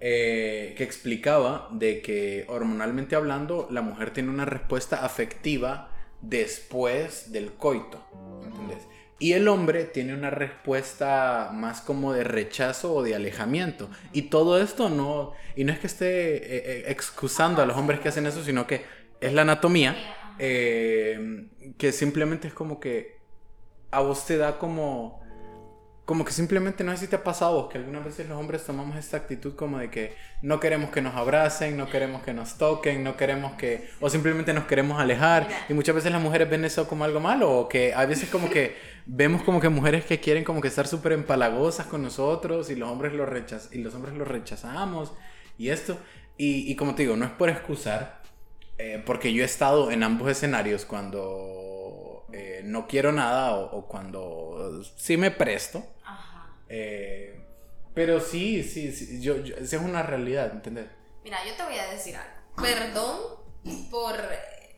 Eh, 0.02 0.74
que 0.78 0.84
explicaba 0.84 1.68
de 1.72 2.00
que 2.00 2.46
hormonalmente 2.48 3.16
hablando 3.16 3.68
la 3.70 3.82
mujer 3.82 4.12
tiene 4.12 4.30
una 4.30 4.46
respuesta 4.46 5.04
afectiva 5.04 5.90
después 6.22 7.32
del 7.32 7.52
coito. 7.52 8.02
¿Entendés? 8.44 8.86
Y 9.20 9.34
el 9.34 9.48
hombre 9.48 9.84
tiene 9.84 10.14
una 10.14 10.30
respuesta 10.30 11.50
más 11.52 11.82
como 11.82 12.14
de 12.14 12.24
rechazo 12.24 12.94
o 12.94 13.02
de 13.02 13.14
alejamiento. 13.14 13.90
Y 14.14 14.22
todo 14.22 14.60
esto 14.60 14.88
no, 14.88 15.34
y 15.54 15.64
no 15.64 15.72
es 15.72 15.78
que 15.78 15.86
esté 15.88 16.36
eh, 16.36 16.42
eh, 16.48 16.84
excusando 16.88 17.60
a 17.60 17.66
los 17.66 17.76
hombres 17.76 18.00
que 18.00 18.08
hacen 18.08 18.26
eso, 18.26 18.42
sino 18.42 18.66
que 18.66 18.82
es 19.20 19.32
la 19.34 19.42
anatomía, 19.42 19.94
eh, 20.38 21.48
que 21.76 21.92
simplemente 21.92 22.48
es 22.48 22.54
como 22.54 22.80
que 22.80 23.18
a 23.90 24.00
vos 24.00 24.24
te 24.24 24.38
da 24.38 24.58
como 24.58 25.19
como 26.10 26.24
que 26.24 26.32
simplemente 26.32 26.82
no 26.82 26.90
sé 26.90 26.98
si 26.98 27.06
te 27.06 27.14
ha 27.14 27.22
pasado 27.22 27.68
que 27.68 27.78
algunas 27.78 28.04
veces 28.04 28.28
los 28.28 28.36
hombres 28.36 28.64
tomamos 28.64 28.96
esta 28.96 29.16
actitud 29.16 29.54
como 29.54 29.78
de 29.78 29.90
que 29.90 30.16
no 30.42 30.58
queremos 30.58 30.90
que 30.90 31.00
nos 31.00 31.14
abracen, 31.14 31.76
no 31.76 31.88
queremos 31.88 32.24
que 32.24 32.34
nos 32.34 32.58
toquen, 32.58 33.04
no 33.04 33.16
queremos 33.16 33.52
que, 33.52 33.88
o 34.00 34.10
simplemente 34.10 34.52
nos 34.52 34.64
queremos 34.64 35.00
alejar. 35.00 35.46
Y 35.68 35.72
muchas 35.72 35.94
veces 35.94 36.10
las 36.10 36.20
mujeres 36.20 36.50
ven 36.50 36.64
eso 36.64 36.88
como 36.88 37.04
algo 37.04 37.20
malo, 37.20 37.52
o 37.52 37.68
que 37.68 37.94
a 37.94 38.06
veces 38.06 38.28
como 38.28 38.50
que 38.50 38.74
vemos 39.06 39.44
como 39.44 39.60
que 39.60 39.68
mujeres 39.68 40.04
que 40.04 40.18
quieren 40.18 40.42
como 40.42 40.60
que 40.60 40.66
estar 40.66 40.88
súper 40.88 41.12
empalagosas 41.12 41.86
con 41.86 42.02
nosotros 42.02 42.70
y 42.70 42.74
los 42.74 42.90
hombres 42.90 43.12
lo 43.12 43.24
rechaz 43.24 43.68
y 43.70 43.78
los 43.78 43.94
hombres 43.94 44.16
lo 44.16 44.24
rechazamos 44.24 45.12
y 45.58 45.68
esto. 45.68 45.96
Y, 46.36 46.74
como 46.74 46.96
te 46.96 47.02
digo, 47.02 47.16
no 47.16 47.24
es 47.24 47.30
por 47.30 47.50
excusar, 47.50 48.20
eh, 48.78 49.00
porque 49.06 49.32
yo 49.32 49.44
he 49.44 49.46
estado 49.46 49.92
en 49.92 50.02
ambos 50.02 50.28
escenarios 50.28 50.84
cuando 50.84 52.26
eh, 52.32 52.62
no 52.64 52.86
quiero 52.86 53.12
nada 53.12 53.54
o, 53.54 53.86
cuando 53.86 54.82
sí 54.96 55.16
me 55.16 55.30
presto. 55.30 55.84
Eh, 56.70 57.44
pero 57.94 58.20
sí, 58.20 58.62
sí, 58.62 58.92
sí 58.92 59.20
yo, 59.20 59.34
esa 59.34 59.76
es 59.76 59.82
una 59.82 60.02
realidad, 60.02 60.52
¿entendés? 60.52 60.86
Mira, 61.24 61.44
yo 61.44 61.54
te 61.54 61.64
voy 61.64 61.78
a 61.78 61.90
decir 61.90 62.16
algo. 62.16 62.32
Perdón 62.62 63.18
por 63.90 64.16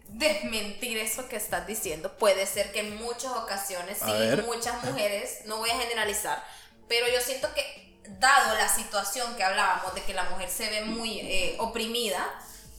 desmentir 0.08 0.98
eso 0.98 1.28
que 1.28 1.36
estás 1.36 1.66
diciendo. 1.66 2.16
Puede 2.16 2.46
ser 2.46 2.72
que 2.72 2.80
en 2.80 2.96
muchas 2.96 3.32
ocasiones, 3.32 3.98
sí, 3.98 4.42
muchas 4.46 4.82
mujeres, 4.84 5.40
no 5.44 5.58
voy 5.58 5.70
a 5.70 5.78
generalizar, 5.78 6.42
pero 6.88 7.06
yo 7.12 7.20
siento 7.20 7.48
que 7.54 8.00
dado 8.18 8.54
la 8.56 8.68
situación 8.68 9.36
que 9.36 9.44
hablábamos 9.44 9.94
de 9.94 10.02
que 10.02 10.14
la 10.14 10.24
mujer 10.24 10.48
se 10.48 10.68
ve 10.70 10.82
muy 10.82 11.20
eh, 11.20 11.56
oprimida, 11.58 12.26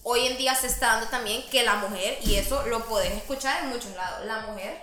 hoy 0.03 0.27
en 0.27 0.37
día 0.37 0.55
se 0.55 0.67
está 0.67 0.87
dando 0.87 1.07
también 1.07 1.43
que 1.49 1.63
la 1.63 1.75
mujer, 1.75 2.17
y 2.23 2.35
eso 2.35 2.65
lo 2.67 2.85
podés 2.85 3.11
escuchar 3.13 3.63
en 3.63 3.69
muchos 3.69 3.91
lados, 3.95 4.25
la 4.25 4.41
mujer 4.41 4.77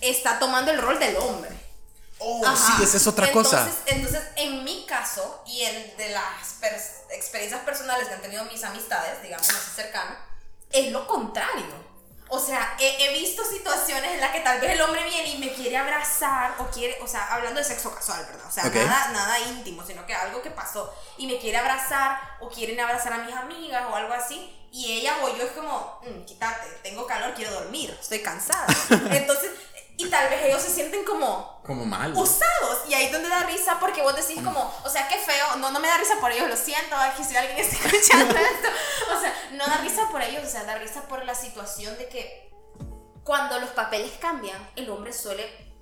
está 0.00 0.38
tomando 0.38 0.70
el 0.70 0.78
rol 0.78 0.98
del 0.98 1.16
hombre. 1.16 1.63
Oh, 2.26 2.56
sí, 2.56 2.82
esa 2.82 2.96
es 2.96 3.06
otra 3.06 3.30
cosa. 3.30 3.68
Entonces, 3.86 4.22
en 4.36 4.64
mi 4.64 4.86
caso 4.86 5.42
y 5.46 5.62
en 5.62 5.96
de 5.96 6.08
las 6.10 6.58
experiencias 7.10 7.60
personales 7.62 8.08
que 8.08 8.14
han 8.14 8.22
tenido 8.22 8.44
mis 8.46 8.64
amistades, 8.64 9.22
digamos, 9.22 9.46
más 9.52 9.62
cercanas, 9.74 10.18
es 10.70 10.90
lo 10.90 11.06
contrario. 11.06 11.94
O 12.28 12.40
sea, 12.40 12.76
he, 12.80 13.12
visto 13.12 13.44
situaciones 13.44 14.12
en 14.12 14.20
las 14.20 14.30
que 14.30 14.40
tal 14.40 14.58
vez 14.60 14.72
el 14.72 14.80
hombre 14.80 15.04
viene 15.04 15.28
y 15.28 15.38
me 15.38 15.52
quiere 15.52 15.76
abrazar 15.76 16.54
o 16.58 16.66
quiere, 16.68 16.96
o 17.02 17.06
sea, 17.06 17.32
hablando 17.32 17.60
de 17.60 17.64
sexo 17.64 17.94
casual, 17.94 18.24
¿verdad? 18.24 18.46
O 18.48 18.50
sea, 18.50 18.64
nada, 18.64 19.08
nada 19.12 19.38
íntimo, 19.40 19.84
sino 19.86 20.06
que 20.06 20.14
algo 20.14 20.40
que 20.40 20.50
pasó 20.50 20.92
y 21.18 21.26
me 21.26 21.38
quiere 21.38 21.58
abrazar 21.58 22.18
o 22.40 22.48
quieren 22.48 22.80
abrazar 22.80 23.12
a 23.12 23.18
mis 23.18 23.34
amigas 23.34 23.84
o 23.90 23.94
algo 23.94 24.14
así 24.14 24.50
y 24.72 24.90
ella 24.90 25.18
o 25.22 25.36
yo 25.36 25.44
es 25.44 25.52
como, 25.52 26.00
mm, 26.02 26.24
quítate, 26.24 26.66
tengo 26.82 27.06
calor, 27.06 27.32
quiero 27.34 27.52
dormir, 27.52 27.96
estoy 28.00 28.20
cansada. 28.20 28.66
Entonces, 29.12 29.52
y 29.96 30.10
tal 30.10 30.28
vez 30.28 30.44
ellos 30.44 30.60
se 30.62 30.70
sienten 30.70 31.04
como 31.04 31.60
usados. 32.20 32.88
Y 32.88 32.94
ahí 32.94 33.06
es 33.06 33.12
donde 33.12 33.28
da 33.28 33.44
risa 33.44 33.78
porque 33.78 34.02
vos 34.02 34.14
decís 34.16 34.42
como 34.42 34.74
o 34.84 34.88
sea 34.88 35.08
qué 35.08 35.18
feo 35.18 35.56
no 35.56 35.70
no 35.70 35.80
me 35.80 35.88
da 35.88 35.96
risa 35.96 36.14
por 36.20 36.32
ellos 36.32 36.48
lo 36.48 36.56
siento 36.56 36.96
aquí 36.96 37.22
si 37.22 37.36
alguien 37.36 37.58
está 37.58 37.76
escuchando 37.86 38.36
esto. 38.36 38.68
O 39.16 39.20
sea 39.20 39.34
no 39.52 39.66
da 39.66 39.78
risa 39.78 40.08
por 40.10 40.22
ellos 40.22 40.44
o 40.44 40.48
sea 40.48 40.64
da 40.64 40.76
risa 40.78 41.02
por 41.02 41.24
la 41.24 41.34
situación 41.34 41.96
de 41.96 42.08
que 42.08 42.52
cuando 43.22 43.58
los 43.60 43.70
papeles 43.70 44.12
cambian 44.20 44.70
el 44.76 44.90
hombre 44.90 45.12
suele 45.12 45.72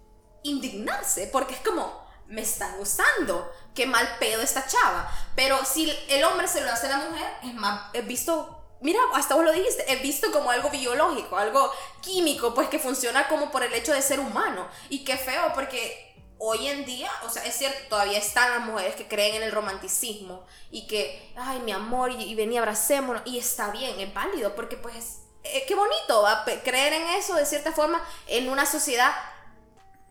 indignarse 0.43 1.29
porque 1.29 1.55
es 1.55 1.61
como 1.61 2.03
me 2.27 2.43
están 2.43 2.79
usando 2.81 3.53
qué 3.75 3.87
mal 3.87 4.17
pedo 4.19 4.43
esta 4.43 4.67
chava. 4.67 5.11
Pero 5.35 5.65
si 5.65 5.91
el 6.09 6.23
hombre 6.25 6.49
se 6.49 6.61
lo 6.61 6.71
hace 6.71 6.87
a 6.87 6.99
la 6.99 7.09
mujer 7.09 7.33
es 7.43 7.55
más 7.55 7.91
es 7.95 8.07
visto 8.07 8.62
mira, 8.83 9.01
hasta 9.15 9.35
vos 9.35 9.45
lo 9.45 9.53
dijiste, 9.53 9.91
he 9.91 9.97
visto 9.97 10.31
como 10.31 10.51
algo 10.51 10.69
biológico, 10.71 11.37
algo 11.37 11.73
químico, 12.01 12.53
pues 12.55 12.69
que 12.69 12.79
funciona 12.79 13.29
como 13.29 13.51
por 13.51 13.63
el 13.63 13.73
hecho 13.73 13.93
de 13.93 14.03
ser 14.03 14.21
humano. 14.21 14.69
Y 14.89 15.05
qué 15.05 15.17
feo, 15.17 15.53
porque 15.55 16.15
hoy 16.39 16.67
en 16.67 16.85
día, 16.85 17.11
o 17.25 17.31
sea, 17.31 17.45
es 17.45 17.55
cierto, 17.55 17.79
todavía 17.89 18.19
están 18.19 18.51
las 18.51 18.67
mujeres 18.67 18.97
que 18.97 19.07
creen 19.07 19.37
en 19.37 19.43
el 19.45 19.53
romanticismo 19.53 20.45
y 20.71 20.89
que, 20.89 21.33
ay, 21.37 21.61
mi 21.61 21.71
amor, 21.71 22.11
y, 22.11 22.35
vení, 22.35 22.59
abracémonos, 22.59 23.23
y 23.25 23.39
está 23.39 23.71
bien, 23.71 23.99
es 24.01 24.13
válido, 24.13 24.55
porque 24.57 24.77
pues, 24.77 25.21
eh, 25.45 25.65
qué 25.67 25.75
bonito 25.75 26.27
creer 26.65 26.95
en 26.95 27.03
eso 27.11 27.35
de 27.37 27.47
cierta 27.47 27.73
forma 27.73 28.03
en 28.27 28.49
una 28.49 28.67
sociedad 28.67 29.13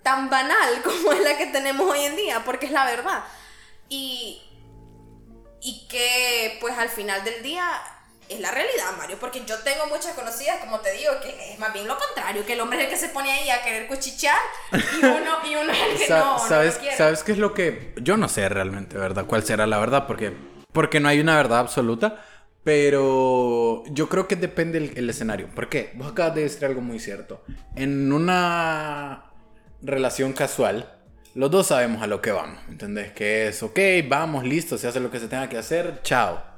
tan 0.04 0.30
banal 0.30 0.82
como 0.84 1.12
es 1.12 1.22
la 1.22 1.38
que 1.38 1.48
tenemos 1.48 1.90
hoy 1.90 2.06
en 2.06 2.16
día, 2.16 2.44
porque 2.46 2.68
es 2.68 2.72
la 2.72 2.86
verdad. 2.86 3.24
Y, 3.90 4.42
y 5.62 5.88
que 5.90 6.58
pues 6.62 6.78
al 6.78 6.90
final 6.90 7.26
del 7.26 7.44
día 7.44 7.70
es 8.34 8.40
la 8.40 8.52
realidad, 8.52 8.98
Mario, 8.98 9.18
porque 9.20 9.44
yo 9.46 9.58
tengo 9.60 9.88
muchas 9.88 10.14
conocidas, 10.14 10.58
como 10.64 10.80
te 10.80 10.92
digo, 10.94 11.12
que 11.22 11.54
es 11.54 11.60
más 11.60 11.74
bien 11.74 11.88
lo 11.88 11.98
contrario, 11.98 12.46
que 12.46 12.54
el 12.54 12.62
hombre 12.62 12.80
es 12.80 12.86
el 12.86 12.90
que 12.90 12.98
se 12.98 13.10
pone 13.10 13.32
ahí 13.32 13.50
a 13.50 13.62
querer 13.64 13.88
cuchichear 13.88 14.38
y 14.72 14.98
uno, 15.06 15.38
y 15.50 15.56
uno 15.56 15.72
es 15.72 15.80
el 15.80 15.98
que 15.98 16.10
no, 16.10 16.40
¿sabes, 16.40 16.80
¿Sabes 16.98 17.24
qué 17.24 17.34
es 17.34 17.38
lo 17.38 17.54
que...? 17.54 17.94
Yo 17.98 18.18
no 18.18 18.30
sé 18.30 18.48
realmente, 18.50 18.98
¿verdad? 18.98 19.26
¿Cuál 19.26 19.44
será 19.44 19.68
la 19.68 19.80
verdad? 19.80 20.08
Porque, 20.08 20.34
porque 20.72 21.00
no 21.00 21.10
hay 21.10 21.20
una 21.20 21.36
verdad 21.36 21.60
absoluta, 21.60 22.26
pero 22.64 23.84
yo 23.88 24.08
creo 24.08 24.28
que 24.28 24.36
depende 24.36 24.78
el, 24.78 24.94
el 24.96 25.10
escenario. 25.10 25.48
¿Por 25.54 25.68
qué? 25.68 25.92
Vos 25.96 26.12
acabas 26.12 26.36
de 26.36 26.44
decir 26.44 26.66
algo 26.66 26.82
muy 26.82 27.00
cierto. 27.00 27.44
En 27.76 28.12
una 28.12 29.32
relación 29.82 30.34
casual, 30.34 30.94
los 31.34 31.50
dos 31.50 31.68
sabemos 31.68 32.02
a 32.02 32.08
lo 32.08 32.22
que 32.22 32.32
vamos, 32.32 32.60
¿entendés? 32.70 33.12
Que 33.14 33.48
es, 33.48 33.64
ok, 33.64 33.80
vamos, 34.08 34.44
listo, 34.44 34.78
se 34.78 34.88
hace 34.88 35.00
lo 35.00 35.10
que 35.10 35.20
se 35.20 35.28
tenga 35.28 35.50
que 35.50 35.58
hacer, 35.58 36.02
chao 36.04 36.51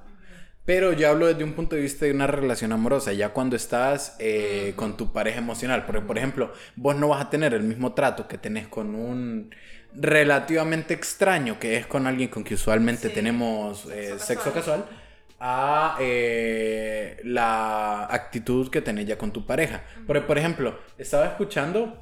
pero 0.65 0.93
yo 0.93 1.10
hablo 1.10 1.28
desde 1.28 1.43
un 1.43 1.54
punto 1.54 1.76
de 1.76 1.82
vista 1.82 2.06
de 2.06 2.12
una 2.12 2.26
relación 2.28 2.71
amorosa, 2.71 3.12
ya 3.12 3.30
cuando 3.30 3.56
estás 3.56 4.15
eh, 4.19 4.73
con 4.78 4.95
tu 4.95 5.12
pareja 5.12 5.39
emocional. 5.39 5.86
Porque, 5.86 6.02
por 6.02 6.17
ejemplo, 6.17 6.54
vos 6.76 6.95
no 6.95 7.10
vas 7.10 7.26
a 7.26 7.30
tener 7.30 7.54
el 7.54 7.63
mismo 7.63 7.93
trato 7.93 8.28
que 8.28 8.38
tenés 8.38 8.67
con 8.67 8.95
un 8.95 9.54
relativamente 9.93 10.93
extraño, 10.93 11.59
que 11.59 11.78
es 11.78 11.86
con 11.86 12.07
alguien 12.07 12.30
con 12.30 12.43
que 12.43 12.53
usualmente 12.53 13.09
tenemos 13.09 13.86
eh, 13.91 14.16
sexo 14.18 14.53
casual, 14.53 14.86
a 15.39 15.97
eh, 15.99 17.20
la 17.26 18.05
actitud 18.05 18.70
que 18.70 18.82
tenés 18.82 19.05
ya 19.05 19.18
con 19.18 19.34
tu 19.34 19.45
pareja. 19.45 19.84
Porque, 20.07 20.22
por 20.22 20.38
ejemplo, 20.38 20.80
estaba 20.97 21.26
escuchando 21.26 21.99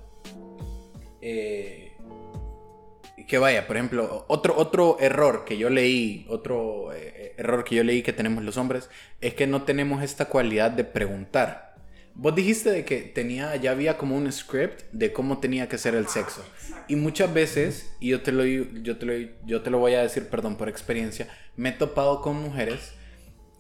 que 3.28 3.38
vaya, 3.38 3.68
por 3.68 3.78
ejemplo, 3.78 4.26
otro, 4.28 4.56
otro 4.58 4.98
error 5.00 5.46
que 5.46 5.58
yo 5.58 5.70
leí, 5.70 6.26
otro 6.30 6.92
error 7.38 7.64
que 7.64 7.76
yo 7.76 7.84
leí 7.84 8.02
que 8.02 8.14
tenemos 8.14 8.44
los 8.44 8.58
hombres, 8.58 8.90
es 9.20 9.34
que 9.34 9.48
no 9.48 9.64
tenemos 9.64 10.04
esta 10.04 10.26
cualidad 10.26 10.72
de 10.72 10.84
preguntar. 10.84 11.76
Vos 12.14 12.36
dijiste 12.36 12.72
de 12.72 12.84
que 12.84 13.02
tenía, 13.02 13.56
ya 13.56 13.72
había 13.72 13.98
como 13.98 14.18
un 14.18 14.32
script 14.32 14.84
de 14.92 15.14
cómo 15.14 15.40
tenía 15.40 15.70
que 15.70 15.78
ser 15.78 15.96
el 15.96 16.08
sexo. 16.08 16.44
Y 16.88 16.96
muchas 16.96 17.34
veces, 17.34 17.96
y 18.00 18.10
yo 18.10 18.22
te 18.22 18.32
lo, 18.32 18.44
yo 18.46 18.98
te 18.98 19.06
lo, 19.06 19.14
yo 19.46 19.62
te 19.62 19.70
lo 19.70 19.80
voy 19.80 19.94
a 19.94 20.02
decir, 20.02 20.28
perdón, 20.28 20.58
por 20.58 20.68
experiencia, 20.68 21.28
me 21.56 21.70
he 21.70 21.72
topado 21.72 22.22
con 22.22 22.36
mujeres 22.36 22.94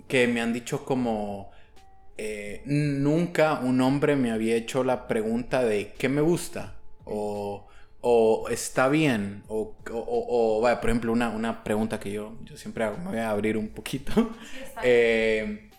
que 0.07 0.27
me 0.27 0.41
han 0.41 0.51
dicho 0.51 0.83
como, 0.83 1.51
eh, 2.17 2.61
nunca 2.65 3.59
un 3.61 3.81
hombre 3.81 4.15
me 4.15 4.31
había 4.31 4.55
hecho 4.55 4.83
la 4.83 5.07
pregunta 5.07 5.63
de 5.63 5.93
qué 5.97 6.09
me 6.09 6.21
gusta 6.21 6.75
o, 7.05 7.67
o 8.01 8.47
está 8.49 8.89
bien 8.89 9.43
o, 9.47 9.75
o, 9.91 10.57
o 10.57 10.61
vaya, 10.61 10.81
por 10.81 10.89
ejemplo, 10.89 11.11
una, 11.11 11.29
una, 11.29 11.63
pregunta 11.63 11.99
que 11.99 12.11
yo, 12.11 12.35
yo 12.43 12.57
siempre 12.57 12.83
hago, 12.83 12.97
me 12.97 13.09
voy 13.09 13.17
a 13.19 13.29
abrir 13.29 13.57
un 13.57 13.69
poquito. 13.69 14.31
eh, 14.83 15.69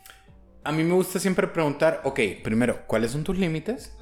a 0.64 0.72
mí 0.72 0.84
me 0.84 0.94
gusta 0.94 1.18
siempre 1.18 1.48
preguntar, 1.48 2.00
ok, 2.04 2.20
primero, 2.42 2.86
¿cuáles 2.86 3.10
son 3.10 3.24
tus 3.24 3.36
límites? 3.36 3.92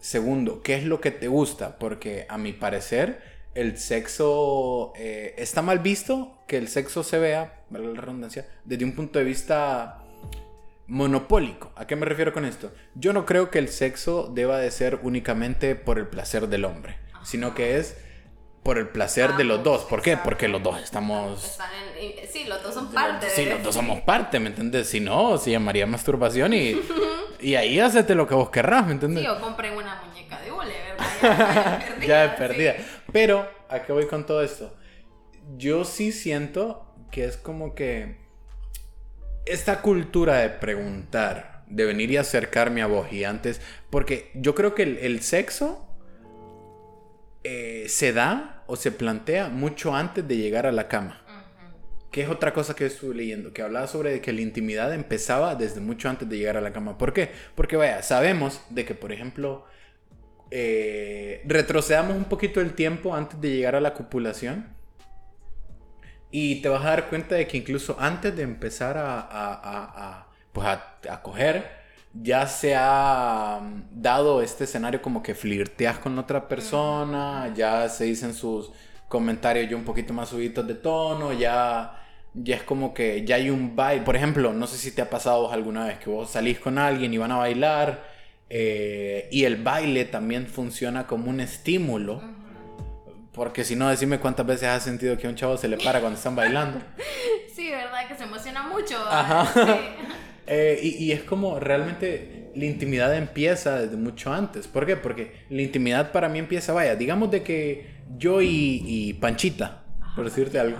Segundo, 0.00 0.62
¿qué 0.62 0.76
es 0.76 0.84
lo 0.84 1.00
que 1.00 1.10
te 1.10 1.28
gusta? 1.28 1.78
Porque 1.78 2.26
a 2.28 2.38
mi 2.38 2.52
parecer, 2.52 3.20
el 3.54 3.76
sexo 3.76 4.94
eh, 4.96 5.34
está 5.36 5.60
mal 5.60 5.80
visto 5.80 6.38
que 6.46 6.56
el 6.56 6.68
sexo 6.68 7.02
se 7.02 7.18
vea, 7.18 7.62
vale 7.68 7.92
la 7.92 8.00
redundancia, 8.00 8.46
desde 8.64 8.84
un 8.84 8.92
punto 8.92 9.18
de 9.18 9.26
vista 9.26 10.02
monopólico. 10.86 11.72
¿A 11.76 11.86
qué 11.86 11.96
me 11.96 12.06
refiero 12.06 12.32
con 12.32 12.44
esto? 12.44 12.72
Yo 12.94 13.12
no 13.12 13.26
creo 13.26 13.50
que 13.50 13.58
el 13.58 13.68
sexo 13.68 14.30
deba 14.34 14.58
de 14.58 14.70
ser 14.70 15.00
únicamente 15.02 15.74
por 15.74 15.98
el 15.98 16.06
placer 16.06 16.48
del 16.48 16.64
hombre, 16.64 16.96
sino 17.22 17.54
que 17.54 17.78
es 17.78 17.96
por 18.62 18.78
el 18.78 18.88
placer 18.88 19.34
de 19.34 19.44
los 19.44 19.62
dos. 19.62 19.82
¿Por 19.84 20.02
qué? 20.02 20.16
Porque 20.16 20.48
los 20.48 20.62
dos 20.62 20.80
estamos... 20.80 21.58
sí, 22.30 22.44
los 22.44 22.62
dos 22.62 22.74
son 22.74 22.92
parte. 22.92 23.28
Sí, 23.30 23.46
los 23.46 23.62
dos 23.62 23.74
somos 23.74 24.00
parte, 24.02 24.38
¿me 24.38 24.48
entiendes? 24.48 24.88
Si 24.88 25.00
no, 25.00 25.36
se 25.38 25.50
llamaría 25.50 25.86
masturbación 25.86 26.52
y, 26.54 26.80
y 27.40 27.54
ahí 27.56 27.80
hacete 27.80 28.14
lo 28.14 28.26
que 28.26 28.34
vos 28.34 28.50
querrás, 28.50 28.86
¿me 28.86 28.92
entiendes? 28.92 29.24
Sí, 29.24 29.28
o 29.28 29.40
compré 29.40 29.76
una 29.76 30.02
muñeca 30.02 30.40
de 30.40 30.52
hule, 30.52 30.74
¿verdad? 31.22 31.82
Ya, 32.06 32.24
es 32.26 32.32
perdida. 32.38 32.76
Pero, 33.12 33.48
¿a 33.68 33.82
qué 33.82 33.92
voy 33.92 34.06
con 34.06 34.26
todo 34.26 34.42
esto? 34.42 34.76
Yo 35.56 35.84
sí 35.84 36.12
siento 36.12 36.86
que 37.10 37.24
es 37.24 37.36
como 37.36 37.74
que 37.74 38.22
esta 39.44 39.82
cultura 39.82 40.36
de 40.36 40.50
preguntar, 40.50 41.64
de 41.66 41.84
venir 41.84 42.12
y 42.12 42.16
acercarme 42.16 42.80
a 42.80 42.86
vos 42.86 43.12
y 43.12 43.24
antes, 43.24 43.60
porque 43.90 44.30
yo 44.34 44.54
creo 44.54 44.74
que 44.76 44.84
el, 44.84 44.98
el 44.98 45.20
sexo 45.22 45.91
eh, 47.44 47.86
se 47.88 48.12
da 48.12 48.62
o 48.66 48.76
se 48.76 48.92
plantea 48.92 49.48
mucho 49.48 49.94
antes 49.94 50.26
de 50.26 50.36
llegar 50.36 50.66
a 50.66 50.72
la 50.72 50.88
cama. 50.88 51.18
Que 52.10 52.22
es 52.22 52.28
otra 52.28 52.52
cosa 52.52 52.74
que 52.74 52.86
estuve 52.86 53.14
leyendo, 53.14 53.52
que 53.52 53.62
hablaba 53.62 53.86
sobre 53.86 54.20
que 54.20 54.32
la 54.32 54.42
intimidad 54.42 54.92
empezaba 54.92 55.54
desde 55.54 55.80
mucho 55.80 56.10
antes 56.10 56.28
de 56.28 56.36
llegar 56.36 56.58
a 56.58 56.60
la 56.60 56.72
cama. 56.72 56.98
¿Por 56.98 57.14
qué? 57.14 57.30
Porque 57.54 57.76
vaya, 57.76 58.02
sabemos 58.02 58.60
de 58.68 58.84
que, 58.84 58.94
por 58.94 59.12
ejemplo, 59.12 59.64
eh, 60.50 61.40
retrocedamos 61.46 62.14
un 62.14 62.24
poquito 62.24 62.60
el 62.60 62.74
tiempo 62.74 63.14
antes 63.14 63.40
de 63.40 63.50
llegar 63.50 63.76
a 63.76 63.80
la 63.80 63.94
copulación. 63.94 64.74
Y 66.30 66.60
te 66.60 66.68
vas 66.68 66.84
a 66.84 66.90
dar 66.90 67.08
cuenta 67.08 67.34
de 67.34 67.46
que 67.46 67.56
incluso 67.56 67.96
antes 67.98 68.36
de 68.36 68.42
empezar 68.42 68.98
a, 68.98 69.20
a, 69.20 69.54
a, 69.54 70.18
a 70.18 70.28
pues 70.52 70.66
a 70.66 71.22
coger, 71.22 71.81
ya 72.14 72.46
se 72.46 72.74
ha 72.76 73.60
mm, 73.62 74.02
dado 74.02 74.42
este 74.42 74.64
escenario 74.64 75.00
como 75.02 75.22
que 75.22 75.34
flirteas 75.34 75.98
con 75.98 76.18
otra 76.18 76.48
persona, 76.48 77.52
ya 77.54 77.88
se 77.88 78.04
dicen 78.04 78.34
sus 78.34 78.70
comentarios 79.08 79.68
ya 79.70 79.76
un 79.76 79.84
poquito 79.84 80.12
más 80.12 80.28
subidos 80.30 80.66
de 80.66 80.74
tono, 80.74 81.32
ya, 81.32 82.02
ya 82.34 82.56
es 82.56 82.62
como 82.62 82.94
que 82.94 83.24
ya 83.24 83.36
hay 83.36 83.50
un 83.50 83.76
baile. 83.76 84.04
Por 84.04 84.16
ejemplo, 84.16 84.52
no 84.52 84.66
sé 84.66 84.78
si 84.78 84.92
te 84.92 85.02
ha 85.02 85.10
pasado 85.10 85.50
alguna 85.52 85.86
vez 85.86 85.98
que 85.98 86.10
vos 86.10 86.30
salís 86.30 86.58
con 86.58 86.78
alguien 86.78 87.12
y 87.12 87.18
van 87.18 87.32
a 87.32 87.36
bailar 87.36 88.04
eh, 88.48 89.28
y 89.30 89.44
el 89.44 89.56
baile 89.62 90.04
también 90.04 90.46
funciona 90.46 91.06
como 91.06 91.30
un 91.30 91.40
estímulo. 91.40 92.22
Porque 93.32 93.64
si 93.64 93.76
no, 93.76 93.88
decime 93.88 94.18
cuántas 94.20 94.44
veces 94.44 94.68
has 94.68 94.82
sentido 94.82 95.16
que 95.16 95.26
a 95.26 95.30
un 95.30 95.36
chavo 95.36 95.56
se 95.56 95.66
le 95.66 95.78
para 95.78 96.00
cuando 96.00 96.18
están 96.18 96.36
bailando. 96.36 96.80
Sí, 97.54 97.70
¿verdad? 97.70 98.08
Que 98.08 98.16
se 98.16 98.24
emociona 98.24 98.62
mucho. 98.62 98.96
Ajá. 99.10 99.46
Sí. 99.52 99.60
Eh, 100.54 100.78
y, 100.82 101.04
y, 101.04 101.12
es 101.12 101.22
como 101.22 101.58
realmente 101.58 102.50
la 102.54 102.66
intimidad 102.66 103.16
empieza 103.16 103.80
desde 103.80 103.96
mucho 103.96 104.34
antes. 104.34 104.68
¿Por 104.68 104.84
qué? 104.84 104.96
Porque 104.96 105.32
la 105.48 105.62
intimidad 105.62 106.12
para 106.12 106.28
mí 106.28 106.38
empieza, 106.38 106.74
vaya, 106.74 106.94
digamos 106.94 107.30
de 107.30 107.42
que 107.42 107.86
yo 108.18 108.42
y, 108.42 108.82
y 108.84 109.14
Panchita, 109.14 109.82
por 110.14 110.26
decirte 110.26 110.58
algo. 110.58 110.76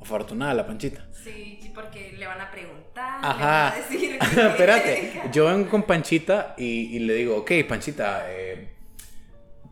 Afortunada 0.00 0.54
la 0.54 0.66
Panchita. 0.66 1.06
Sí, 1.12 1.60
porque 1.74 2.14
le 2.18 2.26
van 2.26 2.40
a 2.40 2.50
preguntar. 2.50 3.20
Ajá. 3.22 3.74
Le 3.74 3.80
van 3.80 3.84
a 3.84 3.90
decir 3.90 4.18
Espérate, 4.50 5.22
yo 5.30 5.44
vengo 5.44 5.68
con 5.68 5.82
Panchita 5.82 6.54
y, 6.56 6.96
y 6.96 6.98
le 7.00 7.12
digo, 7.12 7.36
ok, 7.36 7.52
Panchita, 7.68 8.24
eh, 8.30 8.70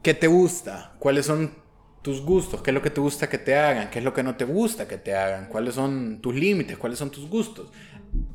¿qué 0.03 0.13
te 0.13 0.27
gusta? 0.27 0.93
¿Cuáles 0.99 1.25
son 1.25 1.55
tus 2.03 2.21
gustos? 2.21 2.61
¿Qué 2.61 2.73
es 2.73 2.75
lo 2.75 2.83
que 2.83 2.91
te 2.91 3.01
gusta 3.01 3.27
que 3.27 3.39
te 3.39 3.55
hagan? 3.55 3.89
¿Qué 3.89 4.01
es 4.01 4.05
lo 4.05 4.13
que 4.13 4.23
no 4.23 4.37
te 4.37 4.45
gusta 4.45 4.87
que 4.87 4.99
te 4.99 5.15
hagan? 5.15 5.47
¿Cuáles 5.47 5.75
son 5.75 6.21
tus 6.21 6.35
límites? 6.35 6.77
¿Cuáles 6.77 6.99
son 6.99 7.11
tus 7.11 7.27
gustos? 7.27 7.71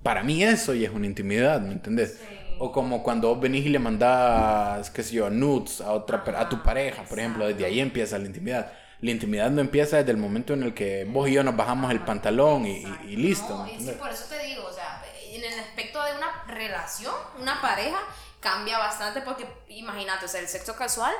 Para 0.03 0.23
mí 0.23 0.43
eso 0.43 0.73
ya 0.73 0.87
es 0.87 0.93
una 0.93 1.05
intimidad, 1.05 1.61
¿me 1.61 1.73
entendés? 1.73 2.19
Sí. 2.19 2.35
O 2.59 2.71
como 2.71 3.03
cuando 3.03 3.29
vos 3.29 3.39
venís 3.41 3.65
y 3.65 3.69
le 3.69 3.79
mandás, 3.79 4.89
qué 4.89 5.03
sé 5.03 5.15
yo, 5.15 5.29
nudes 5.29 5.81
a, 5.81 5.91
otra, 5.91 6.23
a 6.37 6.47
tu 6.47 6.63
pareja, 6.63 7.03
por 7.03 7.19
ejemplo, 7.19 7.47
desde 7.47 7.65
ahí 7.65 7.79
empieza 7.79 8.17
la 8.17 8.25
intimidad. 8.25 8.71
La 9.01 9.11
intimidad 9.11 9.51
no 9.51 9.61
empieza 9.61 9.97
desde 9.97 10.11
el 10.11 10.17
momento 10.17 10.53
en 10.53 10.63
el 10.63 10.73
que 10.73 11.03
vos 11.05 11.27
y 11.27 11.33
yo 11.33 11.43
nos 11.43 11.55
bajamos 11.55 11.91
el 11.91 11.99
pantalón 11.99 12.65
y, 12.65 12.85
y, 13.07 13.17
listo. 13.17 13.57
No, 13.57 13.67
sí, 13.67 13.91
por 13.99 14.09
eso 14.09 14.25
te 14.29 14.39
digo, 14.45 14.65
o 14.65 14.71
sea, 14.71 15.03
en 15.31 15.43
el 15.43 15.59
aspecto 15.59 16.01
de 16.01 16.13
una 16.13 16.43
relación, 16.47 17.13
una 17.41 17.59
pareja, 17.61 17.99
cambia 18.39 18.77
bastante 18.77 19.21
porque, 19.21 19.45
imagínate, 19.67 20.25
o 20.25 20.27
sea, 20.27 20.39
el 20.39 20.47
sexo 20.47 20.75
casual, 20.75 21.13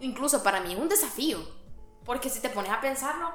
incluso 0.00 0.42
para 0.42 0.60
mí 0.60 0.72
es 0.72 0.78
un 0.78 0.88
desafío. 0.88 1.38
Porque 2.04 2.30
si 2.30 2.40
te 2.40 2.48
pones 2.48 2.72
a 2.72 2.80
pensarlo, 2.80 3.32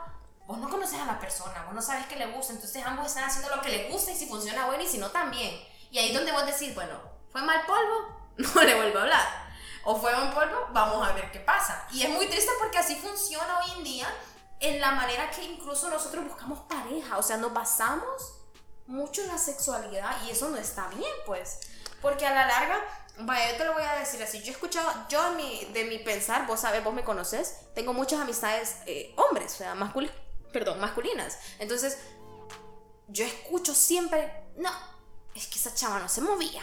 vos 0.48 0.58
no 0.60 0.70
conoces 0.70 1.00
a 1.00 1.06
la 1.06 1.20
persona, 1.20 1.64
vos 1.66 1.74
no 1.74 1.82
sabes 1.82 2.06
qué 2.08 2.16
le 2.16 2.28
gusta, 2.28 2.54
entonces 2.54 2.86
ambos 2.86 3.08
están 3.08 3.24
haciendo 3.24 3.56
lo 3.56 3.62
que 3.62 3.70
les 3.70 3.92
gusta 3.92 4.12
y 4.12 4.16
si 4.16 4.28
funciona 4.28 4.68
bueno 4.68 4.84
y 4.84 4.88
si 4.88 4.98
no 4.98 5.10
también. 5.10 5.60
Y 5.92 5.98
ahí 5.98 6.10
es 6.10 6.16
donde 6.16 6.32
vos 6.32 6.46
decís, 6.46 6.76
bueno, 6.76 7.00
fue 7.32 7.42
mal 7.42 7.66
polvo, 7.66 8.32
no 8.38 8.62
le 8.62 8.76
vuelvo 8.76 9.00
a 9.00 9.02
hablar. 9.04 9.46
O 9.86 9.96
fue 9.96 10.14
buen 10.16 10.34
polvo, 10.34 10.68
vamos 10.72 11.08
a 11.08 11.14
ver 11.14 11.32
qué 11.32 11.40
pasa. 11.40 11.88
Y 11.92 12.04
es 12.04 12.10
muy 12.10 12.28
triste 12.28 12.52
porque 12.60 12.80
así 12.80 12.96
funciona 12.96 13.60
hoy 13.60 13.72
en 13.78 13.84
día 13.84 14.08
en 14.60 14.82
la 14.82 14.92
manera 14.92 15.30
que 15.30 15.44
incluso 15.44 15.90
nosotros 15.90 16.26
buscamos 16.26 16.60
pareja, 16.62 17.18
o 17.18 17.24
sea, 17.24 17.38
nos 17.38 17.54
basamos 17.54 18.42
mucho 18.88 19.22
en 19.22 19.28
la 19.28 19.38
sexualidad 19.38 20.16
y 20.26 20.32
eso 20.32 20.50
no 20.50 20.58
está 20.58 20.88
bien, 20.88 21.12
pues. 21.26 21.60
Porque 22.02 22.26
a 22.26 22.34
la 22.34 22.48
larga, 22.48 22.82
vaya, 23.20 23.52
yo 23.52 23.58
te 23.58 23.66
lo 23.66 23.74
voy 23.74 23.84
a 23.84 23.94
decir 24.00 24.22
así, 24.24 24.42
yo 24.42 24.48
he 24.48 24.52
escuchado, 24.52 24.92
yo 25.10 25.32
mi, 25.32 25.66
de 25.66 25.86
mi 25.86 26.00
pensar, 26.00 26.48
vos 26.48 26.62
sabes, 26.62 26.84
vos 26.84 26.94
me 26.94 27.04
conoces, 27.04 27.58
tengo 27.74 27.94
muchas 27.94 28.22
amistades 28.22 28.78
eh, 28.86 29.14
hombres, 29.18 29.54
o 29.54 29.58
sea, 29.58 29.76
masculinas 29.76 30.25
perdón, 30.56 30.80
masculinas. 30.80 31.38
Entonces, 31.60 31.98
yo 33.10 33.26
escucho 33.26 33.76
siempre, 33.76 34.32
no, 34.56 34.72
es 35.34 35.48
que 35.48 35.60
esa 35.60 35.76
chava 35.76 36.00
no 36.00 36.08
se 36.08 36.22
movía. 36.22 36.62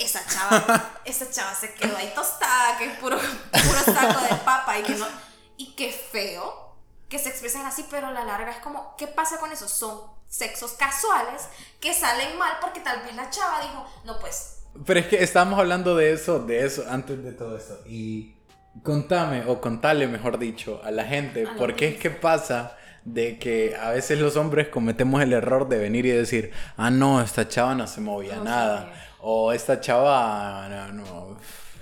Esa 0.00 0.20
chava, 0.26 1.00
esa 1.04 1.30
chava 1.30 1.54
se 1.54 1.74
quedó 1.74 1.96
ahí 1.96 2.12
tostada, 2.12 2.76
que 2.78 2.86
es 2.86 2.98
puro, 2.98 3.16
puro 3.18 3.84
saco 3.84 4.20
de 4.22 4.34
papa 4.44 4.80
y 4.80 4.82
que 4.82 4.96
no. 4.96 5.06
Y 5.56 5.76
qué 5.76 5.92
feo 5.92 6.74
que 7.08 7.20
se 7.20 7.28
expresen 7.28 7.64
así, 7.64 7.86
pero 7.88 8.08
a 8.08 8.10
la 8.10 8.24
larga 8.24 8.50
es 8.50 8.58
como, 8.58 8.96
¿qué 8.96 9.06
pasa 9.06 9.38
con 9.38 9.52
eso? 9.52 9.68
Son 9.68 10.00
sexos 10.26 10.72
casuales 10.72 11.42
que 11.78 11.94
salen 11.94 12.36
mal 12.36 12.56
porque 12.60 12.80
tal 12.80 13.04
vez 13.04 13.14
la 13.14 13.30
chava 13.30 13.60
dijo, 13.60 13.86
no, 14.02 14.18
pues. 14.18 14.62
Pero 14.84 14.98
es 14.98 15.06
que 15.06 15.22
estábamos 15.22 15.60
hablando 15.60 15.94
de 15.94 16.14
eso, 16.14 16.40
de 16.40 16.66
eso, 16.66 16.84
antes 16.88 17.22
de 17.22 17.30
todo 17.30 17.56
esto. 17.56 17.78
Y 17.86 18.34
Contame, 18.82 19.44
o 19.46 19.60
contale, 19.60 20.06
mejor 20.08 20.38
dicho, 20.38 20.80
a 20.82 20.90
la 20.90 21.04
gente, 21.04 21.46
A 21.46 21.54
¿por 21.56 21.74
qué 21.76 21.88
es 21.88 21.96
que 21.96 22.10
pasa 22.10 22.76
de 23.04 23.38
que 23.38 23.76
a 23.80 23.90
veces 23.90 24.18
los 24.18 24.36
hombres 24.36 24.68
cometemos 24.68 25.20
el 25.22 25.32
error 25.32 25.68
de 25.68 25.78
venir 25.78 26.06
y 26.06 26.10
decir, 26.10 26.52
ah, 26.76 26.90
no, 26.90 27.20
esta 27.20 27.46
chava 27.48 27.74
no 27.74 27.86
se 27.86 28.00
movía 28.00 28.36
No 28.36 28.44
nada, 28.44 28.78
sabía. 28.84 28.94
o 29.20 29.52
esta 29.52 29.80
chava 29.80 30.68
no, 30.70 30.92
no, 30.92 31.36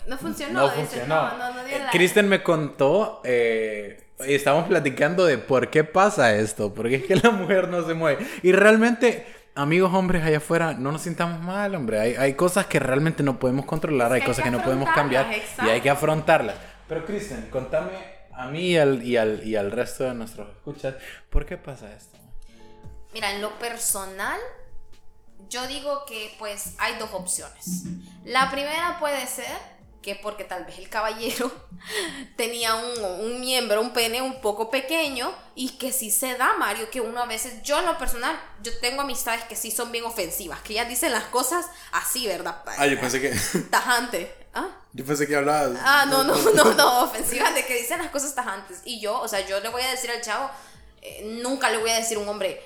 No 0.08 0.18
funcionó. 0.18 0.60
no 0.62 0.68
funcionó. 0.70 1.14
no, 1.30 1.38
no, 1.38 1.54
no 1.54 1.64
dio 1.64 1.76
Eh, 1.76 1.78
la- 1.84 1.90
Kristen 1.90 2.28
me 2.28 2.42
contó, 2.42 3.20
eh, 3.24 4.02
y 4.26 4.34
estábamos 4.34 4.66
platicando 4.68 5.24
de 5.24 5.38
por 5.38 5.70
qué 5.70 5.84
pasa 5.84 6.34
esto, 6.34 6.74
porque 6.74 6.96
es 6.96 7.04
que 7.04 7.16
la 7.16 7.30
mujer 7.30 7.68
no 7.68 7.86
se 7.86 7.94
mueve. 7.94 8.26
Y 8.42 8.52
realmente, 8.52 9.26
amigos 9.54 9.92
hombres 9.94 10.24
allá 10.24 10.38
afuera, 10.38 10.72
no 10.74 10.90
nos 10.90 11.02
sintamos 11.02 11.40
mal, 11.40 11.74
hombre. 11.74 12.00
Hay, 12.00 12.14
hay 12.16 12.34
cosas 12.34 12.66
que 12.66 12.78
realmente 12.80 13.22
no 13.22 13.38
podemos 13.38 13.64
controlar, 13.66 14.12
hay 14.12 14.20
hay 14.22 14.26
cosas 14.26 14.42
que 14.44 14.50
que 14.50 14.56
no 14.56 14.62
podemos 14.62 14.88
cambiar 14.90 15.26
afrontarlas, 15.26 15.66
y 15.66 15.70
hay 15.70 15.80
que 15.82 15.90
afrontarlas. 15.90 16.56
Pero 16.90 17.06
Kristen, 17.06 17.48
contame 17.52 17.92
a 18.34 18.48
mí 18.48 18.70
y 18.70 18.76
al, 18.76 19.00
y, 19.04 19.16
al, 19.16 19.46
y 19.46 19.54
al 19.54 19.70
resto 19.70 20.02
de 20.02 20.12
nuestros 20.12 20.48
escuchas, 20.50 20.96
¿por 21.30 21.46
qué 21.46 21.56
pasa 21.56 21.88
esto? 21.92 22.18
Mira, 23.14 23.30
en 23.30 23.40
lo 23.40 23.56
personal, 23.60 24.40
yo 25.48 25.68
digo 25.68 26.04
que 26.04 26.34
pues 26.40 26.74
hay 26.78 26.96
dos 26.98 27.10
opciones. 27.12 27.84
La 28.24 28.50
primera 28.50 28.98
puede 28.98 29.24
ser 29.28 29.56
que 30.02 30.16
porque 30.16 30.42
tal 30.42 30.64
vez 30.64 30.78
el 30.78 30.88
caballero 30.88 31.52
tenía 32.36 32.74
un, 32.74 33.04
un, 33.04 33.40
miembro, 33.40 33.80
un 33.80 33.92
pene 33.92 34.20
un 34.20 34.40
poco 34.40 34.68
pequeño 34.68 35.32
y 35.54 35.78
que 35.78 35.92
sí 35.92 36.10
se 36.10 36.34
da, 36.34 36.54
Mario, 36.58 36.90
que 36.90 37.00
uno 37.00 37.22
a 37.22 37.26
veces, 37.26 37.62
yo 37.62 37.78
en 37.78 37.86
lo 37.86 37.96
personal, 37.98 38.36
yo 38.64 38.76
tengo 38.80 39.02
amistades 39.02 39.44
que 39.44 39.54
sí 39.54 39.70
son 39.70 39.92
bien 39.92 40.02
ofensivas, 40.06 40.60
que 40.62 40.72
ellas 40.72 40.88
dicen 40.88 41.12
las 41.12 41.24
cosas 41.26 41.66
así, 41.92 42.26
¿verdad? 42.26 42.64
Ah, 42.66 42.88
yo 42.88 42.98
pensé 42.98 43.20
que... 43.20 43.30
Tajante. 43.70 44.39
¿Ah? 44.52 44.68
Yo 44.92 45.04
pensé 45.04 45.26
que 45.26 45.36
hablabas... 45.36 45.78
Ah, 45.82 46.06
no, 46.08 46.24
no, 46.24 46.34
no, 46.36 46.64
no, 46.74 47.02
ofensivas, 47.04 47.54
de 47.54 47.64
que 47.64 47.74
dicen 47.74 47.98
las 47.98 48.10
cosas 48.10 48.34
tajantes. 48.34 48.80
Y 48.84 49.00
yo, 49.00 49.20
o 49.20 49.28
sea, 49.28 49.46
yo 49.46 49.60
le 49.60 49.68
voy 49.68 49.82
a 49.82 49.90
decir 49.90 50.10
al 50.10 50.20
chavo, 50.20 50.50
eh, 51.02 51.38
nunca 51.42 51.70
le 51.70 51.78
voy 51.78 51.90
a 51.90 51.96
decir 51.96 52.16
a 52.16 52.20
un 52.20 52.28
hombre, 52.28 52.60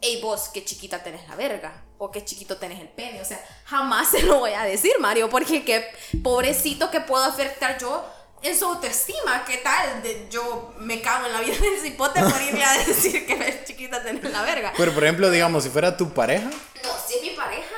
hey 0.00 0.20
vos, 0.22 0.50
qué 0.52 0.64
chiquita 0.64 1.02
tenés 1.02 1.26
la 1.28 1.36
verga 1.36 1.72
o 1.98 2.10
qué 2.10 2.24
chiquito 2.24 2.56
tenés 2.58 2.80
el 2.80 2.88
pene. 2.88 3.20
O 3.20 3.24
sea, 3.24 3.42
jamás 3.64 4.10
se 4.10 4.22
lo 4.22 4.40
voy 4.40 4.52
a 4.52 4.64
decir, 4.64 4.92
Mario, 5.00 5.30
porque 5.30 5.64
qué 5.64 5.86
pobrecito 6.22 6.90
que 6.90 7.00
puedo 7.00 7.24
afectar 7.24 7.78
yo 7.78 8.04
en 8.42 8.58
su 8.58 8.64
autoestima. 8.66 9.44
¿Qué 9.46 9.58
tal? 9.58 10.02
De, 10.02 10.26
yo 10.28 10.74
me 10.78 11.00
cago 11.00 11.26
en 11.26 11.32
la 11.32 11.40
vida 11.40 11.56
del 11.58 11.80
cipote 11.80 12.20
por 12.20 12.42
irle 12.42 12.64
a 12.64 12.78
decir 12.86 13.26
que 13.26 13.62
chiquita 13.64 14.02
tenés 14.02 14.30
la 14.30 14.42
verga. 14.42 14.72
Pero, 14.76 14.92
por 14.92 15.04
ejemplo, 15.04 15.30
digamos, 15.30 15.64
si 15.64 15.70
fuera 15.70 15.96
tu 15.96 16.12
pareja. 16.12 16.50
No, 16.50 16.90
si 17.06 17.14
es 17.14 17.22
mi 17.22 17.30
pareja, 17.30 17.74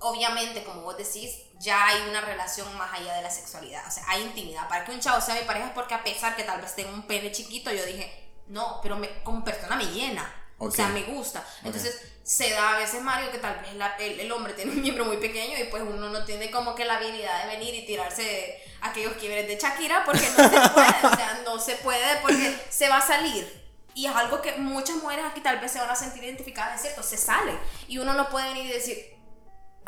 obviamente, 0.00 0.62
como 0.62 0.82
vos 0.82 0.98
decís, 0.98 1.30
ya 1.60 1.86
hay 1.86 2.08
una 2.08 2.22
relación 2.22 2.74
más 2.78 2.92
allá 2.98 3.14
de 3.14 3.22
la 3.22 3.30
sexualidad. 3.30 3.86
O 3.86 3.90
sea, 3.90 4.02
hay 4.08 4.22
intimidad. 4.22 4.66
Para 4.66 4.84
que 4.84 4.92
un 4.92 5.00
chavo 5.00 5.20
sea 5.20 5.34
mi 5.34 5.42
pareja 5.42 5.66
es 5.66 5.72
porque 5.72 5.94
a 5.94 6.02
pesar 6.02 6.34
que 6.34 6.42
tal 6.42 6.60
vez 6.60 6.74
tenga 6.74 6.90
un 6.90 7.06
pene 7.06 7.30
chiquito, 7.30 7.70
yo 7.70 7.84
dije, 7.84 8.10
no, 8.48 8.80
pero 8.82 8.96
me, 8.96 9.22
como 9.22 9.44
persona 9.44 9.76
me 9.76 9.84
llena. 9.84 10.34
O 10.56 10.70
sea, 10.70 10.88
me 10.88 11.02
gusta. 11.04 11.42
Entonces, 11.64 12.02
se 12.22 12.50
da 12.50 12.76
a 12.76 12.78
veces, 12.78 13.02
Mario, 13.02 13.30
que 13.30 13.38
tal 13.38 13.58
vez 13.60 13.70
el, 13.98 14.20
el, 14.20 14.32
hombre 14.32 14.52
tiene 14.52 14.72
un 14.72 14.82
miembro 14.82 15.04
muy 15.06 15.16
pequeño 15.16 15.58
y 15.58 15.64
pues 15.64 15.82
uno 15.82 16.10
no 16.10 16.24
tiene 16.24 16.50
como 16.50 16.74
que 16.74 16.84
la 16.84 16.96
habilidad 16.96 17.44
de 17.44 17.56
venir 17.56 17.74
y 17.74 17.86
tirarse 17.86 18.62
aquellos 18.82 19.14
quiebres 19.14 19.46
de 19.46 19.58
Shakira 19.58 20.04
porque 20.04 20.28
no 20.36 20.48
se 20.48 20.70
puede. 20.70 20.94
o 21.02 21.16
sea, 21.16 21.42
no 21.44 21.58
se 21.58 21.76
puede 21.76 22.16
porque 22.22 22.58
se 22.70 22.88
va 22.88 22.98
a 22.98 23.06
salir. 23.06 23.60
Y 23.94 24.06
es 24.06 24.14
algo 24.14 24.40
que 24.40 24.52
muchas 24.52 24.96
mujeres 24.96 25.24
aquí 25.24 25.40
tal 25.40 25.60
vez 25.60 25.72
se 25.72 25.78
van 25.78 25.90
a 25.90 25.96
sentir 25.96 26.24
identificadas, 26.24 26.76
es 26.76 26.82
cierto, 26.82 27.02
se 27.02 27.16
sale. 27.16 27.52
Y 27.88 27.98
uno 27.98 28.14
no 28.14 28.28
puede 28.30 28.48
venir 28.48 28.66
y 28.66 28.72
decir, 28.72 29.19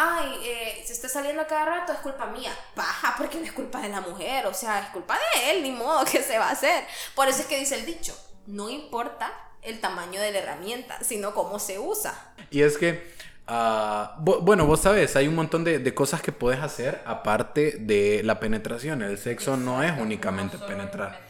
ay, 0.02 0.34
eh, 0.44 0.82
se 0.84 0.92
está 0.92 1.08
saliendo 1.08 1.46
cada 1.46 1.64
rato, 1.64 1.92
es 1.92 1.98
culpa 1.98 2.26
mía. 2.26 2.52
Baja, 2.74 3.14
porque 3.16 3.38
no 3.38 3.44
es 3.44 3.52
culpa 3.52 3.80
de 3.80 3.88
la 3.88 4.00
mujer, 4.00 4.46
o 4.46 4.54
sea, 4.54 4.80
es 4.80 4.88
culpa 4.88 5.16
de 5.16 5.50
él, 5.50 5.62
ni 5.62 5.70
modo 5.70 6.04
que 6.10 6.22
se 6.22 6.38
va 6.38 6.48
a 6.48 6.52
hacer. 6.52 6.84
Por 7.14 7.28
eso 7.28 7.42
es 7.42 7.46
que 7.46 7.58
dice 7.58 7.76
el 7.76 7.86
dicho, 7.86 8.16
no 8.46 8.68
importa 8.68 9.32
el 9.62 9.80
tamaño 9.80 10.20
de 10.20 10.32
la 10.32 10.38
herramienta, 10.38 10.98
sino 11.02 11.34
cómo 11.34 11.58
se 11.58 11.78
usa. 11.78 12.34
Y 12.50 12.62
es 12.62 12.76
que, 12.76 13.12
uh, 13.48 14.20
bueno, 14.20 14.66
vos 14.66 14.80
sabes, 14.80 15.14
hay 15.14 15.28
un 15.28 15.36
montón 15.36 15.62
de, 15.62 15.78
de, 15.78 15.94
cosas 15.94 16.20
que 16.20 16.32
puedes 16.32 16.60
hacer 16.60 17.00
aparte 17.06 17.76
de 17.78 18.22
la 18.24 18.40
penetración. 18.40 19.02
El 19.02 19.18
sexo 19.18 19.56
no 19.56 19.82
es 19.82 19.92
únicamente 19.98 20.58
penetrar. 20.58 21.20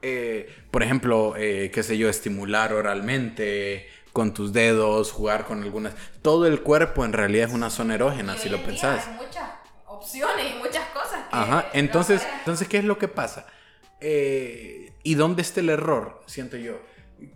eh, 0.00 0.54
por 0.70 0.84
ejemplo, 0.84 1.34
eh, 1.36 1.72
qué 1.74 1.82
sé 1.82 1.98
yo, 1.98 2.08
estimular 2.08 2.72
oralmente 2.72 3.88
con 4.18 4.34
tus 4.34 4.52
dedos, 4.52 5.12
jugar 5.12 5.44
con 5.44 5.62
algunas... 5.62 5.94
Todo 6.22 6.48
el 6.48 6.60
cuerpo 6.64 7.04
en 7.04 7.12
realidad 7.12 7.50
es 7.50 7.54
una 7.54 7.70
zona 7.70 7.94
erógena, 7.94 8.36
si 8.36 8.48
lo 8.48 8.60
pensás. 8.60 9.06
Hay 9.06 9.14
muchas 9.14 9.48
opciones 9.86 10.56
y 10.56 10.58
muchas 10.58 10.88
cosas. 10.88 11.28
Que 11.28 11.36
Ajá, 11.36 11.70
entonces, 11.72 12.26
entonces, 12.40 12.66
¿qué 12.66 12.78
es 12.78 12.84
lo 12.84 12.98
que 12.98 13.06
pasa? 13.06 13.46
Eh, 14.00 14.92
¿Y 15.04 15.14
dónde 15.14 15.42
está 15.42 15.60
el 15.60 15.68
error? 15.68 16.24
Siento 16.26 16.56
yo 16.56 16.80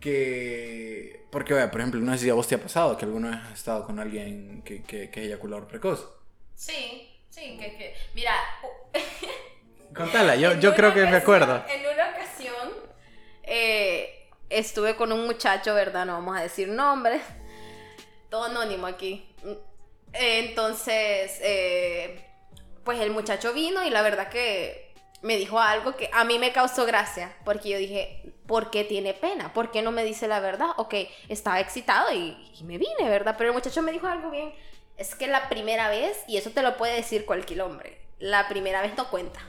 que... 0.01 1.25
Porque, 1.31 1.55
vea, 1.55 1.71
por 1.71 1.83
ejemplo, 1.83 2.01
no 2.01 2.11
sé 2.15 2.19
si 2.19 2.31
a 2.31 2.35
vos 2.35 2.49
te 2.49 2.57
ha 2.57 2.61
pasado 2.61 2.99
que 2.99 3.05
alguna 3.05 3.31
vez 3.31 3.39
has 3.47 3.53
estado 3.53 3.87
con 3.87 4.01
alguien 4.01 4.63
que, 4.65 4.83
que, 4.83 5.09
que 5.09 5.21
es 5.21 5.27
eyaculador 5.29 5.69
precoz. 5.69 6.09
Sí, 6.57 7.17
sí, 7.31 7.59
que... 7.61 7.77
que 7.77 7.95
mira... 8.13 8.33
Contala, 9.95 10.35
yo, 10.35 10.55
yo 10.59 10.75
creo 10.75 10.93
que 10.93 11.03
ocasión, 11.03 11.11
me 11.13 11.17
acuerdo. 11.19 11.65
En 11.69 11.95
una 11.95 12.11
ocasión 12.11 12.71
eh, 13.45 14.22
estuve 14.53 14.97
con 14.97 15.13
un 15.13 15.27
muchacho, 15.27 15.75
¿verdad? 15.75 16.07
No 16.07 16.15
vamos 16.15 16.37
a 16.37 16.43
decir 16.43 16.69
nombres. 16.69 17.23
Todo 18.31 18.45
anónimo 18.45 18.87
aquí. 18.87 19.29
Entonces, 20.13 21.39
eh, 21.43 22.25
pues 22.85 23.01
el 23.01 23.11
muchacho 23.11 23.53
vino 23.53 23.85
y 23.85 23.91
la 23.91 24.03
verdad 24.03 24.29
que 24.29 24.93
me 25.23 25.37
dijo 25.37 25.59
algo 25.59 25.97
que 25.97 26.11
a 26.13 26.25
mí 26.25 26.39
me 26.39 26.53
causó 26.53 26.85
gracia, 26.85 27.35
porque 27.45 27.71
yo 27.71 27.79
dije, 27.79 28.35
¿por 28.47 28.71
qué 28.71 28.85
tiene 28.85 29.15
pena? 29.15 29.53
¿Por 29.53 29.71
qué 29.71 29.81
no 29.81 29.93
me 29.93 30.05
dice 30.05 30.27
la 30.27 30.41
verdad? 30.41 30.69
Ok, 30.77 30.95
estaba 31.29 31.61
excitado 31.61 32.13
y, 32.13 32.37
y, 32.59 32.65
me 32.65 32.77
vine, 32.77 33.09
¿verdad? 33.09 33.37
Pero 33.39 33.51
el 33.51 33.55
muchacho 33.55 33.83
me 33.83 33.93
dijo 33.93 34.09
algo 34.09 34.31
bien, 34.31 34.53
es 34.97 35.15
que 35.15 35.29
la 35.29 35.49
primera 35.49 35.89
vez, 35.89 36.19
y 36.27 36.37
eso 36.37 36.51
te 36.51 36.63
lo 36.63 36.77
puede 36.77 36.97
decir 36.97 37.25
cualquier 37.25 37.63
hombre, 37.63 38.01
la 38.19 38.49
primera 38.49 38.83
vez 38.83 38.97
no 38.97 39.09
cuenta. 39.11 39.41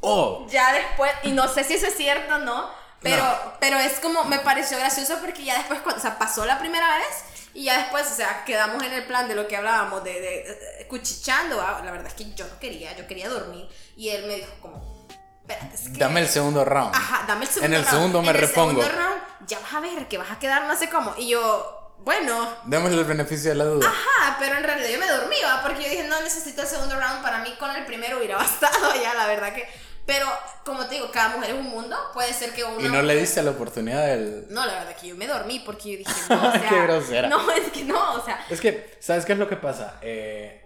Oh. 0.00 0.46
Ya 0.48 0.72
después, 0.72 1.12
y 1.22 1.32
no 1.32 1.48
sé 1.48 1.64
si 1.64 1.74
eso 1.74 1.86
es 1.86 1.94
cierto 1.94 2.34
o 2.34 2.38
no, 2.38 2.68
pero, 3.02 3.22
no. 3.22 3.52
pero 3.60 3.78
es 3.78 4.00
como, 4.00 4.24
me 4.24 4.38
pareció 4.40 4.78
gracioso 4.78 5.18
porque 5.20 5.44
ya 5.44 5.56
después, 5.58 5.80
o 5.96 6.00
sea, 6.00 6.18
pasó 6.18 6.44
la 6.44 6.58
primera 6.58 6.96
vez 6.98 7.24
y 7.54 7.64
ya 7.64 7.78
después, 7.78 8.06
o 8.10 8.14
sea, 8.14 8.44
quedamos 8.44 8.82
en 8.82 8.92
el 8.92 9.04
plan 9.04 9.28
de 9.28 9.34
lo 9.34 9.46
que 9.48 9.56
hablábamos, 9.56 10.04
de, 10.04 10.12
de, 10.12 10.76
de 10.78 10.86
cuchichando. 10.88 11.60
Ah, 11.60 11.80
la 11.84 11.90
verdad 11.90 12.08
es 12.08 12.14
que 12.14 12.34
yo 12.34 12.46
no 12.46 12.58
quería, 12.58 12.94
yo 12.96 13.06
quería 13.06 13.28
dormir. 13.28 13.68
Y 13.96 14.10
él 14.10 14.26
me 14.26 14.34
dijo 14.36 14.52
como, 14.60 15.06
espérate, 15.40 15.74
es 15.74 15.82
que... 15.88 15.98
Dame 15.98 16.20
el 16.20 16.28
segundo 16.28 16.64
round. 16.64 16.94
Ajá, 16.94 17.24
dame 17.26 17.44
el 17.44 17.50
segundo 17.50 17.66
En 17.66 17.74
el 17.74 17.82
round. 17.82 17.96
segundo 17.96 18.22
me 18.22 18.28
en 18.28 18.34
repongo. 18.36 18.80
el 18.82 18.86
segundo 18.86 19.02
round 19.02 19.22
ya 19.46 19.58
vas 19.60 19.74
a 19.74 19.80
ver 19.80 20.08
que 20.08 20.18
vas 20.18 20.30
a 20.30 20.38
quedar 20.38 20.64
no 20.66 20.76
sé 20.76 20.90
cómo. 20.90 21.14
Y 21.16 21.28
yo, 21.28 21.94
bueno... 22.00 22.54
Démosle 22.64 22.98
el 22.98 23.04
beneficio 23.04 23.50
de 23.50 23.56
la 23.56 23.64
duda. 23.64 23.88
Ajá, 23.88 24.36
pero 24.38 24.56
en 24.56 24.64
realidad 24.64 24.88
yo 24.90 24.98
me 24.98 25.06
dormía 25.06 25.60
porque 25.62 25.82
yo 25.84 25.88
dije, 25.88 26.04
no 26.08 26.20
necesito 26.20 26.60
el 26.62 26.68
segundo 26.68 26.98
round. 26.98 27.22
Para 27.22 27.38
mí 27.38 27.54
con 27.58 27.70
el 27.74 27.86
primero 27.86 28.18
hubiera 28.18 28.36
bastado 28.38 28.94
ya, 29.00 29.14
la 29.14 29.26
verdad 29.26 29.54
que... 29.54 29.66
Pero, 30.06 30.26
como 30.64 30.86
te 30.86 30.94
digo, 30.94 31.10
cada 31.12 31.36
mujer 31.36 31.50
es 31.50 31.60
un 31.60 31.68
mundo. 31.68 31.96
Puede 32.14 32.32
ser 32.32 32.52
que 32.52 32.62
uno... 32.62 32.80
Y 32.80 32.88
no 32.88 33.02
le 33.02 33.16
diste 33.16 33.42
la 33.42 33.50
oportunidad 33.50 34.06
del... 34.06 34.46
No, 34.50 34.64
la 34.64 34.74
verdad 34.74 34.96
que 34.96 35.08
yo 35.08 35.16
me 35.16 35.26
dormí 35.26 35.60
porque 35.66 35.92
yo 35.92 35.98
dije, 35.98 36.12
no, 36.30 36.48
o 36.48 36.52
sea... 36.52 36.68
Qué 36.68 36.82
grosera. 36.82 37.28
No, 37.28 37.50
es 37.50 37.70
que 37.72 37.84
no, 37.84 38.14
o 38.14 38.24
sea... 38.24 38.38
Es 38.48 38.60
que, 38.60 38.96
¿sabes 39.00 39.26
qué 39.26 39.32
es 39.32 39.38
lo 39.38 39.48
que 39.48 39.56
pasa? 39.56 39.98
Eh, 40.02 40.64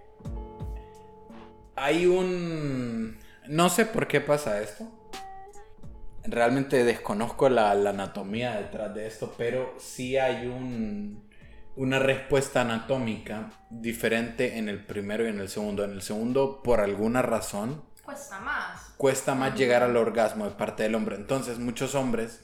hay 1.74 2.05
un... 2.05 3.18
No 3.49 3.70
sé 3.70 3.86
por 3.86 4.07
qué 4.07 4.20
pasa 4.20 4.61
esto. 4.61 4.86
Realmente 6.24 6.84
desconozco 6.84 7.49
la, 7.49 7.74
la 7.74 7.91
anatomía 7.91 8.57
detrás 8.57 8.95
de 8.95 9.07
esto, 9.07 9.34
pero 9.38 9.74
sí 9.78 10.18
hay 10.18 10.47
un, 10.47 11.26
una 11.76 11.99
respuesta 11.99 12.61
anatómica 12.61 13.51
diferente 13.70 14.59
en 14.59 14.68
el 14.68 14.84
primero 14.84 15.24
y 15.24 15.28
en 15.28 15.41
el 15.41 15.49
segundo. 15.49 15.82
En 15.82 15.93
el 15.93 16.03
segundo, 16.03 16.62
por 16.62 16.80
alguna 16.80 17.22
razón, 17.22 17.82
Cuesta 18.11 18.40
más. 18.40 18.94
cuesta 18.96 19.34
más 19.36 19.54
llegar 19.54 19.84
al 19.84 19.96
orgasmo 19.96 20.44
de 20.44 20.50
parte 20.50 20.82
del 20.82 20.96
hombre. 20.96 21.14
Entonces, 21.14 21.61
muchos 21.61 21.94
hombres, 21.94 22.40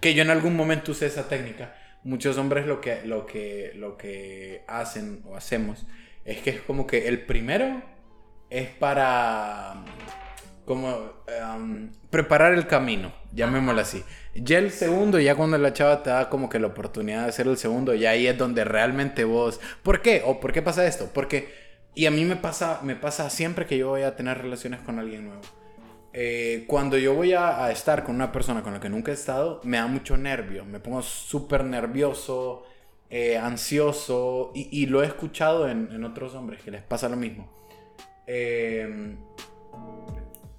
que 0.00 0.12
yo 0.12 0.22
en 0.22 0.30
algún 0.30 0.56
momento 0.56 0.90
usé 0.90 1.06
esa 1.06 1.28
técnica, 1.28 1.72
muchos 2.02 2.36
hombres 2.36 2.66
lo 2.66 2.80
que, 2.80 3.02
lo 3.04 3.24
que, 3.24 3.72
lo 3.76 3.96
que 3.96 4.64
hacen 4.66 5.22
o 5.28 5.36
hacemos 5.36 5.86
es 6.24 6.38
que 6.38 6.50
es 6.50 6.60
como 6.62 6.84
que 6.86 7.06
el 7.06 7.24
primero 7.26 7.80
es 8.50 8.68
para 8.70 9.84
como 10.64 11.12
um, 11.56 11.90
preparar 12.10 12.52
el 12.54 12.66
camino, 12.66 13.12
llamémoslo 13.32 13.82
así. 13.82 14.02
Ya 14.34 14.58
el 14.58 14.72
segundo, 14.72 15.20
ya 15.20 15.36
cuando 15.36 15.58
la 15.58 15.72
chava 15.72 16.02
te 16.02 16.10
da 16.10 16.28
como 16.28 16.48
que 16.48 16.58
la 16.58 16.66
oportunidad 16.66 17.22
de 17.22 17.28
hacer 17.28 17.46
el 17.46 17.56
segundo, 17.56 17.94
ya 17.94 18.10
ahí 18.10 18.26
es 18.26 18.36
donde 18.36 18.64
realmente 18.64 19.22
vos... 19.22 19.60
¿Por 19.84 20.02
qué? 20.02 20.22
¿O 20.24 20.40
por 20.40 20.52
qué 20.52 20.60
pasa 20.60 20.84
esto? 20.84 21.08
Porque... 21.14 21.63
Y 21.94 22.06
a 22.06 22.10
mí 22.10 22.24
me 22.24 22.36
pasa, 22.36 22.80
me 22.82 22.96
pasa 22.96 23.30
siempre 23.30 23.66
que 23.66 23.78
yo 23.78 23.90
voy 23.90 24.02
a 24.02 24.16
tener 24.16 24.38
relaciones 24.38 24.80
con 24.80 24.98
alguien 24.98 25.26
nuevo. 25.26 25.42
Eh, 26.12 26.64
cuando 26.66 26.96
yo 26.96 27.14
voy 27.14 27.32
a, 27.32 27.70
estar 27.70 28.04
con 28.04 28.14
una 28.14 28.30
persona 28.30 28.62
con 28.62 28.72
la 28.72 28.80
que 28.80 28.88
nunca 28.88 29.10
he 29.10 29.14
estado, 29.14 29.60
me 29.64 29.76
da 29.76 29.86
mucho 29.86 30.16
nervio. 30.16 30.64
Me 30.64 30.80
pongo 30.80 31.02
súper 31.02 31.64
nervioso, 31.64 32.64
eh, 33.10 33.36
ansioso. 33.36 34.52
Y, 34.54 34.86
lo 34.86 35.02
he 35.02 35.06
escuchado 35.06 35.68
en, 35.68 36.04
otros 36.04 36.34
hombres 36.34 36.62
que 36.62 36.70
les 36.70 36.82
pasa 36.82 37.08
lo 37.08 37.16
mismo. 37.16 37.48
Eh, 38.26 39.16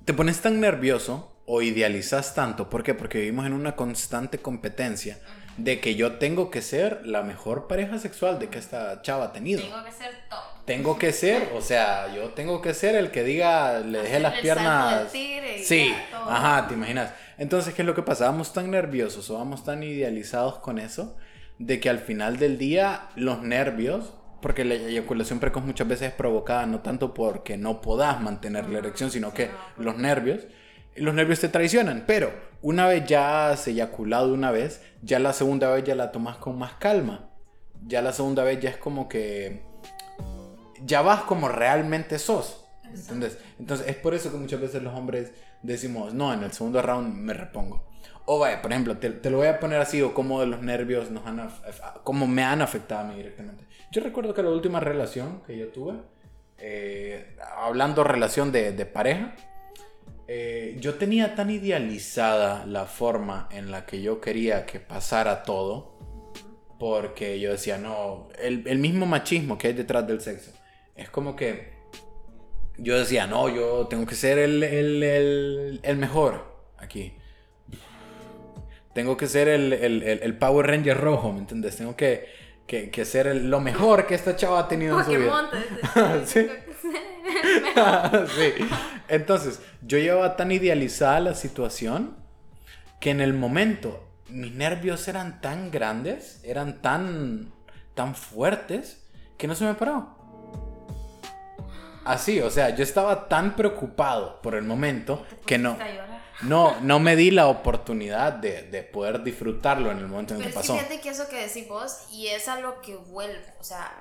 te 0.06 0.14
pones 0.14 0.40
tan 0.42 0.60
nervioso 0.60 1.38
o 1.46 1.62
idealizas 1.62 2.34
tanto. 2.34 2.70
¿Por 2.70 2.84
qué? 2.84 2.94
Porque 2.94 3.20
vivimos 3.20 3.46
en 3.46 3.54
una 3.54 3.76
constante 3.76 4.38
competencia 4.40 5.20
de 5.58 5.80
que 5.80 5.96
yo 5.96 6.14
tengo 6.14 6.50
que 6.50 6.62
ser 6.62 7.06
la 7.06 7.24
mejor 7.24 7.68
pareja 7.68 7.98
sexual 8.00 8.40
de 8.40 8.50
que 8.50 8.60
esta 8.60 9.02
chava 9.02 9.26
ha 9.26 9.34
tenido. 9.34 9.62
Tengo 9.62 9.84
que 9.84 9.92
ser 9.92 10.16
top. 10.30 10.40
Tengo 10.66 10.98
que 10.98 11.12
ser, 11.12 11.52
o 11.56 11.62
sea, 11.62 12.14
yo 12.14 12.30
tengo 12.30 12.62
que 12.62 12.74
ser 12.74 12.96
el 12.96 13.12
que 13.12 13.24
diga, 13.24 13.80
le 13.80 14.02
dejé 14.02 14.20
las 14.20 14.40
piernas. 14.40 15.12
Sí, 15.64 15.94
ajá, 16.12 16.68
te 16.68 16.74
imaginas. 16.74 17.12
Entonces, 17.38 17.74
¿qué 17.74 17.84
es 17.84 17.86
lo 17.86 17.94
que 17.94 18.02
pasa? 18.02 18.26
Vamos 18.26 18.52
tan 18.52 18.72
nerviosos 18.72 19.30
o 19.30 19.36
vamos 19.36 19.64
tan 19.64 19.84
idealizados 19.84 20.58
con 20.60 20.80
eso 20.80 21.16
de 21.60 21.80
que 21.80 21.90
al 21.90 22.00
final 22.00 22.38
del 22.38 22.58
día 22.58 23.10
los 23.16 23.42
nervios, 23.42 24.14
porque 24.42 24.66
la 24.66 24.76
eyaculación 24.76 25.40
precoz 25.40 25.64
muchas 25.64 25.88
veces 25.88 26.10
es 26.10 26.14
provocada 26.14 26.66
no 26.66 26.80
tanto 26.80 27.14
porque 27.14 27.58
no 27.58 27.82
podás 27.82 28.22
mantener 28.22 28.70
la 28.70 28.80
erección, 28.80 29.12
sino 29.12 29.34
que 29.34 29.50
los 29.78 29.98
nervios, 29.98 30.42
los 30.96 31.14
nervios 31.14 31.40
te 31.40 31.50
traicionan. 31.50 32.04
Pero 32.08 32.32
una 32.62 32.88
vez 32.88 33.06
ya 33.06 33.50
has 33.50 33.68
eyaculado 33.68 34.34
una 34.34 34.52
vez, 34.52 34.82
ya 35.02 35.20
la 35.20 35.34
segunda 35.34 35.70
vez 35.72 35.84
ya 35.84 35.96
la 35.96 36.12
tomas 36.12 36.38
con 36.38 36.58
más 36.58 36.74
calma. 36.74 37.30
Ya 37.86 38.02
la 38.02 38.14
segunda 38.14 38.44
vez 38.44 38.60
ya 38.60 38.70
es 38.70 38.78
como 38.78 39.08
que 39.08 39.62
ya 40.84 41.02
vas 41.02 41.22
como 41.24 41.50
realmente 41.50 42.20
sos. 42.20 42.66
¿Entendés? 42.84 43.38
Entonces 43.60 43.88
es 43.88 43.96
por 43.96 44.14
eso 44.14 44.32
que 44.32 44.38
muchas 44.38 44.62
veces 44.62 44.82
los 44.82 44.94
hombres 44.94 45.32
decimos, 45.62 46.14
no, 46.14 46.34
en 46.34 46.44
el 46.44 46.52
segundo 46.52 46.82
round 46.82 47.14
me 47.14 47.34
repongo. 47.34 47.84
O 48.26 48.40
vaya, 48.40 48.62
por 48.62 48.72
ejemplo, 48.72 48.98
te, 48.98 49.12
te 49.12 49.30
lo 49.30 49.38
voy 49.38 49.48
a 49.48 49.60
poner 49.60 49.80
así, 49.80 50.02
o 50.02 50.14
cómo 50.14 50.44
los 50.46 50.62
nervios 50.62 51.12
nos 51.12 51.26
han, 51.28 51.48
cómo 52.04 52.26
me 52.26 52.44
han 52.44 52.62
afectado 52.62 53.02
a 53.02 53.04
mí 53.06 53.16
directamente. 53.16 53.66
Yo 53.92 54.02
recuerdo 54.02 54.34
que 54.34 54.42
la 54.42 54.50
última 54.50 54.80
relación 54.80 55.42
que 55.46 55.58
yo 55.58 55.68
tuve, 55.68 55.94
eh, 56.58 57.36
hablando 57.58 58.04
relación 58.04 58.52
de, 58.52 58.72
de 58.72 58.86
pareja, 58.86 59.36
eh, 60.28 60.78
yo 60.80 60.96
tenía 60.96 61.36
tan 61.36 61.50
idealizada 61.52 62.66
la 62.66 62.86
forma 62.86 63.48
en 63.52 63.72
la 63.72 63.86
que 63.86 64.02
yo 64.02 64.20
quería 64.22 64.66
que 64.66 64.80
pasara 64.80 65.44
todo, 65.44 65.96
porque 66.80 67.40
yo 67.40 67.52
decía, 67.52 67.78
no, 67.78 68.28
el, 68.42 68.64
el 68.68 68.80
mismo 68.80 69.06
machismo 69.06 69.58
que 69.58 69.68
hay 69.68 69.74
detrás 69.74 70.06
del 70.08 70.22
sexo, 70.22 70.52
es 70.96 71.10
como 71.10 71.36
que 71.36 71.74
yo 72.78 72.98
decía, 73.00 73.28
no, 73.28 73.48
yo 73.50 73.88
tengo 73.88 74.06
que 74.06 74.16
ser 74.16 74.38
el, 74.38 74.62
el, 74.64 75.02
el, 75.04 75.80
el 75.84 75.98
mejor 75.98 76.44
aquí. 76.78 77.14
Tengo 78.94 79.18
que 79.18 79.28
ser 79.28 79.48
el, 79.50 79.74
el, 79.74 80.04
el- 80.04 80.20
el 80.24 80.38
Power 80.38 80.68
Ranger 80.68 80.98
rojo, 80.98 81.32
¿me 81.34 81.40
entiendes? 81.40 81.76
Tengo 81.76 81.96
que, 81.98 82.28
que, 82.66 82.90
que 82.90 83.04
ser 83.06 83.34
lo 83.36 83.60
mejor 83.60 84.08
que 84.08 84.16
esta 84.16 84.36
chava 84.38 84.60
ha 84.60 84.68
tenido 84.70 84.98
en 85.00 85.06
su 85.06 85.12
vida. 85.12 85.50
Pokémon. 85.94 86.26
te- 86.26 86.66
Sí. 87.56 88.54
sí. 88.58 88.66
Entonces, 89.08 89.60
yo 89.82 89.98
llevaba 89.98 90.36
tan 90.36 90.52
idealizada 90.52 91.20
la 91.20 91.36
situación 91.36 92.16
que 93.00 93.12
en 93.12 93.22
el 93.22 93.34
momento 93.34 94.06
mis 94.30 94.54
nervios 94.54 95.08
eran 95.08 95.42
tan 95.42 95.72
grandes, 95.72 96.40
eran 96.44 96.82
tan, 96.82 97.54
tan 97.94 98.16
fuertes, 98.16 99.04
que 99.38 99.48
no 99.48 99.56
se 99.56 99.66
me 99.66 99.76
paró. 99.76 100.16
Así, 102.04 102.40
o 102.40 102.50
sea, 102.50 102.76
yo 102.76 102.84
estaba 102.84 103.28
tan 103.28 103.56
preocupado 103.56 104.42
por 104.42 104.56
el 104.56 104.64
momento 104.64 105.26
que 105.46 105.58
no, 105.58 105.78
no, 106.42 106.80
no 106.82 107.00
me 107.00 107.16
di 107.16 107.32
la 107.32 107.48
oportunidad 107.48 108.34
de, 108.34 108.64
de 108.64 108.84
poder 108.84 109.24
disfrutarlo 109.24 109.92
en 109.92 109.98
el 109.98 110.08
momento 110.08 110.36
en 110.36 110.40
Pero 110.40 110.52
que 110.52 110.56
pasó. 110.56 110.76
fíjate 110.76 111.02
que 111.02 111.10
eso 111.10 111.28
que 111.28 111.48
decís 111.48 111.68
vos, 111.68 112.08
y 112.12 112.28
es 112.28 112.48
a 112.48 112.60
lo 112.60 112.80
que 112.82 112.96
vuelve, 112.96 113.44
o 113.60 113.64
sea, 113.64 113.92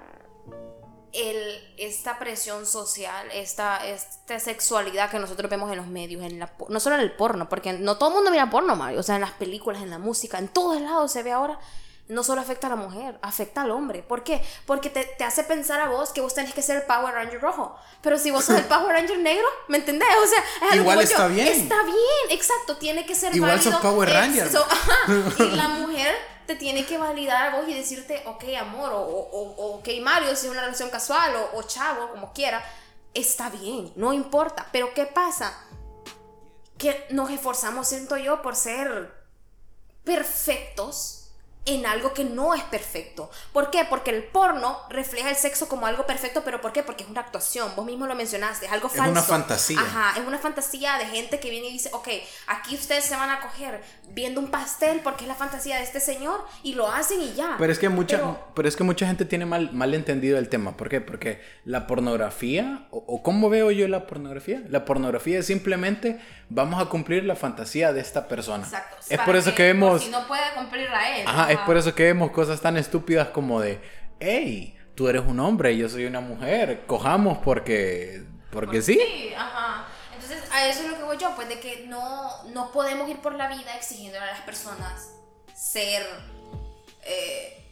el, 1.14 1.74
esta 1.78 2.18
presión 2.18 2.66
social, 2.66 3.28
esta, 3.32 3.86
esta 3.86 4.38
sexualidad 4.40 5.10
que 5.10 5.18
nosotros 5.18 5.50
vemos 5.50 5.70
en 5.70 5.78
los 5.78 5.86
medios, 5.86 6.22
en 6.22 6.38
la, 6.40 6.52
no 6.68 6.80
solo 6.80 6.96
en 6.96 7.02
el 7.02 7.12
porno, 7.12 7.48
porque 7.48 7.72
no 7.72 7.96
todo 7.96 8.08
el 8.10 8.14
mundo 8.16 8.30
mira 8.30 8.50
porno, 8.50 8.74
Mario, 8.76 9.00
o 9.00 9.02
sea, 9.02 9.14
en 9.14 9.20
las 9.22 9.32
películas, 9.32 9.82
en 9.82 9.90
la 9.90 9.98
música, 9.98 10.38
en 10.38 10.48
todos 10.48 10.80
lados 10.80 11.12
se 11.12 11.22
ve 11.22 11.32
ahora. 11.32 11.58
No 12.06 12.22
solo 12.22 12.42
afecta 12.42 12.66
a 12.66 12.70
la 12.70 12.76
mujer, 12.76 13.18
afecta 13.22 13.62
al 13.62 13.70
hombre. 13.70 14.02
¿Por 14.02 14.24
qué? 14.24 14.42
Porque 14.66 14.90
te, 14.90 15.04
te 15.16 15.24
hace 15.24 15.42
pensar 15.42 15.80
a 15.80 15.88
vos 15.88 16.10
que 16.12 16.20
vos 16.20 16.34
tenés 16.34 16.52
que 16.52 16.60
ser 16.60 16.76
el 16.76 16.82
Power 16.82 17.14
Ranger 17.14 17.40
rojo. 17.40 17.74
Pero 18.02 18.18
si 18.18 18.30
vos 18.30 18.44
sos 18.44 18.58
el 18.58 18.64
Power 18.66 18.88
Ranger 18.94 19.18
negro, 19.20 19.46
¿me 19.68 19.78
entendés? 19.78 20.06
O 20.22 20.26
sea, 20.26 20.38
es 20.66 20.72
algo 20.72 20.82
Igual 20.92 20.98
que 20.98 21.04
voy 21.06 21.10
yo, 21.10 21.16
está 21.16 21.28
bien. 21.28 21.48
Está 21.48 21.82
bien, 21.84 21.96
exacto. 22.28 22.76
Tiene 22.76 23.06
que 23.06 23.14
ser 23.14 23.34
Igual 23.34 23.58
sos 23.58 23.72
válido. 23.72 23.90
Power 23.90 24.08
Eh, 24.10 24.12
Ranger. 24.12 24.52
so- 24.52 24.66
ajá, 24.70 25.44
y 25.44 25.50
la 25.56 25.68
mujer 25.80 26.14
te 26.46 26.56
tiene 26.56 26.84
que 26.86 26.98
validar 26.98 27.54
a 27.54 27.68
y 27.68 27.74
decirte, 27.74 28.22
ok, 28.26 28.44
amor, 28.60 28.92
o, 28.92 29.00
o, 29.00 29.54
o- 29.56 29.74
ok, 29.78 29.88
Mario, 30.02 30.34
si 30.36 30.46
es 30.46 30.52
una 30.52 30.60
relación 30.62 30.90
casual, 30.90 31.34
o, 31.36 31.56
o 31.58 31.62
chavo, 31.62 32.10
como 32.10 32.32
quiera, 32.32 32.64
está 33.14 33.50
bien, 33.50 33.92
no 33.96 34.12
importa. 34.12 34.68
Pero 34.72 34.92
¿qué 34.94 35.06
pasa? 35.06 35.52
Que 36.78 37.06
nos 37.10 37.30
esforzamos, 37.30 37.88
siento 37.88 38.16
yo, 38.16 38.42
por 38.42 38.56
ser 38.56 39.14
perfectos 40.04 41.23
en 41.66 41.86
algo 41.86 42.12
que 42.12 42.24
no 42.24 42.54
es 42.54 42.62
perfecto. 42.64 43.30
¿Por 43.52 43.70
qué? 43.70 43.86
Porque 43.88 44.10
el 44.10 44.24
porno 44.24 44.78
refleja 44.90 45.30
el 45.30 45.36
sexo 45.36 45.66
como 45.68 45.86
algo 45.86 46.06
perfecto, 46.06 46.42
pero 46.44 46.60
¿por 46.60 46.72
qué? 46.72 46.82
Porque 46.82 47.04
es 47.04 47.08
una 47.08 47.22
actuación, 47.22 47.72
vos 47.74 47.86
mismo 47.86 48.06
lo 48.06 48.14
mencionaste, 48.14 48.66
es 48.66 48.72
algo 48.72 48.88
Es 48.88 48.94
falso. 48.96 49.12
una 49.12 49.22
fantasía. 49.22 49.80
Ajá, 49.80 50.20
es 50.20 50.26
una 50.26 50.38
fantasía 50.38 50.98
de 50.98 51.06
gente 51.06 51.40
que 51.40 51.48
viene 51.48 51.68
y 51.68 51.72
dice, 51.72 51.88
ok, 51.94 52.08
aquí 52.48 52.74
ustedes 52.74 53.04
se 53.04 53.16
van 53.16 53.30
a 53.30 53.40
coger 53.40 53.82
viendo 54.10 54.40
un 54.40 54.50
pastel 54.50 55.00
porque 55.02 55.24
es 55.24 55.28
la 55.28 55.34
fantasía 55.34 55.76
de 55.78 55.84
este 55.84 56.00
señor 56.00 56.44
y 56.62 56.74
lo 56.74 56.90
hacen 56.90 57.22
y 57.22 57.32
ya. 57.32 57.54
Pero 57.58 57.72
es 57.72 57.78
que 57.78 57.88
mucha, 57.88 58.16
Pero- 58.18 58.38
pero, 58.54 58.68
es 58.68 58.76
que 58.76 58.84
mucha 58.84 59.06
gente 59.06 59.24
tiene 59.24 59.46
mal, 59.46 59.72
mal 59.72 59.94
entendido 59.94 60.36
el 60.38 60.50
tema. 60.50 60.76
¿Por 60.76 60.90
qué? 60.90 61.00
Porque 61.00 61.40
la 61.64 61.86
pornografía, 61.86 62.86
o, 62.90 62.98
o 63.06 63.22
cómo 63.22 63.48
veo 63.48 63.70
yo 63.70 63.88
la 63.88 64.06
pornografía, 64.06 64.62
la 64.68 64.84
pornografía 64.84 65.38
es 65.38 65.46
simplemente 65.46 66.20
vamos 66.50 66.80
a 66.80 66.86
cumplir 66.90 67.24
la 67.24 67.36
fantasía 67.36 67.92
de 67.92 68.00
esta 68.00 68.28
persona. 68.28 68.64
Exacto. 68.64 68.96
Es 69.08 69.18
por 69.20 69.34
eso 69.34 69.54
que, 69.54 69.62
vemos, 69.64 69.90
por 69.92 70.00
si 70.00 70.10
no 70.10 70.26
puede 70.28 70.42
cumplirla 70.54 71.16
él. 71.18 71.26
ajá, 71.26 71.52
es 71.54 71.60
por 71.60 71.76
eso 71.76 71.94
que 71.94 72.04
vemos 72.04 72.30
cosas 72.30 72.60
tan 72.60 72.76
estúpidas 72.76 73.28
como 73.28 73.60
de, 73.60 73.80
hey, 74.20 74.76
tú 74.94 75.08
eres 75.08 75.22
un 75.26 75.40
hombre 75.40 75.72
y 75.72 75.78
yo 75.78 75.88
soy 75.88 76.06
una 76.06 76.20
mujer, 76.20 76.84
cojamos 76.86 77.38
porque, 77.38 78.24
porque 78.50 78.82
sí. 78.82 78.94
Sí, 78.94 79.34
ajá. 79.36 79.86
Entonces, 80.14 80.42
a 80.52 80.66
eso 80.66 80.82
es 80.82 80.90
lo 80.90 80.96
que 80.96 81.02
voy 81.02 81.16
yo, 81.18 81.34
pues 81.34 81.48
de 81.48 81.60
que 81.60 81.86
no, 81.86 82.44
no 82.52 82.72
podemos 82.72 83.08
ir 83.08 83.18
por 83.18 83.34
la 83.34 83.48
vida 83.48 83.76
exigiendo 83.76 84.20
a 84.20 84.26
las 84.26 84.40
personas 84.42 85.10
ser 85.54 86.06
eh, 87.02 87.64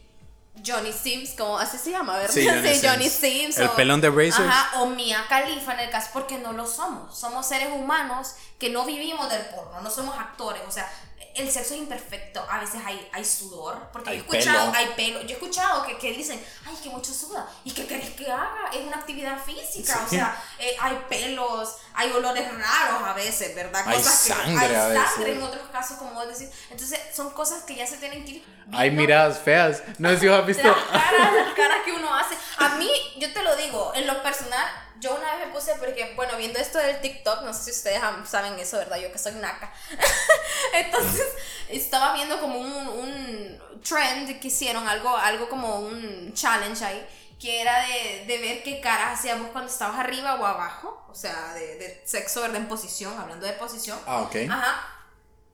Johnny 0.65 0.93
Sims, 0.93 1.31
como 1.31 1.57
así 1.57 1.77
se 1.77 1.91
llama, 1.91 2.17
¿verdad? 2.17 2.33
Sí, 2.33 2.47
Johnny 2.47 2.79
Johnny 2.81 3.09
Sims. 3.09 3.55
Sims. 3.55 3.57
El 3.57 3.69
pelón 3.71 4.01
de 4.01 4.09
Razors. 4.09 4.47
Ajá, 4.47 4.81
o 4.81 4.87
Mia 4.87 5.25
Khalifa 5.27 5.73
en 5.73 5.79
el 5.79 5.89
caso, 5.89 6.09
porque 6.13 6.37
no 6.37 6.53
lo 6.53 6.67
somos. 6.67 7.17
Somos 7.17 7.47
seres 7.47 7.69
humanos 7.73 8.35
que 8.59 8.69
no 8.69 8.85
vivimos 8.85 9.29
del 9.29 9.41
porno, 9.47 9.81
no 9.81 9.89
somos 9.89 10.17
actores. 10.17 10.61
O 10.67 10.71
sea, 10.71 10.89
el 11.35 11.49
sexo 11.51 11.73
es 11.73 11.79
imperfecto. 11.81 12.45
A 12.49 12.59
veces 12.59 12.81
hay, 12.85 13.09
hay 13.11 13.25
sudor, 13.25 13.89
porque 13.91 14.11
Hay 14.11 14.17
yo 14.17 14.23
he 14.23 14.37
escuchado, 14.37 14.71
pelo. 14.71 14.77
hay 14.77 14.93
pelo. 14.95 15.21
Yo 15.21 15.29
he 15.29 15.33
escuchado 15.33 15.85
que, 15.85 15.97
que 15.97 16.11
dicen, 16.13 16.43
ay, 16.65 16.75
que 16.83 16.89
mucho 16.89 17.13
suda. 17.13 17.47
¿Y 17.63 17.71
qué 17.71 17.87
querés 17.87 18.11
que 18.11 18.31
haga? 18.31 18.69
Es 18.73 18.81
una 18.85 18.97
actividad 18.97 19.37
física. 19.43 20.01
O 20.05 20.09
Sí. 20.09 20.17
sea, 20.17 20.41
eh, 20.59 20.75
hay 20.79 21.03
pelos, 21.09 21.77
hay 21.93 22.11
olores 22.11 22.47
raros 22.51 23.03
a 23.03 23.13
veces, 23.13 23.55
¿verdad? 23.55 23.83
Hay 23.87 23.97
que- 23.97 24.03
sangre 24.03 24.65
hay 24.65 24.75
a 24.75 24.87
veces. 24.89 25.09
sangre 25.15 25.31
en 25.33 25.43
otros 25.43 25.67
casos, 25.71 25.97
como 25.97 26.13
vos 26.13 26.27
decís. 26.27 26.53
Entonces, 26.69 26.99
son 27.15 27.31
cosas 27.31 27.63
que 27.63 27.75
ya 27.75 27.87
se 27.87 27.97
tienen 27.97 28.23
que 28.25 28.31
ir. 28.31 28.45
Hay 28.71 28.91
miradas 28.91 29.39
feas. 29.39 29.81
No 29.97 30.09
sé 30.09 30.19
si 30.19 30.27
has 30.27 30.45
visto. 30.45 30.67
Las 30.67 31.03
caras, 31.03 31.33
las 31.33 31.53
caras 31.55 31.77
que 31.83 31.91
uno 31.93 32.13
hace. 32.13 32.35
A 32.57 32.69
mí, 32.75 32.89
yo 33.17 33.31
te 33.33 33.41
lo 33.41 33.55
digo, 33.55 33.91
en 33.95 34.07
lo 34.07 34.21
personal, 34.23 34.65
yo 35.03 35.15
una 35.15 35.35
vez 35.35 35.47
me 35.47 35.53
puse, 35.53 35.75
porque, 35.75 36.13
bueno, 36.15 36.37
viendo 36.37 36.57
esto 36.59 36.77
del 36.77 37.01
TikTok, 37.01 37.41
no 37.41 37.53
sé 37.53 37.65
si 37.65 37.71
ustedes 37.71 37.99
saben 38.25 38.57
eso, 38.57 38.77
¿verdad? 38.77 38.97
Yo 38.97 39.11
que 39.11 39.17
soy 39.17 39.33
naca. 39.33 39.73
Entonces, 40.73 41.27
estaba 41.67 42.13
viendo 42.13 42.39
como 42.39 42.57
un, 42.57 42.87
un 42.87 43.81
trend 43.83 44.39
que 44.39 44.47
hicieron, 44.47 44.87
algo, 44.87 45.15
algo 45.17 45.49
como 45.49 45.79
un 45.79 46.31
challenge 46.33 46.85
ahí, 46.85 47.05
que 47.37 47.61
era 47.61 47.85
de, 47.85 48.23
de 48.27 48.37
ver 48.37 48.63
qué 48.63 48.79
cara 48.79 49.11
hacías 49.11 49.37
vos 49.39 49.49
cuando 49.51 49.69
estabas 49.69 49.99
arriba 49.99 50.35
o 50.35 50.45
abajo, 50.45 51.05
o 51.09 51.13
sea, 51.13 51.53
de, 51.53 51.75
de 51.75 52.01
sexo, 52.05 52.39
¿verdad? 52.39 52.57
En 52.57 52.69
posición, 52.69 53.19
hablando 53.19 53.45
de 53.45 53.53
posición. 53.53 53.99
Ah, 54.07 54.21
ok. 54.21 54.35
Ajá. 54.49 54.87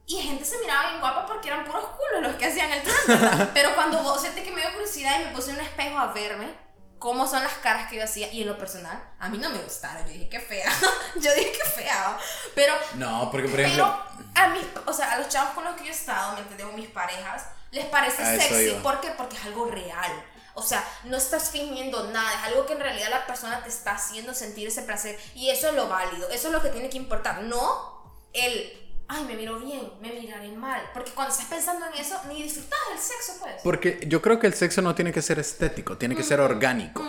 Y 0.05 0.21
gente 0.21 0.45
se 0.45 0.59
miraba 0.59 0.89
bien 0.89 1.01
guapa 1.01 1.25
porque 1.25 1.47
eran 1.47 1.65
puros 1.65 1.85
culos 1.85 2.21
los 2.21 2.35
que 2.35 2.45
hacían 2.45 2.71
el 2.71 2.83
trend. 2.83 3.49
Pero 3.53 3.73
cuando 3.73 4.03
vos 4.03 4.21
sentí 4.21 4.41
que 4.41 4.51
me 4.51 4.61
dio 4.61 4.71
curiosidad 4.73 5.19
y 5.19 5.25
me 5.25 5.31
puse 5.31 5.49
en 5.49 5.57
un 5.57 5.63
espejo 5.63 5.97
a 5.97 6.13
verme 6.13 6.68
cómo 6.99 7.25
son 7.25 7.41
las 7.43 7.53
caras 7.53 7.89
que 7.89 7.95
yo 7.95 8.03
hacía, 8.03 8.31
y 8.31 8.41
en 8.41 8.47
lo 8.47 8.57
personal, 8.57 9.01
a 9.19 9.29
mí 9.29 9.37
no 9.37 9.49
me 9.49 9.57
gustaron. 9.59 10.05
Yo 10.05 10.11
dije, 10.11 10.29
qué 10.29 10.39
fea. 10.39 10.71
yo 11.15 11.33
dije, 11.33 11.51
qué 11.51 11.69
fea. 11.69 12.17
Pero, 12.53 12.73
No, 12.95 13.29
porque 13.31 13.47
por 13.47 13.59
ejemplo. 13.59 14.03
pero 14.33 14.45
a 14.45 14.49
mis, 14.49 14.65
o 14.85 14.93
sea, 14.93 15.13
a 15.13 15.17
los 15.17 15.29
chavos 15.29 15.53
con 15.53 15.63
los 15.63 15.75
que 15.75 15.85
yo 15.85 15.89
he 15.89 15.95
estado, 15.95 16.33
¿me 16.33 16.41
entendés? 16.41 16.67
O 16.67 16.73
mis 16.73 16.89
parejas, 16.89 17.45
les 17.71 17.85
parece 17.85 18.23
sexy. 18.39 18.79
¿Por 18.83 18.99
qué? 18.99 19.11
Porque 19.11 19.37
es 19.37 19.45
algo 19.45 19.65
real. 19.65 20.25
O 20.55 20.61
sea, 20.61 20.83
no 21.05 21.15
estás 21.15 21.51
fingiendo 21.51 22.11
nada, 22.11 22.33
es 22.33 22.43
algo 22.47 22.65
que 22.65 22.73
en 22.73 22.81
realidad 22.81 23.09
la 23.09 23.25
persona 23.25 23.63
te 23.63 23.69
está 23.69 23.91
haciendo 23.91 24.33
sentir 24.33 24.67
ese 24.67 24.81
placer. 24.81 25.17
Y 25.33 25.49
eso 25.49 25.69
es 25.69 25.73
lo 25.73 25.87
válido, 25.87 26.29
eso 26.29 26.47
es 26.47 26.53
lo 26.53 26.61
que 26.61 26.69
tiene 26.69 26.89
que 26.89 26.97
importar. 26.97 27.43
No 27.43 28.03
el, 28.33 28.88
ay, 29.09 29.25
me 29.25 29.35
miro 29.35 29.59
bien, 29.59 29.81
me 30.01 30.11
miraré 30.13 30.49
mal. 30.53 30.81
Porque 30.93 31.11
cuando 31.11 31.33
estás 31.33 31.47
pensando 31.47 31.85
en 31.87 31.99
eso, 31.99 32.15
ni 32.29 32.41
disfrutas 32.43 32.79
del 32.89 32.99
sexo, 32.99 33.33
pues. 33.41 33.55
Porque 33.63 33.99
yo 34.07 34.21
creo 34.21 34.39
que 34.39 34.47
el 34.47 34.53
sexo 34.53 34.81
no 34.81 34.95
tiene 34.95 35.11
que 35.11 35.21
ser 35.21 35.39
estético, 35.39 35.97
tiene 35.97 36.15
que 36.15 36.23
ser 36.23 36.39
orgánico. 36.39 37.03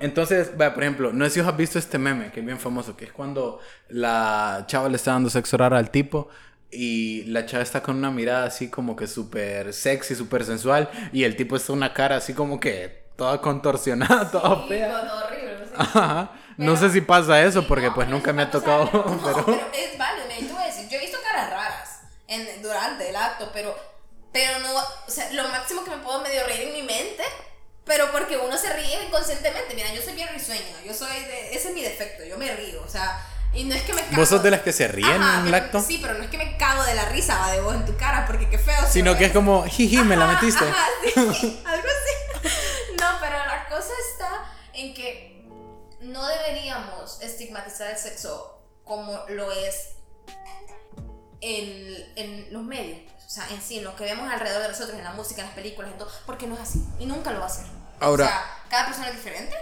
Entonces, 0.00 0.56
vea, 0.56 0.74
por 0.74 0.82
ejemplo, 0.82 1.12
no 1.12 1.24
sé 1.26 1.30
si 1.32 1.40
os 1.40 1.46
has 1.46 1.56
visto 1.56 1.78
este 1.78 1.98
meme 1.98 2.32
que 2.32 2.40
es 2.40 2.46
bien 2.46 2.58
famoso, 2.58 2.96
que 2.96 3.04
es 3.04 3.12
cuando 3.12 3.60
la 3.88 4.64
chava 4.66 4.88
le 4.88 4.96
está 4.96 5.12
dando 5.12 5.30
sexo 5.30 5.56
oral 5.56 5.74
al 5.74 5.90
tipo 5.90 6.28
y 6.70 7.22
la 7.26 7.46
chava 7.46 7.62
está 7.62 7.82
con 7.82 7.96
una 7.96 8.10
mirada 8.10 8.46
así 8.46 8.68
como 8.68 8.96
que 8.96 9.06
súper 9.06 9.72
sexy, 9.72 10.14
súper 10.14 10.44
sensual 10.44 10.90
y 11.12 11.24
el 11.24 11.36
tipo 11.36 11.54
está 11.56 11.72
una 11.72 11.92
cara 11.92 12.16
así 12.16 12.34
como 12.34 12.58
que 12.58 13.04
toda 13.16 13.40
contorsionada, 13.40 14.30
toda 14.30 14.62
Sí, 14.62 14.68
fea. 14.70 15.00
todo 15.08 15.24
horrible. 15.26 15.66
sí. 15.66 15.72
Ajá. 15.76 16.30
No 16.56 16.74
Pero- 16.74 16.76
sé 16.76 16.90
si 16.90 17.00
pasa 17.00 17.42
eso 17.42 17.66
porque 17.66 17.86
No, 17.88 17.94
pues 17.94 18.08
nunca 18.08 18.32
me 18.32 18.42
ha 18.42 18.50
tocado. 18.50 18.84
No, 18.92 19.20
pero... 19.24 19.44
pero 19.46 19.60
es 19.72 19.98
válido, 19.98 20.26
mira, 20.28 20.40
yo 20.40 20.46
te 20.48 20.52
voy 20.52 20.62
a 20.62 20.66
decir, 20.66 20.88
yo 20.88 20.98
he 20.98 21.00
visto 21.00 21.18
caras 21.22 21.50
raras 21.50 22.00
en, 22.34 22.62
durante 22.62 23.08
el 23.08 23.16
acto, 23.16 23.50
pero, 23.52 23.76
pero 24.32 24.58
no, 24.60 24.74
o 24.74 25.10
sea, 25.10 25.30
lo 25.32 25.48
máximo 25.48 25.84
que 25.84 25.90
me 25.90 25.98
puedo 25.98 26.20
medio 26.20 26.44
reír 26.46 26.68
en 26.68 26.74
mi 26.74 26.82
mente, 26.82 27.22
pero 27.84 28.10
porque 28.12 28.36
uno 28.36 28.56
se 28.56 28.72
ríe 28.72 29.04
inconscientemente. 29.04 29.74
Mira, 29.74 29.92
yo 29.92 30.02
soy 30.02 30.14
bien 30.14 30.28
risueña, 30.32 30.82
yo 30.84 30.94
soy 30.94 31.12
de, 31.24 31.54
ese 31.54 31.68
es 31.68 31.74
mi 31.74 31.82
defecto, 31.82 32.24
yo 32.24 32.36
me 32.38 32.54
río, 32.54 32.82
o 32.82 32.88
sea, 32.88 33.24
y 33.52 33.64
no 33.64 33.74
es 33.74 33.82
que 33.82 33.94
me 33.94 34.02
cago. 34.02 34.16
¿Vos 34.16 34.28
sos 34.28 34.42
de 34.42 34.50
las 34.50 34.62
que 34.62 34.72
se 34.72 34.88
ríen 34.88 35.22
Ajá, 35.22 35.40
en 35.40 35.46
el 35.46 35.54
acto? 35.54 35.80
Sí, 35.80 35.98
pero 36.02 36.14
no 36.14 36.24
es 36.24 36.30
que 36.30 36.38
me 36.38 36.56
cago 36.56 36.82
de 36.84 36.94
la 36.94 37.04
risa 37.06 37.38
va 37.38 37.52
de 37.52 37.60
vos 37.60 37.74
en 37.74 37.86
tu 37.86 37.96
cara, 37.96 38.26
porque 38.26 38.48
qué 38.48 38.58
feo. 38.58 38.84
Sino 38.90 39.16
que 39.16 39.26
es 39.26 39.32
como, 39.32 39.64
jiji, 39.64 39.98
me 39.98 40.16
la 40.16 40.26
metiste. 40.26 40.64
ajá, 40.64 40.86
sí, 41.02 41.12
algo 41.64 41.88
así. 41.88 42.48
No, 43.00 43.06
pero 43.20 43.38
la 43.38 43.66
cosa 43.68 43.92
está 44.12 44.44
en 44.72 44.92
que 44.92 45.46
no 46.00 46.26
deberíamos 46.26 47.20
estigmatizar 47.22 47.90
el 47.90 47.98
sexo 47.98 48.60
como 48.84 49.24
lo 49.28 49.50
es 49.52 49.94
en, 51.40 52.12
en 52.16 52.52
los 52.52 52.62
medios, 52.62 52.98
o 53.26 53.28
sea, 53.30 53.48
en 53.50 53.60
sí, 53.60 53.78
en 53.78 53.84
lo 53.84 53.94
que 53.96 54.04
vemos 54.04 54.30
alrededor 54.30 54.62
de 54.62 54.68
nosotros, 54.68 54.96
en 54.98 55.04
la 55.04 55.12
música, 55.12 55.40
en 55.42 55.46
las 55.48 55.54
películas, 55.56 55.92
en 55.92 55.98
todo, 55.98 56.08
porque 56.26 56.46
no 56.46 56.54
es 56.54 56.60
así 56.60 56.80
y 56.98 57.06
nunca 57.06 57.30
lo 57.32 57.40
va 57.40 57.46
a 57.46 57.50
ser. 57.50 57.66
Ahora- 58.00 58.24
o 58.24 58.28
sea, 58.28 58.42
cada 58.68 58.86
persona 58.86 59.08
es 59.08 59.16
diferente 59.16 59.54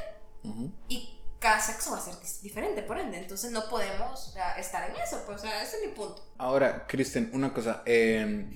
y 0.88 1.18
cada 1.38 1.60
sexo 1.60 1.90
va 1.92 1.98
a 1.98 2.00
ser 2.00 2.14
diferente, 2.42 2.82
por 2.82 2.98
ende, 2.98 3.18
entonces 3.18 3.50
no 3.50 3.68
podemos 3.68 4.28
o 4.28 4.32
sea, 4.32 4.52
estar 4.58 4.88
en 4.88 4.96
eso, 4.96 5.22
pues, 5.26 5.38
o 5.38 5.42
sea, 5.42 5.62
ese 5.62 5.76
es 5.78 5.88
mi 5.88 5.92
punto. 5.92 6.24
Ahora, 6.38 6.86
Kristen, 6.86 7.30
una 7.32 7.52
cosa. 7.52 7.82
eh, 7.86 8.46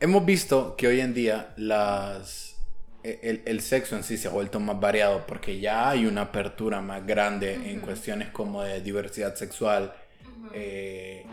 hemos 0.00 0.24
visto 0.24 0.76
que 0.76 0.86
hoy 0.86 1.00
en 1.00 1.14
día 1.14 1.54
las, 1.56 2.56
e- 3.02 3.20
el, 3.22 3.42
el 3.46 3.62
sexo 3.62 3.96
en 3.96 4.04
sí 4.04 4.18
se 4.18 4.28
ha 4.28 4.32
vuelto 4.32 4.60
más 4.60 4.78
variado 4.78 5.26
porque 5.26 5.60
ya 5.60 5.88
hay 5.88 6.04
una 6.06 6.22
apertura 6.22 6.80
más 6.82 7.06
grande 7.06 7.54
en 7.54 7.78
Ujú. 7.78 7.86
cuestiones 7.86 8.28
como 8.30 8.62
de 8.62 8.80
diversidad 8.82 9.34
sexual. 9.34 9.94
eh, 10.52 11.24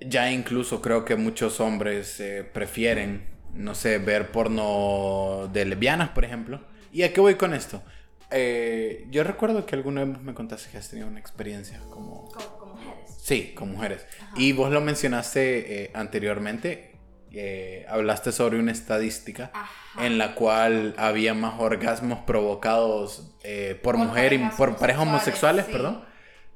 ya 0.00 0.30
incluso 0.30 0.80
creo 0.80 1.04
que 1.04 1.16
muchos 1.16 1.60
hombres 1.60 2.20
eh, 2.20 2.44
prefieren, 2.44 3.26
no 3.54 3.74
sé, 3.74 3.98
ver 3.98 4.30
porno 4.32 5.48
de 5.52 5.64
lesbianas, 5.64 6.10
por 6.10 6.24
ejemplo. 6.24 6.60
¿Y 6.92 7.02
a 7.02 7.12
qué 7.12 7.20
voy 7.20 7.34
con 7.36 7.54
esto? 7.54 7.82
Eh, 8.30 9.06
yo 9.10 9.24
recuerdo 9.24 9.66
que 9.66 9.74
alguna 9.74 10.04
vez 10.04 10.20
me 10.20 10.34
contaste 10.34 10.70
que 10.70 10.78
has 10.78 10.88
tenido 10.88 11.08
una 11.08 11.20
experiencia 11.20 11.80
como... 11.90 12.28
Como 12.58 12.74
mujeres. 12.76 13.16
Sí, 13.20 13.52
con 13.54 13.72
mujeres. 13.72 14.06
Ajá. 14.20 14.32
Y 14.36 14.52
vos 14.52 14.70
lo 14.70 14.80
mencionaste 14.80 15.84
eh, 15.84 15.90
anteriormente, 15.94 16.96
eh, 17.32 17.86
hablaste 17.88 18.32
sobre 18.32 18.58
una 18.58 18.72
estadística 18.72 19.50
Ajá. 19.52 20.06
en 20.06 20.18
la 20.18 20.34
cual 20.34 20.94
había 20.96 21.34
más 21.34 21.60
orgasmos 21.60 22.20
provocados 22.20 23.36
por, 23.82 23.96
Por 23.96 23.96
mujer 23.96 24.32
y 24.32 24.38
por 24.56 24.76
parejas 24.76 25.02
homosexuales, 25.02 25.66
sí. 25.66 25.72
perdón, 25.72 26.04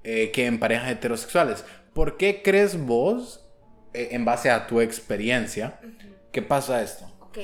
que 0.03 0.47
en 0.47 0.59
parejas 0.59 0.90
heterosexuales. 0.90 1.64
¿Por 1.95 2.16
qué 2.16 2.42
crees 2.42 2.84
vos, 2.86 3.45
eh, 3.92 4.09
en 4.12 4.24
base 4.24 4.51
a 4.51 4.66
tu 4.66 4.80
experiencia, 4.80 5.78
Ujú. 5.82 6.14
que 6.32 6.42
pasa 6.42 6.82
esto? 6.82 7.05
Ok, 7.20 7.38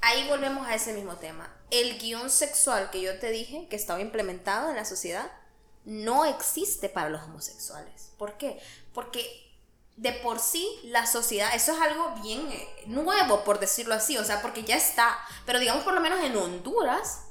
ahí 0.00 0.28
volvemos 0.28 0.66
a 0.66 0.74
ese 0.74 0.92
mismo 0.92 1.14
tema. 1.16 1.54
El 1.70 1.98
guion 1.98 2.30
sexual 2.30 2.90
que 2.90 3.00
yo 3.00 3.18
te 3.18 3.30
dije, 3.30 3.66
que 3.68 3.76
estaba 3.76 4.00
implementado 4.00 4.70
en 4.70 4.76
la 4.76 4.84
sociedad, 4.84 5.30
no 5.84 6.24
existe 6.24 6.88
para 6.88 7.08
los 7.08 7.22
homosexuales. 7.22 8.12
¿Por 8.18 8.36
qué? 8.36 8.58
Porque 8.92 9.24
de 9.96 10.12
por 10.12 10.38
sí 10.38 10.68
la 10.84 11.06
sociedad, 11.06 11.54
eso 11.54 11.72
es 11.72 11.80
algo 11.80 12.14
bien 12.22 12.40
eh, 12.52 12.68
nuevo, 12.86 13.42
por 13.44 13.58
decirlo 13.58 13.94
así, 13.94 14.16
o 14.18 14.24
sea, 14.24 14.42
porque 14.42 14.62
ya 14.62 14.76
está. 14.76 15.18
Pero 15.46 15.58
digamos 15.58 15.84
por 15.84 15.94
lo 15.94 16.00
menos 16.00 16.20
en 16.24 16.36
Honduras, 16.36 17.24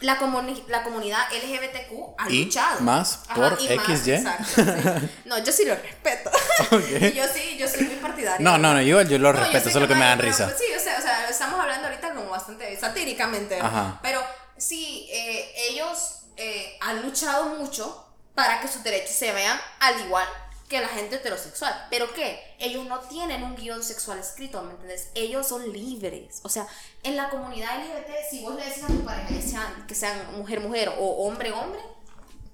la, 0.00 0.18
comuni- 0.18 0.62
la 0.68 0.82
comunidad 0.82 1.20
LGBTQ 1.32 2.14
ha 2.18 2.28
Y 2.30 2.44
luchado. 2.44 2.80
más 2.80 3.20
por 3.34 3.56
y 3.60 3.74
más, 3.76 3.86
XY. 4.00 4.12
exacto, 4.12 4.44
sí. 4.54 5.08
No, 5.24 5.38
yo 5.38 5.52
sí 5.52 5.64
lo 5.64 5.74
respeto. 5.74 6.30
Ok. 6.70 7.14
yo 7.14 7.24
sí, 7.32 7.56
yo 7.58 7.68
soy 7.68 7.82
muy 7.84 7.96
partidaria. 7.96 8.38
No, 8.40 8.58
no, 8.58 8.72
no, 8.74 8.80
yo, 8.82 9.02
yo 9.02 9.18
lo 9.18 9.32
No, 9.32 9.38
respeto, 9.40 9.64
sé 9.66 9.72
solo 9.72 9.86
que 9.88 9.94
no 9.94 10.00
me 10.00 10.06
dan 10.06 10.18
pero, 10.18 10.30
risa. 10.30 10.44
pues, 10.46 10.58
sí, 10.58 10.64
o 10.76 10.80
sea, 10.80 10.98
o 10.98 11.02
sea, 11.02 11.28
estamos 11.28 11.60
hablando 11.60 11.88
ahorita 11.88 12.14
como 12.14 12.30
bastante 12.30 12.76
satíricamente. 12.78 13.58
Ajá. 13.60 13.98
Pero 14.02 14.20
sí, 14.56 15.08
eh, 15.12 15.52
ellos 15.70 16.22
eh, 16.36 16.76
han 16.80 17.02
luchado 17.02 17.46
mucho 17.58 18.02
para 18.34 18.60
que 18.60 18.68
sus 18.68 18.82
derechos 18.82 19.14
se 19.16 19.32
vean 19.32 19.58
al 19.80 20.00
igual 20.00 20.26
que 20.68 20.80
la 20.80 20.88
gente 20.88 21.16
heterosexual. 21.16 21.86
¿Pero 21.90 22.12
qué? 22.12 22.56
Ellos 22.58 22.86
no 22.86 23.00
tienen 23.00 23.42
un 23.44 23.54
guion 23.54 23.82
sexual 23.82 24.18
escrito, 24.18 24.62
¿me 24.62 24.72
entiendes? 24.72 25.10
Ellos 25.14 25.46
son 25.46 25.72
libres. 25.72 26.40
O 26.42 26.48
sea, 26.48 26.66
en 27.02 27.16
la 27.16 27.30
comunidad 27.30 27.78
LGBT, 27.78 28.30
si 28.30 28.42
vos 28.42 28.56
le 28.56 28.64
decís 28.64 28.82
a 28.82 28.88
tu 28.88 29.04
pareja 29.04 29.28
que 29.28 29.42
sean, 29.42 29.86
que 29.86 29.94
sean 29.94 30.36
mujer-mujer 30.36 30.94
o 30.98 31.26
hombre-hombre, 31.26 31.80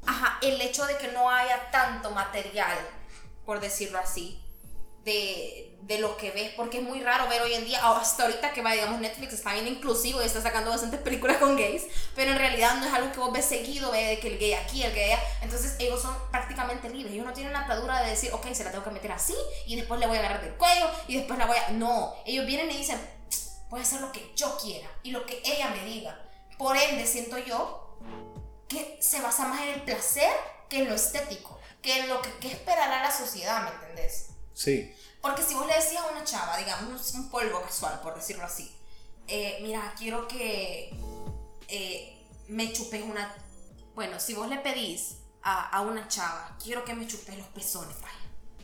ajá, 0.06 0.38
el 0.42 0.60
hecho 0.60 0.84
de 0.86 0.98
que 0.98 1.08
no 1.08 1.30
haya 1.30 1.70
tanto 1.70 2.10
material, 2.10 2.78
por 3.46 3.60
decirlo 3.60 3.98
así, 3.98 4.41
de, 5.04 5.76
de 5.82 5.98
lo 5.98 6.16
que 6.16 6.30
ves, 6.30 6.52
porque 6.56 6.78
es 6.78 6.84
muy 6.84 7.00
raro 7.00 7.28
ver 7.28 7.42
hoy 7.42 7.54
en 7.54 7.64
día, 7.64 7.80
hasta 7.84 8.22
ahorita 8.22 8.52
que 8.52 8.62
va, 8.62 8.72
digamos, 8.72 9.00
Netflix 9.00 9.32
está 9.32 9.52
bien 9.52 9.66
inclusivo 9.66 10.22
y 10.22 10.26
está 10.26 10.40
sacando 10.40 10.70
bastantes 10.70 11.00
películas 11.00 11.38
con 11.38 11.56
gays, 11.56 11.84
pero 12.14 12.30
en 12.32 12.38
realidad 12.38 12.76
no 12.76 12.86
es 12.86 12.94
algo 12.94 13.10
que 13.12 13.18
vos 13.18 13.32
ves 13.32 13.44
seguido, 13.44 13.90
ve 13.90 14.04
de 14.04 14.20
que 14.20 14.28
el 14.28 14.38
gay 14.38 14.52
aquí, 14.54 14.82
el 14.82 14.94
gay 14.94 15.10
allá, 15.10 15.22
entonces 15.42 15.74
ellos 15.80 16.00
son 16.00 16.16
prácticamente 16.30 16.88
libres, 16.88 17.12
ellos 17.12 17.26
no 17.26 17.32
tienen 17.32 17.52
la 17.52 17.60
atadura 17.60 18.00
de 18.02 18.10
decir, 18.10 18.32
ok, 18.32 18.52
se 18.52 18.62
la 18.62 18.70
tengo 18.70 18.84
que 18.84 18.90
meter 18.90 19.10
así, 19.10 19.34
y 19.66 19.74
después 19.76 19.98
le 19.98 20.06
voy 20.06 20.16
a 20.16 20.20
agarrar 20.20 20.42
del 20.42 20.54
cuello, 20.54 20.88
y 21.08 21.16
después 21.16 21.38
la 21.38 21.46
voy 21.46 21.56
a... 21.56 21.70
No, 21.70 22.14
ellos 22.24 22.46
vienen 22.46 22.70
y 22.70 22.78
dicen, 22.78 23.00
voy 23.68 23.80
a 23.80 23.82
hacer 23.82 24.00
lo 24.00 24.12
que 24.12 24.32
yo 24.36 24.56
quiera, 24.58 24.88
y 25.02 25.10
lo 25.10 25.26
que 25.26 25.42
ella 25.44 25.70
me 25.70 25.84
diga. 25.84 26.20
Por 26.58 26.76
ende, 26.76 27.06
siento 27.06 27.38
yo 27.38 27.98
que 28.68 28.98
se 29.00 29.20
basa 29.20 29.48
más 29.48 29.62
en 29.62 29.68
el 29.70 29.82
placer 29.82 30.30
que 30.68 30.78
en 30.78 30.88
lo 30.88 30.94
estético, 30.94 31.58
que 31.82 31.98
en 31.98 32.08
lo 32.08 32.22
que, 32.22 32.32
que 32.34 32.52
esperará 32.52 33.02
la 33.02 33.10
sociedad, 33.10 33.64
¿me 33.64 33.70
entendés? 33.70 34.31
Sí. 34.54 34.94
Porque 35.20 35.42
si 35.42 35.54
vos 35.54 35.66
le 35.66 35.74
decías 35.74 36.02
a 36.02 36.10
una 36.10 36.24
chava, 36.24 36.56
digamos, 36.56 37.14
un, 37.14 37.30
polvo 37.30 37.62
casual, 37.62 38.00
por 38.02 38.14
decirlo 38.14 38.44
así, 38.44 38.74
eh, 39.28 39.58
mira, 39.62 39.94
quiero 39.96 40.26
que 40.26 40.92
eh, 41.68 42.26
me 42.48 42.72
chupes 42.72 43.02
una... 43.02 43.34
Bueno, 43.94 44.18
si 44.18 44.34
vos 44.34 44.48
le 44.48 44.58
pedís 44.58 45.16
a, 45.42 45.68
a 45.68 45.80
una 45.82 46.08
chava, 46.08 46.56
quiero 46.62 46.84
que 46.84 46.94
me 46.94 47.06
chupes 47.06 47.36
los 47.36 47.46
pezones, 47.48 48.00
vaya, 48.00 48.14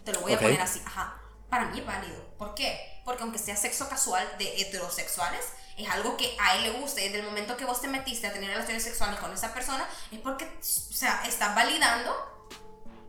te 0.05 0.12
lo 0.12 0.20
voy 0.20 0.32
a 0.32 0.39
poner 0.39 0.61
así, 0.61 0.80
ajá, 0.84 1.20
para 1.49 1.66
mí 1.66 1.78
es 1.78 1.86
válido. 1.86 2.24
¿Por 2.36 2.55
qué? 2.55 3.03
Porque 3.05 3.22
aunque 3.22 3.39
sea 3.39 3.57
sexo 3.57 3.89
casual 3.89 4.26
de 4.39 4.61
heterosexuales, 4.61 5.45
es 5.76 5.89
algo 5.89 6.16
que 6.16 6.36
a 6.41 6.57
él 6.57 6.64
le 6.64 6.80
gusta 6.80 7.01
y 7.01 7.05
desde 7.05 7.20
el 7.20 7.26
momento 7.26 7.57
que 7.57 7.64
vos 7.64 7.80
te 7.80 7.89
metiste 7.89 8.26
a 8.26 8.32
tener 8.32 8.51
relaciones 8.51 8.82
sexuales 8.82 9.18
con 9.20 9.32
esa 9.32 9.55
persona, 9.55 9.89
es 10.11 10.18
porque, 10.18 10.45
o 10.45 10.62
sea, 10.62 11.22
estás 11.26 11.55
validando 11.55 12.12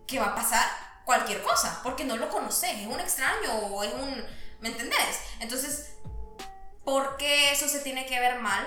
que 0.06 0.20
va 0.20 0.28
a 0.28 0.36
pasar 0.36 0.89
cualquier 1.10 1.42
cosa, 1.42 1.80
porque 1.82 2.06
no 2.06 2.18
lo 2.18 2.30
conoces, 2.30 2.70
es 2.72 2.86
un 2.86 3.00
extraño 3.00 3.52
o 3.72 3.84
es 3.84 3.92
un... 3.96 4.24
¿Me 4.60 4.70
entendés? 4.70 5.20
Entonces, 5.40 5.94
¿por 6.86 7.18
qué 7.18 7.52
eso 7.52 7.68
se 7.68 7.80
tiene 7.80 8.06
que 8.06 8.20
ver 8.20 8.40
mal 8.40 8.64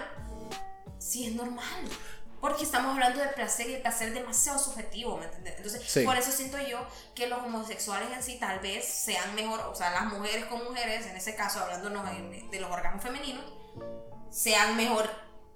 si 0.98 1.28
es 1.28 1.34
normal? 1.36 1.88
Porque 2.40 2.64
estamos 2.64 2.94
hablando 2.94 3.20
de 3.20 3.28
placer 3.28 3.68
y 3.70 3.74
el 3.74 3.82
placer 3.82 4.08
es 4.08 4.14
demasiado 4.14 4.58
subjetivo, 4.58 5.16
¿me 5.18 5.26
entiendes? 5.26 5.54
Entonces, 5.58 5.82
Sí. 5.88 6.04
por 6.04 6.16
eso 6.16 6.32
siento 6.32 6.58
yo 6.58 6.84
que 7.14 7.28
los 7.28 7.38
homosexuales 7.38 8.08
en 8.12 8.22
sí 8.24 8.38
tal 8.40 8.58
vez 8.58 8.84
sean 8.88 9.32
mejor, 9.36 9.60
o 9.60 9.74
sea, 9.76 9.90
las 9.92 10.06
mujeres 10.06 10.46
con 10.46 10.64
mujeres, 10.64 11.06
en 11.06 11.16
ese 11.16 11.36
caso 11.36 11.60
hablándonos 11.60 12.04
de 12.50 12.58
los 12.60 12.68
órganos 12.72 13.00
femeninos, 13.00 13.44
sean 14.32 14.76
mejor 14.76 15.08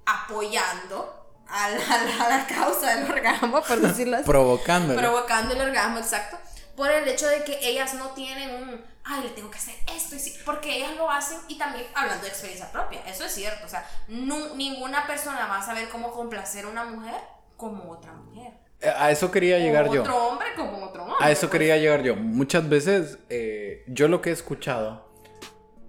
apoyando 0.04 1.26
a 1.48 1.68
la, 1.70 1.76
a 1.94 1.98
la- 2.04 2.24
a 2.24 2.28
la 2.38 2.46
causa 2.46 2.94
del 2.94 3.10
orgasmo, 3.10 3.62
por 3.62 3.80
decirlo 3.80 4.16
así 4.16 4.24
Provocándolo. 4.26 5.00
provocando 5.00 5.54
el 5.54 5.60
orgasmo, 5.62 5.98
exacto, 5.98 6.38
por 6.76 6.90
el 6.90 7.08
hecho 7.08 7.26
de 7.28 7.42
que 7.44 7.58
ellas 7.68 7.94
no 7.94 8.10
tienen 8.10 8.54
un, 8.62 8.84
ay, 9.04 9.22
le 9.24 9.30
tengo 9.30 9.50
que 9.50 9.58
hacer 9.58 9.74
esto, 9.96 10.14
y 10.14 10.18
sí", 10.18 10.34
porque 10.44 10.76
ellas 10.76 10.94
lo 10.96 11.10
hacen 11.10 11.38
y 11.48 11.56
también 11.58 11.86
hablando 11.94 12.22
de 12.22 12.28
experiencia 12.28 12.70
propia, 12.70 13.00
eso 13.06 13.24
es 13.24 13.32
cierto, 13.32 13.64
o 13.64 13.68
sea, 13.68 13.88
nu- 14.08 14.54
ninguna 14.56 15.06
persona 15.06 15.46
va 15.46 15.58
a 15.58 15.62
saber 15.62 15.88
cómo 15.88 16.12
complacer 16.12 16.66
a 16.66 16.68
una 16.68 16.84
mujer 16.84 17.14
como 17.56 17.90
otra 17.90 18.12
mujer. 18.12 18.52
Eh, 18.82 18.92
A 18.94 19.10
eso 19.10 19.30
quería 19.30 19.58
llegar 19.58 19.88
o 19.88 19.94
yo. 19.94 20.02
otro 20.02 20.16
hombre 20.28 20.48
como 20.54 20.84
otro 20.84 21.04
hombre. 21.04 21.16
A 21.20 21.30
eso 21.30 21.48
pues. 21.48 21.52
quería 21.52 21.78
llegar 21.78 22.02
yo. 22.02 22.14
Muchas 22.14 22.68
veces, 22.68 23.18
eh, 23.30 23.82
yo 23.86 24.06
lo 24.08 24.20
que 24.20 24.28
he 24.28 24.32
escuchado, 24.34 25.08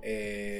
eh, 0.02 0.57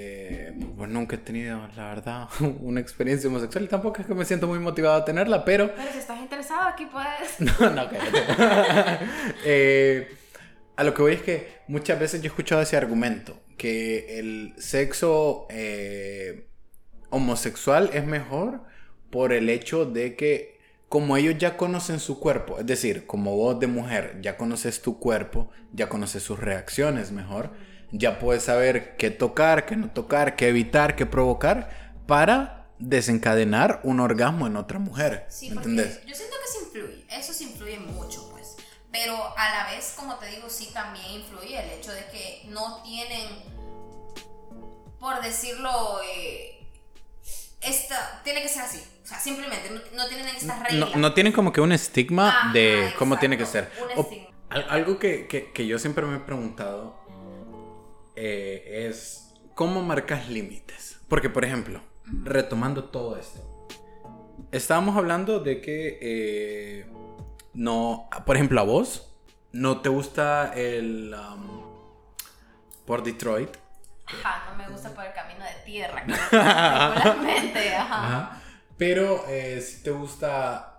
pues 0.78 0.90
nunca 0.90 1.16
he 1.16 1.20
tenido, 1.20 1.68
la 1.76 1.90
verdad, 1.90 2.28
una 2.62 2.80
experiencia 2.80 3.30
homosexual 3.30 3.66
y 3.66 3.68
tampoco 3.68 4.02
es 4.02 4.08
que 4.08 4.14
me 4.14 4.26
siento 4.26 4.48
muy 4.48 4.60
motivado 4.60 4.96
a 4.96 5.06
tenerla, 5.06 5.46
pero... 5.46 5.74
Pero 5.76 5.92
si 5.92 6.00
estás 6.00 6.20
interesado 6.20 6.68
aquí 6.68 6.86
puedes... 6.86 7.40
No, 7.60 7.70
no, 7.70 7.90
cállate. 7.90 9.06
Eh, 9.46 10.16
a 10.76 10.84
lo 10.84 10.94
que 10.94 11.02
voy 11.02 11.14
es 11.14 11.22
que 11.22 11.62
muchas 11.68 12.00
veces 12.00 12.22
yo 12.22 12.26
he 12.26 12.30
escuchado 12.30 12.62
ese 12.62 12.78
argumento, 12.78 13.40
que 13.58 14.20
el 14.20 14.54
sexo 14.58 15.48
eh, 15.50 16.48
homosexual 17.10 17.90
es 17.94 18.06
mejor 18.06 18.62
por 19.10 19.34
el 19.34 19.50
hecho 19.50 19.86
de 19.86 20.16
que 20.16 20.58
como 20.90 21.18
ellos 21.18 21.36
ya 21.38 21.58
conocen 21.58 22.00
su 22.00 22.20
cuerpo, 22.20 22.60
es 22.60 22.66
decir, 22.66 23.06
como 23.06 23.36
vos 23.36 23.60
de 23.60 23.68
mujer 23.68 24.20
ya 24.22 24.38
conoces 24.38 24.82
tu 24.82 25.00
cuerpo, 25.00 25.50
ya 25.74 25.90
conoces 25.90 26.24
sus 26.24 26.40
reacciones 26.40 27.12
mejor, 27.12 27.52
ya 27.92 28.20
puedes 28.20 28.44
saber 28.44 28.96
qué 28.98 29.10
tocar, 29.12 29.66
qué 29.66 29.76
no 29.76 29.90
tocar, 29.92 30.36
qué 30.36 30.50
evitar, 30.50 30.96
qué 30.96 31.06
provocar 31.06 31.96
para 32.08 32.68
desencadenar 32.80 33.80
un 33.84 34.00
orgasmo 34.00 34.46
en 34.48 34.56
otra 34.56 34.80
mujer. 34.80 35.26
Sí, 35.30 35.50
¿Me 35.50 35.56
porque 35.56 35.70
entendés? 35.70 36.06
yo 36.06 36.16
siento 36.16 36.36
que 36.44 36.52
sí 36.52 36.58
influye, 36.66 37.06
eso 37.12 37.34
sí 37.34 37.44
influye 37.46 37.80
mucho, 37.80 38.30
pues. 38.32 38.56
Pero 38.92 39.16
a 39.38 39.50
la 39.52 39.72
vez, 39.72 39.94
como 39.96 40.16
te 40.16 40.28
digo, 40.28 40.50
sí 40.50 40.70
también 40.74 41.06
influye 41.22 41.60
el 41.62 41.70
hecho 41.80 41.92
de 41.92 42.06
que 42.06 42.44
no 42.50 42.82
tienen, 42.84 43.28
por 45.00 45.22
decirlo, 45.22 46.00
eh, 46.14 46.66
esta, 47.62 48.22
tiene 48.24 48.42
que 48.42 48.48
ser 48.50 48.64
así. 48.64 48.82
O 49.04 49.08
sea, 49.08 49.20
simplemente 49.20 49.70
no, 49.70 49.80
no 49.96 50.08
tienen 50.08 50.28
estas 50.28 50.58
No, 50.58 50.64
reglas. 50.64 50.96
no 50.96 51.14
tienen 51.14 51.34
como 51.34 51.52
que 51.52 51.62
un 51.62 51.72
estigma 51.72 52.30
Ajá, 52.30 52.54
de 52.54 52.94
cómo 52.98 53.16
exacto, 53.16 53.20
tiene 53.20 53.38
que 53.38 53.46
ser. 53.46 53.72
un 53.96 54.06
O- 54.06 54.28
algo 54.70 54.98
que, 55.00 55.28
que- 55.28 55.52
que 55.52 55.68
yo 55.68 55.78
siempre 55.80 56.06
me 56.06 56.18
he 56.18 56.20
preguntado 56.20 56.98
eh, 58.18 58.88
es 58.90 59.36
cómo 59.54 59.84
marcas 59.84 60.28
límites. 60.28 61.00
Porque, 61.08 61.30
por 61.30 61.46
ejemplo, 61.46 61.82
retomando 62.24 62.86
todo 62.86 63.18
esto, 63.18 63.68
estábamos 64.52 64.98
hablando 64.98 65.40
de 65.40 65.62
que 65.62 66.00
eh, 66.02 66.88
no, 67.54 68.10
por 68.26 68.36
ejemplo, 68.36 68.60
a 68.60 68.64
vos 68.64 69.16
no 69.52 69.82
te 69.82 69.90
gusta 69.90 70.52
el 70.56 71.14
um, 71.14 71.62
por 72.86 73.04
Detroit. 73.04 73.56
Ajá, 74.08 74.52
no 74.52 74.58
me 74.58 74.70
gusta 74.70 74.90
por 74.94 75.06
el 75.06 75.14
camino 75.14 75.46
de 75.46 75.64
tierra, 75.66 76.04
regularmente, 76.04 77.76
ajá. 77.76 78.06
Ajá. 78.06 78.42
Pero 78.78 79.26
eh, 79.28 79.62
si 79.62 79.84
te 79.84 79.92
gusta 79.92 80.77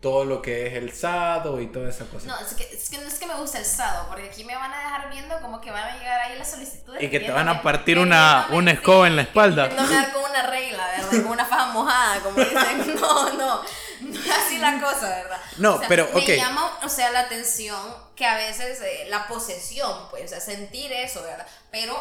todo 0.00 0.24
lo 0.24 0.40
que 0.42 0.68
es 0.68 0.74
el 0.74 0.92
sado 0.94 1.60
y 1.60 1.66
toda 1.66 1.88
esa 1.90 2.04
cosa. 2.04 2.26
No, 2.28 2.38
es 2.38 2.54
que, 2.54 2.62
es 2.62 2.88
que 2.88 2.98
no 2.98 3.08
es 3.08 3.18
que 3.18 3.26
me 3.26 3.34
gusta 3.34 3.58
el 3.58 3.64
sado, 3.64 4.06
porque 4.08 4.28
aquí 4.28 4.44
me 4.44 4.54
van 4.54 4.72
a 4.72 4.78
dejar 4.78 5.10
viendo 5.10 5.40
como 5.40 5.60
que 5.60 5.72
van 5.72 5.82
a 5.88 5.98
llegar 5.98 6.20
ahí 6.20 6.38
las 6.38 6.50
solicitudes. 6.52 7.02
Y 7.02 7.10
que 7.10 7.18
te 7.18 7.32
van 7.32 7.48
a 7.48 7.62
partir 7.62 7.98
una- 7.98 8.46
una 8.52 8.70
escoba 8.70 9.08
en 9.08 9.16
la 9.16 9.22
espalda. 9.22 9.68
queriéndome 9.68 9.94
dar 9.96 10.12
con 10.12 10.22
una 10.30 10.42
regla, 10.46 10.86
¿verdad? 10.86 11.10
Con 11.10 11.26
una 11.32 11.44
faja 11.44 11.66
mojada, 11.72 12.20
como 12.20 12.36
dicen. 12.36 12.94
No, 13.00 13.32
no, 13.32 13.62
no 14.00 14.20
es 14.20 14.30
así 14.30 14.58
la 14.58 14.80
cosa, 14.80 15.08
¿verdad? 15.08 15.40
No, 15.56 15.74
O 15.74 15.78
sea, 15.80 15.88
pero, 15.88 16.08
Me 16.14 16.20
ok. 16.20 16.28
llama, 16.36 16.78
o 16.84 16.88
sea, 16.88 17.10
la 17.10 17.20
atención 17.20 17.80
que 18.14 18.24
a 18.24 18.36
veces 18.36 18.80
eh, 18.80 19.06
la 19.08 19.26
posesión, 19.26 20.08
pues, 20.10 20.24
o 20.26 20.28
sea, 20.28 20.40
sentir 20.40 20.92
eso, 20.92 21.22
¿verdad? 21.22 21.46
Pero 21.72 21.96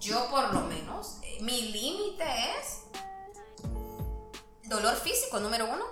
yo 0.00 0.28
por 0.30 0.54
lo 0.54 0.62
menos, 0.62 1.18
eh, 1.22 1.38
mi 1.42 1.70
límite 1.72 2.24
es 2.58 2.80
dolor 4.64 4.96
físico, 4.96 5.38
número 5.40 5.66
uno 5.66 5.84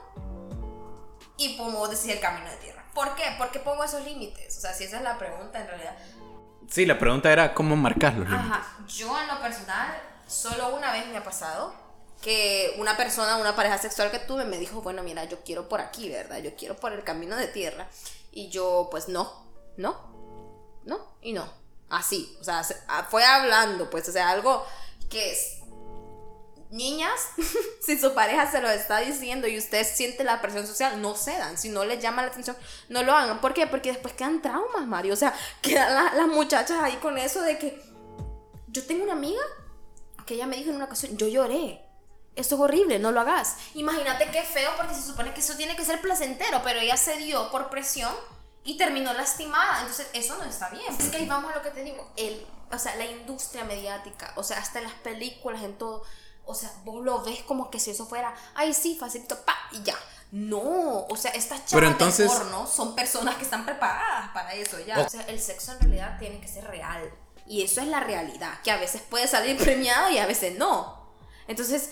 y 1.37 1.57
como 1.57 1.87
decir 1.89 2.11
el 2.12 2.20
camino 2.20 2.49
de 2.51 2.57
tierra. 2.57 2.85
¿Por 2.95 3.14
qué? 3.16 3.24
¿Por 3.39 3.51
qué 3.51 3.59
pongo 3.59 3.82
esos 3.85 4.05
límites? 4.05 4.57
O 4.57 4.61
sea, 4.61 4.72
si 4.72 4.85
esa 4.85 4.99
es 4.99 5.03
la 5.03 5.18
pregunta 5.18 5.61
en 5.61 5.66
realidad. 5.66 5.97
Sí, 6.70 6.87
la 6.87 6.99
pregunta 6.99 7.30
era 7.32 7.53
cómo 7.55 7.76
marcar 7.76 8.14
los 8.14 8.28
límites. 8.28 8.51
Ajá, 8.53 8.78
yo 8.87 9.20
en 9.20 9.26
lo 9.28 9.41
personal, 9.41 10.01
solo 10.26 10.74
una 10.76 10.93
vez 10.93 11.07
me 11.09 11.18
ha 11.18 11.24
pasado 11.24 11.74
que 12.22 12.74
una 12.78 12.97
persona, 12.97 13.37
una 13.37 13.55
pareja 13.55 13.76
sexual 13.78 14.11
que 14.11 14.18
tuve 14.20 14.45
me 14.45 14.59
dijo, 14.59 14.80
bueno, 14.80 15.03
mira, 15.03 15.24
yo 15.24 15.43
quiero 15.45 15.68
por 15.68 15.80
aquí, 15.80 16.09
¿verdad? 16.09 16.39
Yo 16.39 16.55
quiero 16.57 16.76
por 16.76 16.93
el 16.93 17.05
camino 17.05 17.37
de 17.37 17.49
tierra. 17.49 17.87
Y 18.32 18.49
yo, 18.49 18.89
pues 18.91 19.09
no, 19.09 19.47
no, 19.76 19.95
no 20.85 21.16
y 21.20 21.32
no. 21.32 21.47
Así, 21.91 22.37
o 22.41 22.45
sea, 22.45 22.64
se- 22.64 22.80
fue 23.11 23.24
hablando, 23.24 23.91
pues, 23.91 24.09
o 24.09 24.12
sea, 24.12 24.30
algo 24.30 24.64
que 25.11 25.32
es... 25.32 25.59
Niñas, 26.75 27.20
si 27.81 27.97
su 27.99 28.14
pareja 28.14 28.51
se 28.51 28.61
lo 28.61 28.68
está 28.68 28.99
diciendo 28.99 29.47
y 29.47 29.57
usted 29.59 29.87
siente 29.87 30.25
la 30.25 30.43
presión 30.43 30.66
social, 30.66 31.01
no 31.01 31.14
cedan. 31.14 31.57
Si 31.57 31.68
no 31.68 31.85
les 31.85 32.03
llama 32.03 32.22
la 32.22 32.29
atención, 32.29 32.57
no 32.89 33.03
lo 33.05 33.14
hagan. 33.14 33.41
¿Por 33.41 33.55
qué? 33.55 33.66
Porque 33.68 33.93
después 33.93 34.12
quedan 34.14 34.43
traumas, 34.43 34.87
Mario. 34.87 35.12
O 35.12 35.16
sea, 35.16 35.33
quedan 35.62 35.95
la- 35.95 36.12
las 36.14 36.27
muchachas 36.27 36.79
ahí 36.83 36.97
con 36.97 37.16
eso 37.16 37.41
de 37.43 37.59
que 37.59 37.81
yo 38.68 38.85
tengo 38.87 39.05
una 39.05 39.12
amiga 39.12 39.41
que 40.27 40.35
ella 40.35 40.47
me 40.47 40.57
dijo 40.57 40.70
en 40.70 40.77
una 40.77 40.87
ocasión, 40.87 41.16
yo 41.16 41.29
lloré. 41.29 41.81
Esto 42.35 42.57
es 42.57 42.61
horrible, 42.61 42.99
no 42.99 43.12
lo 43.12 43.20
hagas. 43.20 43.57
Imagínate 43.75 44.29
qué 44.33 44.43
feo 44.43 44.72
porque 44.77 44.95
se 44.95 45.03
supone 45.03 45.33
que 45.33 45.41
eso 45.41 45.55
tiene 45.57 45.77
que 45.77 45.85
ser 45.85 46.01
placentero, 46.01 46.61
pero 46.64 46.81
ella 46.81 46.97
se 46.97 47.16
dio 47.18 47.51
por 47.53 47.70
presión 47.70 48.12
y 48.64 48.77
terminó 48.77 49.12
lastimada. 49.12 49.81
Entonces, 49.83 50.09
eso 50.14 50.37
no 50.39 50.45
está 50.45 50.70
bien. 50.70 50.93
Es 50.99 51.11
que 51.11 51.18
ahí 51.18 51.27
vamos 51.27 51.53
a 51.53 51.57
lo 51.57 51.62
que 51.62 51.70
te 51.70 51.85
digo, 51.85 52.11
el, 52.16 52.45
o 52.72 52.79
sea, 52.81 52.97
la 52.97 53.05
industria 53.05 53.62
mediática, 53.62 54.33
o 54.35 54.43
sea, 54.43 54.59
hasta 54.59 54.81
las 54.81 54.95
películas, 54.95 55.62
en 55.62 55.79
todo. 55.79 56.03
O 56.47 56.55
sea, 56.55 56.71
vos 56.85 57.03
lo 57.05 57.23
ves 57.23 57.43
como 57.43 57.71
que 57.71 57.81
si 57.81 57.91
eso 57.91 58.07
fuera, 58.07 58.35
ay, 58.55 58.75
sí, 58.75 58.97
facilito, 58.99 59.45
pa, 59.45 59.57
y 59.73 59.83
ya. 59.83 59.97
No, 60.31 61.07
o 61.07 61.17
sea, 61.17 61.31
estas 61.31 61.65
chavas 61.65 61.91
entonces- 61.91 62.29
de 62.29 62.37
porno 62.37 62.67
son 62.67 62.95
personas 62.95 63.37
que 63.37 63.45
están 63.45 63.65
preparadas 63.65 64.31
para 64.33 64.53
eso 64.55 64.79
ya. 64.81 64.99
Oh. 65.01 65.07
O 65.07 65.09
sea, 65.09 65.23
el 65.23 65.41
sexo 65.41 65.73
en 65.73 65.81
realidad 65.81 66.19
tiene 66.19 66.41
que 66.41 66.49
ser 66.49 66.65
real. 66.67 67.13
Y 67.47 67.63
eso 67.63 67.81
es 67.81 67.89
la 67.89 68.01
realidad, 68.01 68.61
que 68.63 68.71
a 68.71 68.77
veces 68.79 69.03
puede 69.03 69.29
salir 69.29 69.57
premiado 69.63 70.11
y 70.11 70.19
a 70.19 70.27
veces 70.27 70.59
no. 70.59 71.05
Entonces, 71.47 71.91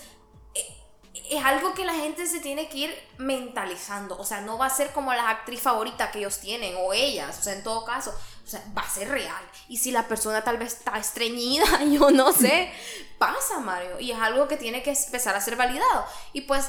eh, 0.54 0.82
es 1.30 1.44
algo 1.44 1.74
que 1.74 1.84
la 1.84 1.94
gente 1.94 2.26
se 2.26 2.40
tiene 2.40 2.68
que 2.68 2.78
ir 2.78 3.08
mentalizando. 3.18 4.18
O 4.18 4.24
sea, 4.24 4.40
no 4.40 4.58
va 4.58 4.66
a 4.66 4.70
ser 4.70 4.92
como 4.92 5.12
la 5.14 5.28
actriz 5.28 5.60
favorita 5.60 6.10
que 6.10 6.18
ellos 6.18 6.38
tienen 6.38 6.74
o 6.78 6.92
ellas. 6.92 7.38
O 7.38 7.42
sea, 7.42 7.52
en 7.52 7.62
todo 7.62 7.84
caso, 7.84 8.12
o 8.44 8.46
sea, 8.46 8.62
va 8.76 8.82
a 8.82 8.90
ser 8.90 9.08
real. 9.08 9.42
Y 9.68 9.78
si 9.78 9.90
la 9.90 10.08
persona 10.08 10.42
tal 10.42 10.58
vez 10.58 10.74
está 10.74 10.98
estreñida, 10.98 11.64
yo 11.90 12.10
no 12.10 12.32
sé, 12.32 12.72
pasa, 13.18 13.60
Mario. 13.60 14.00
Y 14.00 14.10
es 14.10 14.18
algo 14.18 14.48
que 14.48 14.56
tiene 14.56 14.82
que 14.82 14.92
empezar 14.92 15.34
a 15.34 15.40
ser 15.40 15.56
validado. 15.56 16.04
Y 16.32 16.42
pues, 16.42 16.66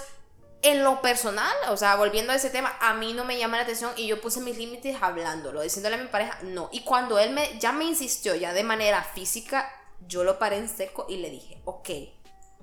en 0.62 0.84
lo 0.84 1.02
personal, 1.02 1.54
o 1.70 1.78
sea, 1.78 1.96
volviendo 1.96 2.32
a 2.32 2.36
ese 2.36 2.50
tema, 2.50 2.76
a 2.80 2.94
mí 2.94 3.14
no 3.14 3.26
me 3.26 3.38
llama 3.38 3.58
la 3.58 3.64
atención 3.64 3.92
y 3.98 4.08
yo 4.08 4.22
puse 4.22 4.40
mis 4.40 4.58
límites 4.58 4.98
hablándolo, 5.02 5.62
diciéndole 5.62 5.96
a 5.96 6.00
mi 6.00 6.08
pareja, 6.08 6.40
no. 6.44 6.70
Y 6.72 6.82
cuando 6.82 7.20
él 7.20 7.32
me, 7.32 7.60
ya 7.60 7.74
me 7.74 7.84
insistió, 7.84 8.34
ya 8.36 8.54
de 8.54 8.64
manera 8.64 9.04
física, 9.04 9.70
yo 10.08 10.24
lo 10.24 10.40
paré 10.40 10.58
en 10.58 10.70
seco 10.70 11.06
y 11.10 11.18
le 11.18 11.30
dije, 11.30 11.62
ok, 11.66 11.90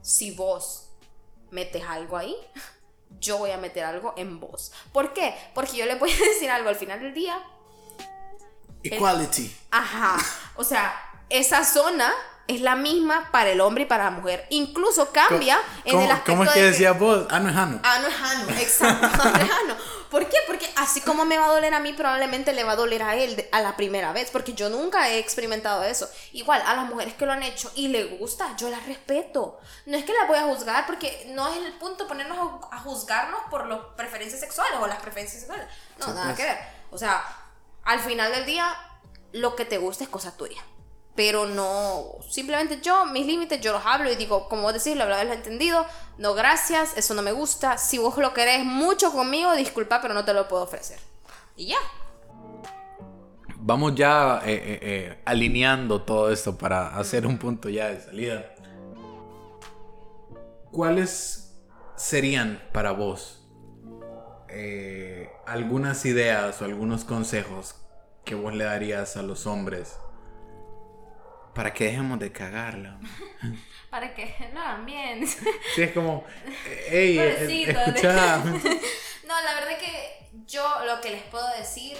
si 0.00 0.30
vos 0.30 0.88
metes 1.50 1.84
algo 1.86 2.16
ahí, 2.16 2.36
yo 3.20 3.36
voy 3.36 3.50
a 3.50 3.58
meter 3.58 3.84
algo 3.84 4.14
en 4.16 4.40
vos. 4.40 4.72
¿Por 4.92 5.12
qué? 5.12 5.34
Porque 5.54 5.76
yo 5.76 5.84
le 5.84 5.96
voy 5.96 6.11
a 6.11 6.18
decir 6.32 6.50
algo 6.50 6.70
al 6.70 6.76
final 6.76 7.00
del 7.00 7.12
día. 7.12 7.38
Equality. 8.83 9.57
Ajá. 9.70 10.16
O 10.57 10.64
sea, 10.64 10.95
esa 11.28 11.64
zona 11.64 12.12
es 12.47 12.61
la 12.61 12.74
misma 12.74 13.28
para 13.31 13.51
el 13.51 13.61
hombre 13.61 13.85
y 13.85 13.87
para 13.87 14.05
la 14.05 14.11
mujer. 14.11 14.47
Incluso 14.51 15.11
cambia 15.12 15.59
en 15.85 15.93
¿Cómo, 15.93 16.05
el 16.05 16.11
aspecto 16.11 16.33
cómo 16.33 16.45
es 16.45 16.51
que 16.51 16.61
de 16.61 16.70
decía 16.70 16.93
vos? 16.93 17.26
Ah, 17.31 17.39
no 17.39 17.49
es 17.49 17.57
Ano. 17.57 17.81
Ano 17.83 18.09
es 18.09 18.14
ano, 18.20 18.51
exacto. 18.59 19.22
ano 19.22 19.37
es 19.37 19.51
ano. 19.51 19.76
¿Por 20.11 20.28
qué? 20.28 20.37
Porque 20.49 20.68
así 20.76 21.01
como 21.01 21.24
me 21.24 21.39
va 21.39 21.45
a 21.45 21.53
doler 21.53 21.72
a 21.72 21.78
mí, 21.78 21.93
probablemente 21.93 22.53
le 22.53 22.64
va 22.64 22.72
a 22.72 22.76
doler 22.76 23.05
a 23.05 23.14
él 23.14 23.49
a 23.53 23.61
la 23.61 23.76
primera 23.76 24.12
vez, 24.12 24.31
porque 24.33 24.55
yo 24.55 24.68
nunca 24.68 25.09
he 25.09 25.18
experimentado 25.18 25.85
eso. 25.85 26.11
Igual, 26.33 26.61
a 26.66 26.74
las 26.74 26.87
mujeres 26.87 27.14
que 27.14 27.24
lo 27.24 27.33
han 27.33 27.45
hecho 27.45 27.70
y 27.76 27.87
le 27.87 28.05
gusta, 28.16 28.57
yo 28.57 28.68
las 28.68 28.85
respeto. 28.87 29.61
No 29.87 29.97
es 29.97 30.05
que 30.05 30.12
las 30.12 30.26
voy 30.26 30.39
a 30.39 30.43
juzgar, 30.43 30.87
porque 30.87 31.31
no 31.33 31.47
es 31.47 31.59
el 31.59 31.72
punto 31.74 32.09
ponernos 32.09 32.37
a, 32.72 32.78
juzgarnos 32.81 33.43
por 33.49 33.68
las 33.68 33.78
preferencias 33.97 34.41
sexuales 34.41 34.81
o 34.81 34.89
las 34.89 35.01
preferencias 35.01 35.43
sexuales. 35.43 35.68
No, 35.99 36.09
nada 36.09 36.24
pues. 36.24 36.37
que 36.39 36.43
ver. 36.43 36.59
O 36.91 36.99
sea, 36.99 37.24
al 37.85 38.01
final 38.01 38.33
del 38.33 38.47
día, 38.47 38.74
lo 39.33 39.57
que 39.57 39.64
te 39.64 39.78
gusta 39.78 40.05
es 40.05 40.11
cosa 40.11 40.37
tuya. 40.37 40.62
Pero 41.14 41.47
no, 41.47 42.05
simplemente 42.28 42.81
yo, 42.81 43.05
mis 43.07 43.26
límites, 43.26 43.61
yo 43.61 43.72
los 43.72 43.85
hablo 43.85 44.11
y 44.11 44.16
digo, 44.16 44.49
como 44.49 44.62
vos 44.62 44.72
decís, 44.72 44.97
lo 44.97 45.03
habrás 45.03 45.26
entendido, 45.26 45.85
no 46.18 46.35
gracias, 46.35 46.97
eso 46.97 47.14
no 47.14 47.22
me 47.22 47.33
gusta, 47.33 47.78
si 47.78 47.99
vos 47.99 48.16
lo 48.16 48.33
querés 48.33 48.64
mucho 48.64 49.12
conmigo, 49.12 49.55
disculpa, 49.55 50.01
pero 50.01 50.14
no 50.14 50.24
te 50.24 50.33
lo 50.33 50.49
puedo 50.49 50.62
ofrecer. 50.62 50.99
Y 51.57 51.66
ya. 51.66 51.78
Vamos 53.57 53.95
ya 53.95 54.41
eh, 54.45 54.55
eh, 54.55 54.78
eh, 54.83 55.22
alineando 55.26 56.01
todo 56.01 56.33
esto 56.33 56.57
para 56.57 56.97
hacer 56.97 57.26
un 57.26 57.37
punto 57.37 57.68
ya 57.68 57.89
de 57.89 58.01
salida. 58.01 58.55
¿Cuáles 60.70 61.59
serían 61.97 62.62
para 62.72 62.93
vos 62.93 63.39
eh, 64.53 65.30
algunas 65.46 66.05
ideas 66.05 66.61
o 66.61 66.64
algunos 66.64 67.05
consejos 67.05 67.76
que 68.24 68.34
vos 68.34 68.55
le 68.55 68.64
darías 68.64 69.16
a 69.16 69.22
los 69.22 69.46
hombres 69.46 69.96
para 71.55 71.72
que 71.72 71.84
dejemos 71.84 72.18
de 72.18 72.32
cagarla? 72.32 72.98
Para 73.90 74.14
que 74.14 74.22
hagan 74.22 74.86
bien. 74.86 75.26
Sí, 75.74 75.82
es 75.82 75.90
como, 75.90 76.24
hey, 76.88 77.18
escucha. 77.66 78.38
No, 78.38 79.42
la 79.42 79.55
verdad 79.55 79.76
que 79.78 80.28
yo 80.46 80.64
lo 80.86 81.01
que 81.01 81.11
les 81.11 81.22
puedo 81.22 81.48
decir 81.57 81.96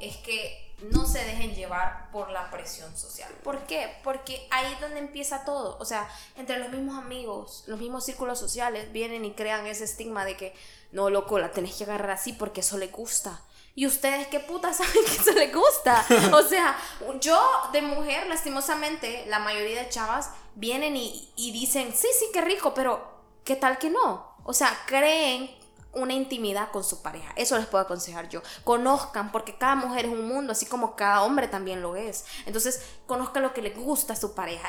es 0.00 0.16
que 0.18 0.63
no 0.82 1.06
se 1.06 1.24
dejen 1.24 1.54
llevar 1.54 2.10
por 2.10 2.30
la 2.30 2.50
presión 2.50 2.96
social. 2.96 3.32
¿Por 3.42 3.64
qué? 3.66 3.96
Porque 4.02 4.46
ahí 4.50 4.72
es 4.72 4.80
donde 4.80 4.98
empieza 4.98 5.44
todo. 5.44 5.76
O 5.78 5.84
sea, 5.84 6.08
entre 6.36 6.58
los 6.58 6.70
mismos 6.70 6.98
amigos, 6.98 7.64
los 7.66 7.78
mismos 7.78 8.04
círculos 8.04 8.38
sociales 8.38 8.92
vienen 8.92 9.24
y 9.24 9.32
crean 9.32 9.66
ese 9.66 9.84
estigma 9.84 10.24
de 10.24 10.36
que 10.36 10.54
no, 10.92 11.10
loco, 11.10 11.38
la 11.38 11.52
tenés 11.52 11.74
que 11.76 11.84
agarrar 11.84 12.10
así 12.10 12.32
porque 12.32 12.60
eso 12.60 12.78
le 12.78 12.88
gusta. 12.88 13.42
¿Y 13.74 13.86
ustedes 13.86 14.28
qué 14.28 14.40
puta 14.40 14.72
saben 14.74 15.04
que 15.04 15.12
eso 15.12 15.32
le 15.32 15.52
gusta? 15.52 16.04
O 16.32 16.42
sea, 16.42 16.76
yo 17.20 17.40
de 17.72 17.82
mujer, 17.82 18.26
lastimosamente, 18.26 19.24
la 19.26 19.38
mayoría 19.38 19.82
de 19.82 19.88
chavas 19.88 20.30
vienen 20.54 20.96
y, 20.96 21.32
y 21.36 21.52
dicen, 21.52 21.92
sí, 21.94 22.08
sí, 22.18 22.26
qué 22.32 22.40
rico, 22.40 22.74
pero 22.74 23.14
¿qué 23.44 23.56
tal 23.56 23.78
que 23.78 23.90
no? 23.90 24.36
O 24.44 24.52
sea, 24.52 24.76
creen 24.86 25.50
una 25.94 26.12
intimidad 26.12 26.70
con 26.70 26.84
su 26.84 27.02
pareja. 27.02 27.32
Eso 27.36 27.56
les 27.56 27.66
puedo 27.66 27.82
aconsejar 27.82 28.28
yo. 28.28 28.42
Conozcan, 28.64 29.32
porque 29.32 29.56
cada 29.56 29.74
mujer 29.74 30.06
es 30.06 30.12
un 30.12 30.26
mundo, 30.28 30.52
así 30.52 30.66
como 30.66 30.96
cada 30.96 31.22
hombre 31.22 31.48
también 31.48 31.82
lo 31.82 31.96
es. 31.96 32.24
Entonces, 32.46 32.82
conozcan 33.06 33.42
lo 33.42 33.52
que 33.52 33.62
les 33.62 33.76
gusta 33.76 34.12
a 34.12 34.16
su 34.16 34.34
pareja. 34.34 34.68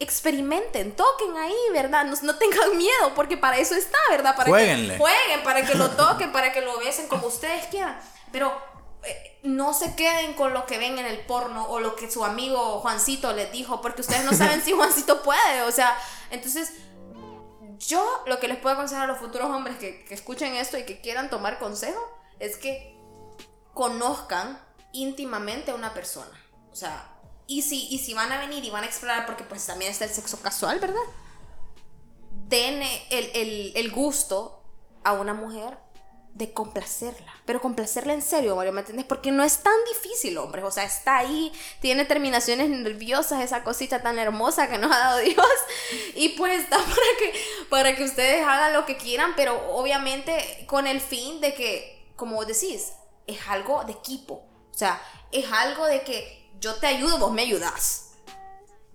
Experimenten, 0.00 0.94
toquen 0.94 1.36
ahí, 1.36 1.56
¿verdad? 1.72 2.04
No, 2.04 2.16
no 2.22 2.36
tengan 2.36 2.76
miedo, 2.76 3.12
porque 3.14 3.36
para 3.36 3.58
eso 3.58 3.74
está, 3.74 3.98
¿verdad? 4.10 4.36
Para 4.36 4.48
Jueguenle. 4.48 4.94
Que, 4.94 4.98
jueguen, 4.98 5.42
para 5.44 5.64
que 5.64 5.74
lo 5.74 5.90
toquen, 5.96 6.32
para 6.32 6.52
que 6.52 6.60
lo 6.60 6.78
besen 6.78 7.08
como 7.08 7.26
ustedes 7.26 7.66
quieran. 7.66 7.98
Pero 8.32 8.52
eh, 9.02 9.38
no 9.42 9.72
se 9.72 9.94
queden 9.94 10.34
con 10.34 10.52
lo 10.52 10.66
que 10.66 10.78
ven 10.78 10.98
en 10.98 11.06
el 11.06 11.20
porno 11.20 11.66
o 11.68 11.80
lo 11.80 11.94
que 11.94 12.10
su 12.10 12.24
amigo 12.24 12.80
Juancito 12.80 13.32
les 13.32 13.52
dijo, 13.52 13.80
porque 13.80 14.00
ustedes 14.00 14.24
no 14.24 14.32
saben 14.32 14.62
si 14.62 14.72
Juancito 14.72 15.22
puede. 15.22 15.62
O 15.62 15.72
sea, 15.72 15.96
entonces 16.30 16.72
yo 17.78 18.22
lo 18.26 18.38
que 18.40 18.48
les 18.48 18.58
puedo 18.58 18.74
aconsejar 18.74 19.04
a 19.04 19.12
los 19.12 19.18
futuros 19.18 19.50
hombres 19.50 19.76
que, 19.78 20.04
escuchen 20.10 20.54
esto 20.54 20.78
y 20.78 20.84
que 20.84 21.00
quieran 21.00 21.30
tomar 21.30 21.58
consejo 21.58 22.00
es 22.38 22.56
que 22.56 22.96
conozcan 23.74 24.60
íntimamente 24.92 25.70
a 25.70 25.74
una 25.74 25.92
persona. 25.94 26.32
O 26.70 26.74
sea, 26.76 27.12
y 27.46 27.62
si, 27.62 27.86
y 27.88 27.98
si 27.98 28.14
van 28.14 28.32
a 28.32 28.38
venir 28.40 28.64
y 28.64 28.70
van 28.70 28.84
a 28.84 28.86
explorar, 28.86 29.26
porque 29.26 29.44
pues 29.44 29.64
también 29.66 29.90
está 29.90 30.04
el 30.04 30.10
sexo 30.10 30.40
casual, 30.40 30.78
¿verdad? 30.80 31.00
Den 32.48 32.82
el, 33.10 33.30
el- 33.34 33.72
el 33.76 33.90
gusto 33.92 34.62
a 35.04 35.12
una 35.12 35.34
mujer 35.34 35.78
de 36.36 36.52
complacerla. 36.52 37.32
Pero 37.46 37.62
complacerla 37.62 38.12
en 38.12 38.20
serio, 38.20 38.56
Mario, 38.56 38.72
¿me 38.72 38.80
entiendes? 38.80 39.06
Porque 39.06 39.32
no 39.32 39.42
es 39.42 39.62
tan 39.62 39.74
difícil, 39.90 40.36
hombre. 40.36 40.62
O 40.64 40.70
sea, 40.70 40.84
está 40.84 41.16
ahí, 41.16 41.50
tiene 41.80 42.04
terminaciones 42.04 42.68
nerviosas, 42.68 43.42
esa 43.42 43.64
cosita 43.64 44.02
tan 44.02 44.18
hermosa 44.18 44.68
que 44.68 44.76
nos 44.76 44.94
ha 44.94 44.98
dado 44.98 45.18
Dios. 45.20 45.46
Y 46.14 46.30
pues 46.30 46.60
está 46.60 46.76
para 46.76 46.90
que, 47.18 47.40
para 47.70 47.96
que 47.96 48.04
ustedes 48.04 48.46
hagan 48.46 48.74
lo 48.74 48.84
que 48.84 48.98
quieran, 48.98 49.32
pero 49.34 49.58
obviamente 49.70 50.64
con 50.66 50.86
el 50.86 51.00
fin 51.00 51.40
de 51.40 51.54
que, 51.54 52.12
como 52.16 52.44
decís, 52.44 52.92
es 53.26 53.38
algo 53.48 53.84
de 53.84 53.92
equipo. 53.92 54.34
O 54.70 54.78
sea, 54.78 55.00
es 55.32 55.50
algo 55.50 55.86
de 55.86 56.02
que 56.02 56.50
yo 56.60 56.74
te 56.74 56.86
ayudo, 56.86 57.16
vos 57.16 57.32
me 57.32 57.42
ayudas. 57.42 58.05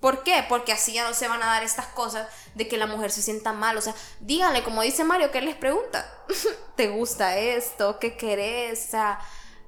¿Por 0.02 0.24
qué? 0.24 0.43
Porque 0.49 0.74
así 0.74 0.93
ya 0.93 1.08
no 1.08 1.14
se 1.14 1.28
van 1.28 1.43
a 1.43 1.45
dar 1.45 1.64
estas 1.64 1.86
cosas 1.86 2.28
de 2.56 2.68
que 2.68 2.78
la 2.78 2.88
mujer 2.88 3.12
se 3.12 3.22
sienta 3.22 3.54
mal. 3.54 3.78
O 3.78 3.82
sea, 3.82 3.95
díganle, 4.20 4.64
como 4.64 4.82
dice 4.82 5.04
Mario, 5.04 5.32
¿qué 5.32 5.41
les 5.41 5.56
pregunta? 5.56 6.12
¿Te 6.76 6.89
gusta 6.89 7.38
esto? 7.38 7.99
¿Qué 7.99 8.18
querés? 8.18 8.88
O 8.88 8.91
sea, 8.91 9.20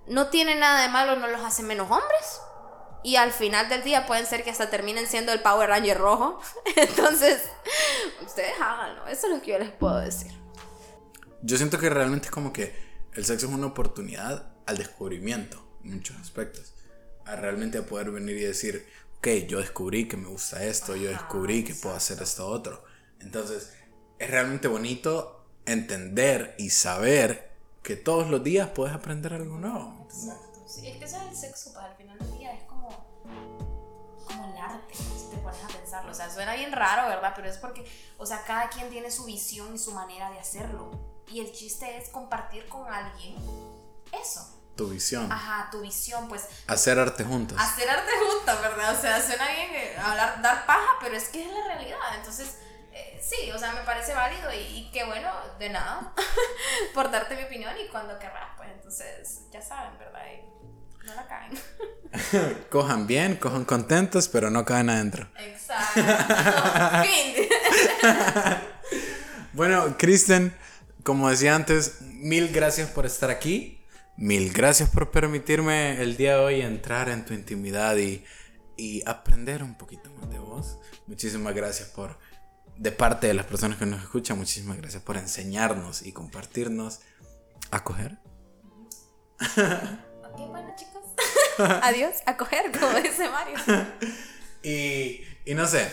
no 0.08 0.28
tiene 0.30 0.56
nada 0.56 0.82
de 0.82 0.90
malo, 0.90 1.16
no 1.16 1.28
los 1.28 1.42
hace 1.42 1.62
menos 1.62 1.90
hombres. 1.90 2.42
Y 3.04 3.18
al 3.18 3.32
final 3.32 3.70
del 3.70 3.84
día 3.84 4.08
pueden 4.08 4.26
ser 4.26 4.44
que 4.44 4.50
hasta 4.50 4.72
terminen 4.72 5.06
siendo 5.08 5.32
el 5.34 5.42
Power 5.42 5.70
Ranger 5.70 6.00
rojo. 6.00 6.42
Entonces, 6.76 7.44
ustedes 8.26 8.54
háganlo. 8.60 9.06
Eso 9.08 9.28
es 9.28 9.34
lo 9.34 9.42
que 9.42 9.52
yo 9.52 9.60
les 9.60 9.72
puedo 9.72 10.00
decir. 10.00 10.32
Yo 11.44 11.58
siento 11.58 11.78
que 11.78 11.92
realmente 11.92 12.28
es 12.28 12.32
como 12.32 12.52
que 12.52 12.76
el 13.14 13.24
sexo 13.24 13.46
es 13.46 13.54
una 13.54 13.68
oportunidad 13.68 14.52
al 14.66 14.78
descubrimiento 14.78 15.64
en 15.84 15.96
muchos 15.96 16.18
aspectos. 16.18 16.74
A 17.26 17.36
realmente 17.36 17.82
poder 17.84 18.10
venir 18.10 18.38
y 18.38 18.42
decir, 18.42 18.88
ok, 19.24 19.48
yo 19.48 19.60
descubrí 19.60 20.06
que 20.06 20.18
me 20.18 20.28
gusta 20.28 20.62
esto, 20.66 20.98
yo 20.98 21.10
descubrí 21.10 21.64
que 21.64 21.74
puedo 21.74 21.96
hacer 21.96 22.22
esto 22.22 22.46
otro. 22.46 22.84
Entonces, 23.22 23.74
es 24.20 24.30
realmente 24.30 24.68
bonito 24.68 25.46
entender 25.66 26.56
y 26.58 26.72
saber 26.72 27.54
que 27.82 27.96
todos 27.96 28.30
los 28.30 28.44
días 28.44 28.72
puedes 28.72 28.94
aprender 28.94 29.34
algo 29.34 29.58
nuevo. 29.58 30.06
Sí, 30.68 30.90
es 30.90 30.98
que 30.98 31.06
eso 31.06 31.16
es 31.16 31.24
el 31.24 31.36
sexo, 31.38 31.72
pues 31.72 31.86
al 31.86 31.96
final 31.96 32.20
del 32.20 32.38
día 32.38 32.54
es 32.54 32.64
como, 32.64 32.90
como 34.26 34.46
el 34.54 34.58
arte, 34.58 34.94
si 34.94 35.30
te 35.34 35.38
pones 35.38 35.64
a 35.64 35.68
pensarlo. 35.70 36.12
O 36.12 36.16
sea, 36.16 36.30
suena 36.30 36.56
bien 36.56 36.74
raro, 36.74 37.08
¿verdad? 37.08 37.32
Pero 37.34 37.48
es 37.48 37.58
porque, 37.58 37.90
o 38.18 38.26
sea, 38.26 38.44
cada 38.44 38.70
quien 38.70 38.90
tiene 38.90 39.10
su 39.10 39.24
visión 39.24 39.74
y 39.74 39.78
su 39.78 39.94
manera 39.94 40.32
de 40.32 40.40
hacerlo. 40.40 41.00
Y 41.32 41.40
el 41.40 41.54
chiste 41.54 41.96
es 41.96 42.10
compartir 42.10 42.68
con 42.68 42.92
alguien 42.92 43.38
eso 44.12 44.63
tu 44.76 44.90
visión. 44.90 45.32
Ajá, 45.32 45.70
tu 45.72 45.82
visión, 45.82 46.28
pues. 46.28 46.48
Hacer 46.68 47.00
arte 47.00 47.24
juntos. 47.24 47.58
Hacer 47.60 47.90
arte 47.90 48.12
juntos, 48.12 48.62
¿verdad? 48.62 48.98
O 48.98 49.02
sea, 49.02 49.22
suena 49.22 49.48
bien 49.48 49.70
eh, 49.74 49.96
hablar, 49.98 50.42
dar 50.42 50.66
paja, 50.66 50.98
pero 51.02 51.16
es 51.16 51.30
que 51.30 51.44
es 51.44 51.52
la 51.52 51.66
realidad. 51.68 52.00
Entonces, 52.16 52.58
eh, 52.92 53.20
sí, 53.22 53.52
o 53.52 53.58
sea, 53.58 53.74
me 53.74 53.82
parece 53.82 54.14
válido 54.14 54.52
y, 54.54 54.90
qué 54.92 55.04
bueno, 55.04 55.30
de 55.60 55.70
nada, 55.70 56.14
por 56.94 57.12
darte 57.12 57.36
mi 57.36 57.44
opinión 57.44 57.74
y 57.84 57.88
cuando 57.90 58.18
querrás, 58.20 58.50
pues 58.58 58.70
entonces, 58.72 59.42
ya 59.52 59.62
saben, 59.62 59.98
¿verdad? 59.98 60.22
no 61.06 61.16
la 61.16 61.28
caen. 61.28 62.66
cojan 62.70 63.08
bien, 63.08 63.36
cojan 63.36 63.66
contentos, 63.66 64.28
pero 64.30 64.50
no 64.50 64.64
caen 64.64 64.90
adentro. 64.90 65.28
Exacto. 65.38 66.02
fin. 67.04 67.48
bueno, 69.54 69.98
Kristen, 69.98 70.56
como 71.04 71.30
decía 71.30 71.56
antes, 71.56 72.02
mil 72.02 72.50
gracias 72.54 72.90
por 72.90 73.06
estar 73.06 73.30
aquí. 73.30 73.73
Mil 74.16 74.54
gracias 74.54 74.90
por 74.90 75.10
permitirme 75.10 76.00
el 76.02 76.18
día 76.18 76.38
de 76.38 76.40
hoy 76.40 76.62
entrar 76.62 77.10
en 77.10 77.26
tu 77.26 77.34
intimidad 77.34 77.98
y, 77.98 78.24
aprender 79.06 79.64
un 79.64 79.76
poquito 79.76 80.12
más 80.12 80.30
de 80.30 80.40
vos. 80.40 80.78
Muchísimas 81.08 81.56
gracias 81.56 81.90
por, 81.90 82.20
de 82.78 82.92
parte 82.92 83.28
de 83.28 83.34
las 83.34 83.46
personas 83.46 83.78
que 83.78 83.86
nos 83.86 84.02
escuchan, 84.02 84.38
muchísimas 84.38 84.78
gracias 84.78 85.02
por 85.02 85.18
enseñarnos 85.18 86.04
y 86.04 86.12
compartirnos 86.12 87.02
a 87.72 87.84
coger. 87.84 88.18
Ok, 90.34 90.50
bueno 90.50 90.74
chicos. 90.76 91.04
Adiós, 91.84 92.16
a 92.26 92.38
coger, 92.38 92.72
como 92.72 92.92
dice 93.00 93.30
Mario. 93.30 93.56
y, 94.64 95.22
y 95.46 95.54
no 95.54 95.68
sé, 95.68 95.92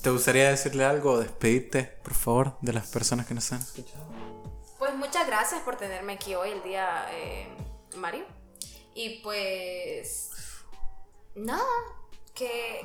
¿te 0.00 0.10
gustaría 0.10 0.50
decirle 0.50 0.84
algo 0.84 1.12
o 1.12 1.20
despedirte, 1.20 1.84
por 2.02 2.14
favor, 2.14 2.58
de 2.60 2.72
las 2.72 2.88
personas 2.88 3.26
que 3.26 3.34
nos 3.34 3.52
han 3.52 3.60
escuchado? 3.60 4.11
Pues 4.82 4.96
muchas 4.96 5.28
gracias 5.28 5.60
por 5.60 5.76
tenerme 5.76 6.14
aquí 6.14 6.34
hoy, 6.34 6.50
el 6.50 6.62
día, 6.64 7.06
eh, 7.12 7.46
Mario. 7.94 8.24
Y 8.94 9.20
pues, 9.20 10.32
nada, 11.36 11.62
que 12.34 12.84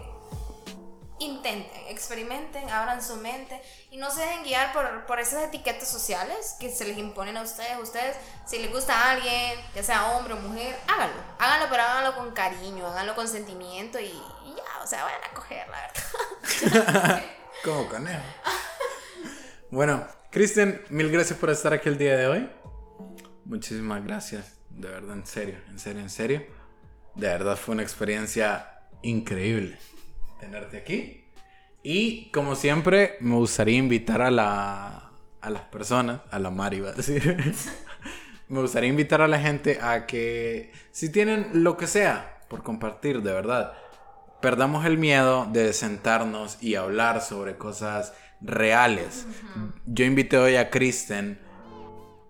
intenten, 1.18 1.88
experimenten, 1.88 2.70
abran 2.70 3.04
su 3.04 3.16
mente 3.16 3.60
y 3.90 3.98
no 3.98 4.12
se 4.12 4.22
dejen 4.22 4.44
guiar 4.44 4.74
por, 4.74 5.08
por, 5.08 5.20
esas 5.20 5.46
etiquetas 5.46 5.90
sociales 5.90 6.56
que 6.60 6.70
se 6.70 6.86
les 6.86 7.00
imponen 7.00 7.36
a 7.36 7.42
ustedes. 7.42 7.80
Ustedes, 7.82 8.16
si 8.46 8.60
les 8.60 8.72
gusta 8.72 8.94
a 8.94 9.12
alguien, 9.14 9.60
ya 9.74 9.82
sea 9.82 10.12
hombre 10.12 10.36
o 10.36 10.38
mujer, 10.38 10.80
háganlo. 10.88 11.24
Háganlo, 11.40 11.66
pero 11.68 11.82
háganlo 11.82 12.16
con 12.16 12.32
cariño, 12.32 12.86
háganlo 12.86 13.16
con 13.16 13.28
sentimiento 13.28 14.00
y, 14.00 14.14
ya, 14.56 14.84
o 14.84 14.86
sea, 14.86 15.04
vayan 15.04 15.24
a 15.24 15.34
coger, 15.34 15.68
la 15.68 15.82
verdad. 15.82 17.24
Como 17.64 17.90
conejo. 17.90 18.22
bueno, 19.72 20.17
Cristian, 20.32 20.82
mil 20.90 21.10
gracias 21.10 21.40
por 21.40 21.50
estar 21.50 21.74
aquí 21.74 21.88
el 21.88 21.98
día 21.98 22.18
de 22.18 22.28
hoy. 22.28 22.50
Muchísimas 23.46 24.04
gracias, 24.04 24.60
de 24.70 24.90
verdad, 24.90 25.16
en 25.16 25.26
serio, 25.26 25.56
en 25.70 25.80
serio, 25.80 26.02
en 26.02 26.10
serio. 26.10 26.46
De 27.16 27.28
verdad 27.28 27.56
fue 27.56 27.74
una 27.74 27.84
experiencia 27.84 28.82
increíble 29.02 29.78
tenerte 30.40 30.78
aquí. 30.78 31.24
Y 31.82 32.30
como 32.32 32.56
siempre, 32.56 33.16
me 33.22 33.36
gustaría 33.36 33.78
invitar 33.78 34.22
a, 34.22 34.30
la, 34.30 35.12
a 35.40 35.50
las 35.50 35.62
personas, 35.64 36.22
a 36.30 36.40
la 36.40 36.52
Mari 36.52 36.78
iba 36.78 36.90
a 36.90 36.94
decir, 36.94 37.38
me 38.50 38.60
gustaría 38.60 38.90
invitar 38.90 39.22
a 39.22 39.30
la 39.30 39.40
gente 39.40 39.80
a 39.82 40.06
que 40.06 40.74
si 40.92 41.10
tienen 41.10 41.64
lo 41.64 41.78
que 41.78 41.88
sea 41.88 42.42
por 42.50 42.64
compartir, 42.64 43.22
de 43.22 43.32
verdad, 43.32 43.74
perdamos 44.42 44.86
el 44.86 44.98
miedo 44.98 45.48
de 45.52 45.72
sentarnos 45.72 46.62
y 46.62 46.76
hablar 46.76 47.22
sobre 47.22 47.58
cosas 47.58 48.14
reales. 48.42 49.26
Yo 49.86 50.06
invité 50.06 50.38
hoy 50.38 50.56
a 50.56 50.70
Kristen 50.70 51.40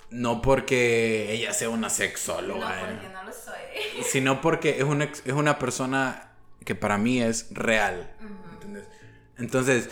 no 0.10 0.42
porque 0.42 1.34
ella 1.34 1.54
sea 1.54 1.70
una 1.70 1.90
sexóloga, 1.90 2.82
no, 2.82 2.94
porque 2.94 3.10
no 3.10 3.24
lo 3.24 3.34
soy. 3.34 4.04
sino 4.10 4.42
porque 4.42 4.78
es 4.78 4.84
una, 4.84 5.06
es 5.06 5.34
una 5.34 5.60
persona 5.60 6.32
que 6.64 6.76
para 6.76 6.98
mí 6.98 7.22
es 7.22 7.48
real. 7.52 8.10
Entonces, 9.38 9.90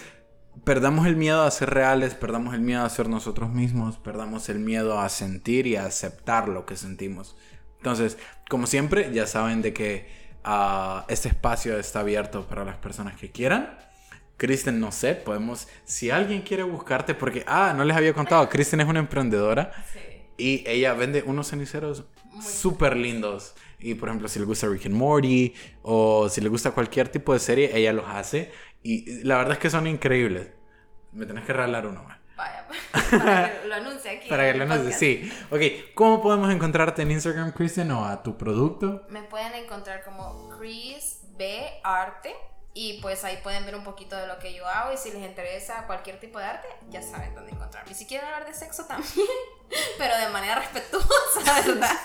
perdamos 0.63 1.05
el 1.05 1.15
miedo 1.15 1.43
a 1.43 1.51
ser 1.51 1.69
reales, 1.69 2.15
perdamos 2.15 2.53
el 2.53 2.61
miedo 2.61 2.83
a 2.83 2.89
ser 2.89 3.07
nosotros 3.09 3.51
mismos, 3.51 3.97
perdamos 3.97 4.49
el 4.49 4.59
miedo 4.59 4.99
a 4.99 5.09
sentir 5.09 5.67
y 5.67 5.75
a 5.75 5.85
aceptar 5.85 6.49
lo 6.49 6.65
que 6.65 6.75
sentimos. 6.75 7.37
Entonces, 7.77 8.17
como 8.49 8.65
siempre, 8.67 9.13
ya 9.13 9.27
saben 9.27 9.61
de 9.61 9.73
que 9.73 10.09
ah, 10.43 11.05
este 11.07 11.29
espacio 11.29 11.77
está 11.77 11.99
abierto 11.99 12.47
para 12.47 12.65
las 12.65 12.77
personas 12.77 13.15
que 13.15 13.31
quieran. 13.31 13.77
Kristen, 14.37 14.79
no 14.79 14.91
sé, 14.91 15.15
podemos, 15.15 15.67
si 15.85 16.09
alguien 16.09 16.41
quiere 16.41 16.63
buscarte, 16.63 17.15
porque, 17.15 17.43
ah, 17.47 17.73
no 17.75 17.85
les 17.85 17.95
había 17.95 18.13
contado, 18.13 18.47
Kristen 18.49 18.81
es 18.81 18.87
una 18.87 18.99
emprendedora 18.99 19.71
sí. 19.93 19.99
y 20.37 20.63
ella 20.67 20.93
vende 20.93 21.23
unos 21.23 21.49
ceniceros 21.49 22.03
súper 22.41 22.97
lindos. 22.97 23.55
Y 23.79 23.93
por 23.95 24.09
ejemplo, 24.09 24.27
si 24.27 24.39
le 24.39 24.45
gusta 24.45 24.67
Rick 24.67 24.87
and 24.87 24.95
Morty 24.95 25.53
o 25.83 26.27
si 26.29 26.41
le 26.41 26.49
gusta 26.49 26.71
cualquier 26.71 27.09
tipo 27.09 27.33
de 27.33 27.39
serie, 27.39 27.71
ella 27.73 27.93
los 27.93 28.07
hace. 28.07 28.51
Y 28.83 29.23
la 29.23 29.37
verdad 29.37 29.53
es 29.53 29.59
que 29.59 29.69
son 29.69 29.87
increíbles. 29.87 30.49
Me 31.11 31.25
tenés 31.25 31.45
que 31.45 31.53
regalar 31.53 31.87
uno 31.87 32.03
más. 32.03 32.17
Vaya, 32.35 32.67
para 33.11 33.61
que 33.61 33.67
lo 33.67 33.75
anuncie 33.75 34.11
aquí. 34.11 34.29
para 34.29 34.51
que 34.51 34.57
lo 34.57 34.63
anuncie, 34.63 34.93
sí. 34.93 35.31
Ok, 35.49 35.93
¿cómo 35.93 36.21
podemos 36.21 36.51
encontrarte 36.51 37.03
en 37.03 37.11
Instagram, 37.11 37.51
Kristen, 37.53 37.91
o 37.91 38.05
a 38.05 38.21
tu 38.21 38.37
producto? 38.37 39.05
Me 39.09 39.23
pueden 39.23 39.53
encontrar 39.53 40.03
como 40.03 40.49
Chris 40.57 41.21
B 41.37 41.63
Arte 41.83 42.33
y 42.77 42.99
pues 43.01 43.23
ahí 43.23 43.37
pueden 43.41 43.65
ver 43.65 43.73
un 43.73 43.85
poquito 43.85 44.17
de 44.17 44.27
lo 44.27 44.37
que 44.37 44.53
yo 44.53 44.67
hago 44.67 44.93
y 44.93 44.97
si 44.97 45.09
les 45.09 45.23
interesa 45.23 45.87
cualquier 45.87 46.19
tipo 46.19 46.39
de 46.39 46.45
arte, 46.45 46.67
ya 46.89 47.01
saben 47.01 47.33
dónde 47.33 47.53
encontrarme. 47.53 47.89
Y 47.89 47.95
si 47.95 48.05
quieren 48.05 48.27
hablar 48.27 48.45
de 48.45 48.53
sexo 48.53 48.83
también, 48.83 49.09
pero 49.97 50.17
de 50.17 50.27
manera 50.27 50.55
respetuosa, 50.55 51.61
¿verdad? 51.65 51.97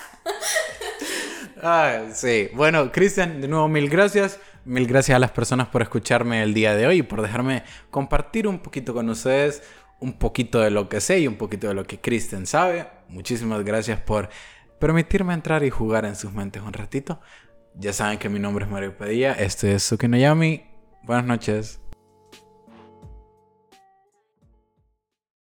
ah, 1.61 2.03
sí. 2.15 2.51
Bueno, 2.55 2.93
Cristian, 2.93 3.41
de 3.41 3.49
nuevo 3.49 3.67
mil 3.67 3.91
gracias. 3.91 4.39
Mil 4.65 4.87
gracias 4.87 5.17
a 5.17 5.19
las 5.19 5.33
personas 5.33 5.67
por 5.67 5.83
escucharme 5.83 6.41
el 6.45 6.55
día 6.55 6.77
de 6.77 6.87
hoy 6.87 6.99
y 6.99 7.03
por 7.03 7.21
dejarme 7.21 7.65
compartir 7.91 8.47
un 8.47 8.61
poquito 8.61 8.95
con 8.95 9.11
ustedes 9.11 9.65
un 9.99 10.15
poquito 10.15 10.61
de 10.61 10.71
lo 10.71 10.89
que 10.89 11.01
sé 11.01 11.19
y 11.19 11.27
un 11.27 11.37
poquito 11.37 11.67
de 11.67 11.75
lo 11.75 11.85
que 11.85 12.01
Cristian 12.01 12.47
sabe. 12.47 12.87
Muchísimas 13.09 13.65
gracias 13.65 14.01
por 14.01 14.31
permitirme 14.79 15.35
entrar 15.35 15.65
y 15.65 15.71
jugar 15.71 16.05
en 16.05 16.15
sus 16.15 16.33
mentes 16.33 16.63
un 16.63 16.73
ratito. 16.73 17.21
Ya 17.81 17.95
saben 17.95 18.19
que 18.19 18.29
mi 18.29 18.39
nombre 18.39 18.67
es 18.67 18.71
Mario 18.71 18.95
Padilla. 18.95 19.33
Este 19.33 19.75
es 19.75 19.85
Suki 19.85 20.07
Yami. 20.07 20.63
Buenas 21.03 21.25
noches. 21.25 21.80